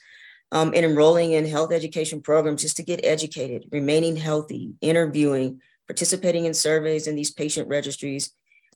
um, 0.51 0.73
and 0.75 0.85
enrolling 0.85 1.31
in 1.31 1.43
health 1.43 1.73
education 1.73 2.21
programs 2.21 2.61
just 2.61 2.77
to 2.77 2.83
get 2.83 3.03
educated, 3.03 3.65
remaining 3.71 4.15
healthy, 4.15 4.75
interviewing, 4.79 5.59
participating 5.87 6.45
in 6.45 6.53
surveys 6.53 7.07
in 7.07 7.15
these 7.15 7.31
patient 7.31 7.67
registries, 7.67 8.31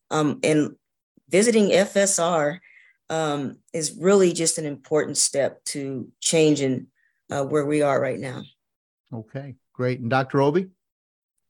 um, 0.10 0.40
and 0.42 0.76
visiting 1.30 1.70
FSR 1.70 2.58
um, 3.10 3.58
is 3.74 3.98
really 4.00 4.34
just 4.34 4.58
an 4.58 4.66
important 4.66 5.18
step 5.18 5.64
to 5.66 6.12
changing 6.20 6.88
uh, 7.32 7.44
where 7.44 7.66
we 7.66 7.82
are 7.82 8.00
right 8.00 8.20
now. 8.20 8.44
Okay, 9.14 9.56
great. 9.74 10.00
And 10.00 10.10
Dr. 10.10 10.42
Obi? 10.42 10.70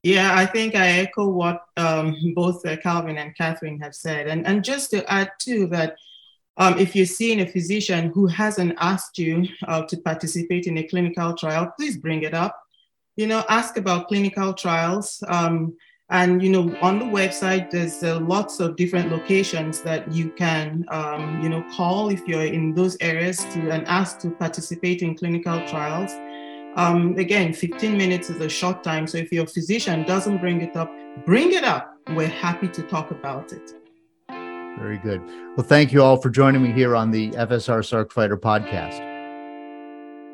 Yeah, 0.04 0.34
I 0.34 0.46
think 0.46 0.76
I 0.76 0.88
echo 0.88 1.28
what 1.28 1.66
um, 1.76 2.16
both 2.34 2.66
uh, 2.66 2.78
Calvin 2.78 3.18
and 3.18 3.36
Catherine 3.36 3.80
have 3.82 3.94
said. 3.94 4.28
And, 4.28 4.48
and 4.48 4.64
just 4.64 4.92
to 4.92 5.10
add 5.12 5.32
too, 5.40 5.68
that, 5.68 5.98
um, 6.56 6.80
if 6.80 6.96
you're 6.96 7.06
seeing 7.06 7.42
a 7.42 7.46
physician 7.46 8.12
who 8.14 8.28
hasn't 8.28 8.76
asked 8.80 9.18
you 9.18 9.48
uh, 9.68 9.84
to 9.84 9.98
participate 9.98 10.68
in 10.68 10.78
a 10.78 10.88
clinical 10.88 11.34
trial, 11.34 11.74
please 11.78 11.98
bring 11.98 12.24
it 12.24 12.34
up. 12.34 12.58
You 13.18 13.28
know, 13.28 13.44
ask 13.50 13.76
about 13.76 14.08
clinical 14.08 14.54
trials. 14.54 15.22
Um, 15.28 15.76
and, 16.12 16.42
you 16.42 16.50
know, 16.50 16.76
on 16.82 16.98
the 16.98 17.06
website, 17.06 17.70
there's 17.70 18.02
uh, 18.04 18.20
lots 18.20 18.60
of 18.60 18.76
different 18.76 19.12
locations 19.12 19.82
that 19.82 20.12
you 20.12 20.32
can, 20.32 20.84
um, 20.88 21.42
you 21.44 21.50
know, 21.50 21.64
call 21.76 22.10
if 22.10 22.28
you're 22.28 22.46
in 22.46 22.74
those 22.74 22.98
areas 23.00 23.38
to 23.54 23.70
and 23.70 23.86
ask 23.88 24.20
to 24.22 24.32
participate 24.32 25.04
in 25.04 25.16
clinical 25.16 25.64
trials. 25.68 26.12
Um, 26.76 27.16
again, 27.18 27.54
15 27.54 27.96
minutes 27.96 28.32
is 28.32 28.42
a 28.42 28.50
short 28.50 28.84
time. 28.84 29.06
So 29.06 29.20
if 29.20 29.32
your 29.32 29.46
physician 29.46 30.04
doesn't 30.04 30.40
bring 30.40 30.62
it 30.62 30.76
up, 30.76 30.92
bring 31.26 31.54
it 31.54 31.64
up. 31.64 31.96
We're 32.16 32.28
happy 32.28 32.70
to 32.70 32.82
talk 32.84 33.12
about 33.12 33.54
it. 33.54 33.74
Very 34.80 34.98
good. 34.98 35.22
Well, 35.56 35.66
thank 35.68 35.92
you 35.92 36.02
all 36.02 36.18
for 36.18 36.32
joining 36.32 36.64
me 36.64 36.72
here 36.72 36.96
on 36.96 37.12
the 37.12 37.30
FSR 37.32 37.82
Sarc 37.84 38.12
Fighter 38.12 38.38
podcast. 38.38 39.06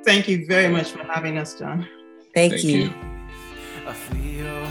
Thank 0.05 0.29
you 0.29 0.45
very 0.45 0.71
much 0.71 0.91
for 0.91 1.03
having 1.03 1.37
us, 1.37 1.55
John. 1.55 1.85
Thank, 2.33 2.53
Thank 2.53 2.63
you. 2.63 2.93
you. 3.83 4.64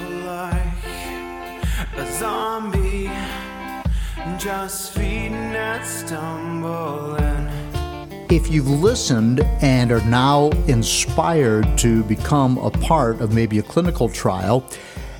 Zombie, 2.24 3.10
just 4.38 4.94
feeding 4.94 5.34
and 5.34 5.84
stumbling. 5.84 7.48
If 8.30 8.50
you've 8.50 8.70
listened 8.70 9.40
and 9.60 9.92
are 9.92 10.02
now 10.06 10.48
inspired 10.66 11.76
to 11.78 12.02
become 12.04 12.56
a 12.56 12.70
part 12.70 13.20
of 13.20 13.34
maybe 13.34 13.58
a 13.58 13.62
clinical 13.62 14.08
trial, 14.08 14.62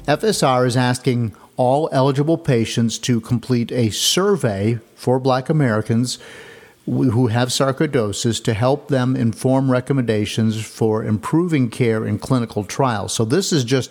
FSR 0.08 0.66
is 0.66 0.78
asking 0.78 1.36
all 1.58 1.90
eligible 1.92 2.38
patients 2.38 2.96
to 3.00 3.20
complete 3.20 3.70
a 3.70 3.90
survey 3.90 4.78
for 4.94 5.20
Black 5.20 5.50
Americans 5.50 6.18
who 6.86 7.26
have 7.26 7.50
sarcoidosis 7.50 8.42
to 8.44 8.54
help 8.54 8.88
them 8.88 9.14
inform 9.14 9.70
recommendations 9.70 10.64
for 10.64 11.04
improving 11.04 11.68
care 11.68 12.06
in 12.06 12.18
clinical 12.18 12.64
trials. 12.64 13.12
So, 13.12 13.26
this 13.26 13.52
is 13.52 13.62
just 13.62 13.90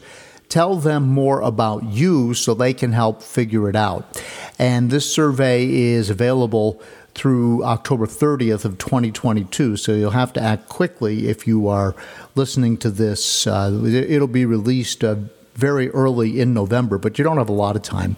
tell 0.50 0.76
them 0.76 1.08
more 1.08 1.42
about 1.42 1.84
you 1.84 2.34
so 2.34 2.54
they 2.54 2.74
can 2.74 2.92
help 2.92 3.22
figure 3.22 3.70
it 3.70 3.76
out. 3.76 4.22
And 4.60 4.90
this 4.90 5.12
survey 5.12 5.70
is 5.70 6.10
available 6.10 6.82
through 7.16 7.64
October 7.64 8.08
30th 8.08 8.66
of 8.66 8.78
2022. 8.78 9.78
So 9.78 9.94
you'll 9.94 10.12
have 10.12 10.34
to 10.34 10.42
act 10.42 10.70
quickly 10.70 11.28
if 11.28 11.48
you 11.48 11.68
are 11.68 11.96
listening 12.36 12.78
to 12.78 12.90
this. 12.90 13.46
Uh, 13.46 13.82
it'll 13.86 14.28
be 14.28 14.46
released 14.46 15.04
uh, 15.04 15.16
very 15.54 15.90
early 15.92 16.40
in 16.40 16.54
November, 16.54 16.98
but 16.98 17.18
you 17.18 17.24
don't 17.24 17.38
have 17.38 17.50
a 17.50 17.54
lot 17.54 17.76
of 17.76 17.84
time. 17.84 18.16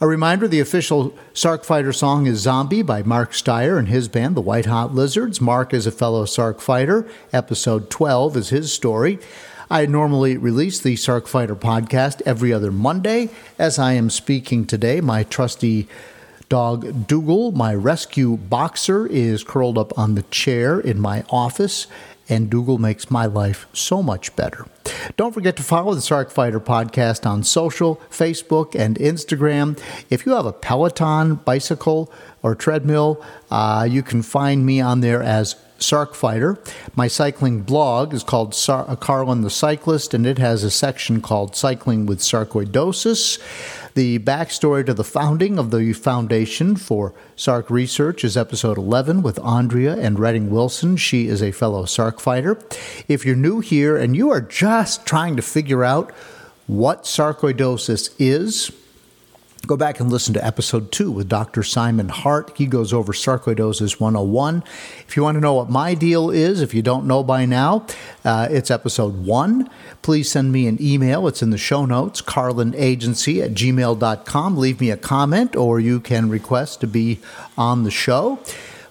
a 0.00 0.06
reminder 0.06 0.46
the 0.46 0.60
official 0.60 1.12
Sarc 1.34 1.64
Fighter 1.64 1.92
song 1.92 2.28
is 2.28 2.38
Zombie 2.38 2.82
by 2.82 3.02
Mark 3.02 3.32
Steyer 3.32 3.80
and 3.80 3.88
his 3.88 4.06
band, 4.06 4.36
the 4.36 4.40
White 4.40 4.66
Hot 4.66 4.94
Lizards. 4.94 5.40
Mark 5.40 5.74
is 5.74 5.88
a 5.88 5.90
fellow 5.90 6.24
Sarc 6.24 6.60
Fighter. 6.60 7.04
Episode 7.32 7.90
12 7.90 8.36
is 8.36 8.48
his 8.50 8.72
story. 8.72 9.18
I 9.68 9.86
normally 9.86 10.36
release 10.36 10.78
the 10.78 10.94
Sarc 10.94 11.26
Fighter 11.26 11.56
podcast 11.56 12.22
every 12.24 12.52
other 12.52 12.70
Monday. 12.70 13.30
As 13.58 13.76
I 13.76 13.94
am 13.94 14.08
speaking 14.08 14.66
today, 14.66 15.00
my 15.00 15.24
trusty 15.24 15.88
dog 16.48 17.06
Dougal, 17.06 17.52
my 17.52 17.74
rescue 17.74 18.36
boxer, 18.36 19.06
is 19.06 19.44
curled 19.44 19.78
up 19.78 19.96
on 19.98 20.14
the 20.14 20.22
chair 20.24 20.80
in 20.80 21.00
my 21.00 21.24
office, 21.30 21.86
and 22.28 22.50
Dougal 22.50 22.78
makes 22.78 23.10
my 23.10 23.26
life 23.26 23.66
so 23.72 24.02
much 24.02 24.34
better. 24.36 24.66
Don't 25.16 25.32
forget 25.32 25.56
to 25.56 25.62
follow 25.62 25.94
the 25.94 26.00
Sarc 26.00 26.30
Fighter 26.30 26.60
podcast 26.60 27.26
on 27.26 27.42
social, 27.42 27.96
Facebook, 28.10 28.74
and 28.74 28.98
Instagram. 28.98 29.78
If 30.10 30.26
you 30.26 30.32
have 30.32 30.46
a 30.46 30.52
Peloton, 30.52 31.36
bicycle, 31.36 32.12
or 32.42 32.54
treadmill, 32.54 33.24
uh, 33.50 33.86
you 33.88 34.02
can 34.02 34.22
find 34.22 34.64
me 34.64 34.80
on 34.80 35.00
there 35.00 35.22
as 35.22 35.56
Sarc 35.78 36.14
Fighter. 36.14 36.58
My 36.94 37.08
cycling 37.08 37.62
blog 37.62 38.12
is 38.12 38.22
called 38.22 38.54
Sar- 38.54 38.88
uh, 38.88 38.96
Carlin 38.96 39.42
the 39.42 39.50
Cyclist, 39.50 40.12
and 40.12 40.26
it 40.26 40.38
has 40.38 40.64
a 40.64 40.70
section 40.70 41.20
called 41.20 41.54
Cycling 41.54 42.06
with 42.06 42.18
Sarcoidosis. 42.18 43.38
The 43.94 44.18
backstory 44.18 44.84
to 44.86 44.94
the 44.94 45.04
founding 45.04 45.58
of 45.58 45.70
the 45.70 45.92
Foundation 45.92 46.76
for 46.76 47.14
Sarc 47.36 47.70
Research 47.70 48.24
is 48.24 48.36
episode 48.36 48.78
11 48.78 49.22
with 49.22 49.38
Andrea 49.40 49.96
and 49.96 50.18
Redding 50.18 50.50
Wilson. 50.50 50.96
She 50.96 51.26
is 51.26 51.42
a 51.42 51.52
fellow 51.52 51.84
Sarc 51.84 52.20
fighter. 52.20 52.58
If 53.06 53.24
you're 53.24 53.36
new 53.36 53.60
here 53.60 53.96
and 53.96 54.16
you 54.16 54.30
are 54.30 54.40
just 54.40 55.06
trying 55.06 55.36
to 55.36 55.42
figure 55.42 55.84
out 55.84 56.12
what 56.66 57.04
sarcoidosis 57.04 58.14
is, 58.18 58.70
Go 59.66 59.76
back 59.76 60.00
and 60.00 60.10
listen 60.10 60.32
to 60.34 60.44
episode 60.44 60.92
two 60.92 61.10
with 61.10 61.28
Dr. 61.28 61.62
Simon 61.62 62.08
Hart. 62.08 62.52
He 62.56 62.64
goes 62.66 62.92
over 62.92 63.12
sarcoidosis 63.12 64.00
101. 64.00 64.62
If 65.06 65.16
you 65.16 65.22
want 65.22 65.34
to 65.34 65.40
know 65.40 65.54
what 65.54 65.68
my 65.68 65.94
deal 65.94 66.30
is, 66.30 66.62
if 66.62 66.72
you 66.72 66.80
don't 66.80 67.06
know 67.06 67.22
by 67.22 67.44
now, 67.44 67.84
uh, 68.24 68.48
it's 68.50 68.70
episode 68.70 69.26
one. 69.26 69.68
Please 70.00 70.30
send 70.30 70.52
me 70.52 70.66
an 70.68 70.78
email. 70.80 71.28
It's 71.28 71.42
in 71.42 71.50
the 71.50 71.58
show 71.58 71.84
notes, 71.84 72.22
carlinagency 72.22 73.42
at 73.42 73.50
gmail.com. 73.50 74.56
Leave 74.56 74.80
me 74.80 74.90
a 74.90 74.96
comment 74.96 75.54
or 75.54 75.80
you 75.80 76.00
can 76.00 76.30
request 76.30 76.80
to 76.80 76.86
be 76.86 77.18
on 77.58 77.84
the 77.84 77.90
show. 77.90 78.38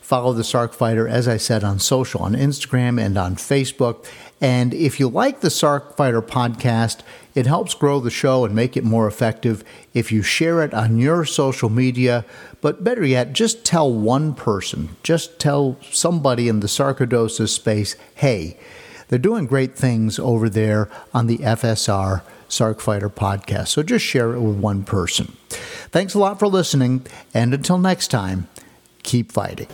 Follow 0.02 0.32
the 0.32 0.44
Sarc 0.44 0.74
Fighter, 0.74 1.08
as 1.08 1.28
I 1.28 1.38
said, 1.38 1.64
on 1.64 1.80
social, 1.80 2.22
on 2.22 2.34
Instagram 2.34 2.98
and 2.98 3.18
on 3.18 3.36
Facebook. 3.36 4.06
And 4.40 4.74
if 4.74 5.00
you 5.00 5.10
like 5.10 5.42
the 5.42 5.50
Sarc 5.50 5.98
Fighter 5.98 6.22
podcast, 6.22 7.00
it 7.38 7.46
helps 7.46 7.76
grow 7.76 8.00
the 8.00 8.10
show 8.10 8.46
and 8.46 8.56
make 8.56 8.76
it 8.76 8.84
more 8.84 9.08
effective 9.08 9.64
if 9.94 10.12
you 10.12 10.24
share 10.24 10.64
it 10.64 10.74
on 10.74 10.98
your 10.98 11.24
social 11.24 11.70
media. 11.70 12.26
But 12.62 12.84
better 12.84 13.06
yet, 13.06 13.34
just 13.34 13.64
tell 13.64 13.94
one 13.94 14.34
person, 14.34 14.98
just 15.04 15.40
tell 15.40 15.78
somebody 15.92 16.50
in 16.50 16.62
the 16.62 16.68
sarcoidosis 16.68 17.50
space, 17.50 17.96
hey, 18.16 18.58
they're 19.10 19.20
doing 19.20 19.46
great 19.46 19.76
things 19.76 20.18
over 20.18 20.50
there 20.50 20.90
on 21.14 21.28
the 21.28 21.38
FSR 21.38 22.24
Sarc 22.50 22.82
Fighter 22.82 23.10
podcast. 23.10 23.68
So 23.68 23.84
just 23.84 24.04
share 24.04 24.34
it 24.34 24.42
with 24.42 24.58
one 24.58 24.84
person. 24.84 25.38
Thanks 25.92 26.16
a 26.16 26.20
lot 26.20 26.40
for 26.40 26.48
listening, 26.48 27.06
and 27.36 27.54
until 27.54 27.78
next 27.78 28.08
time, 28.08 28.48
keep 29.04 29.32
fighting. 29.32 29.68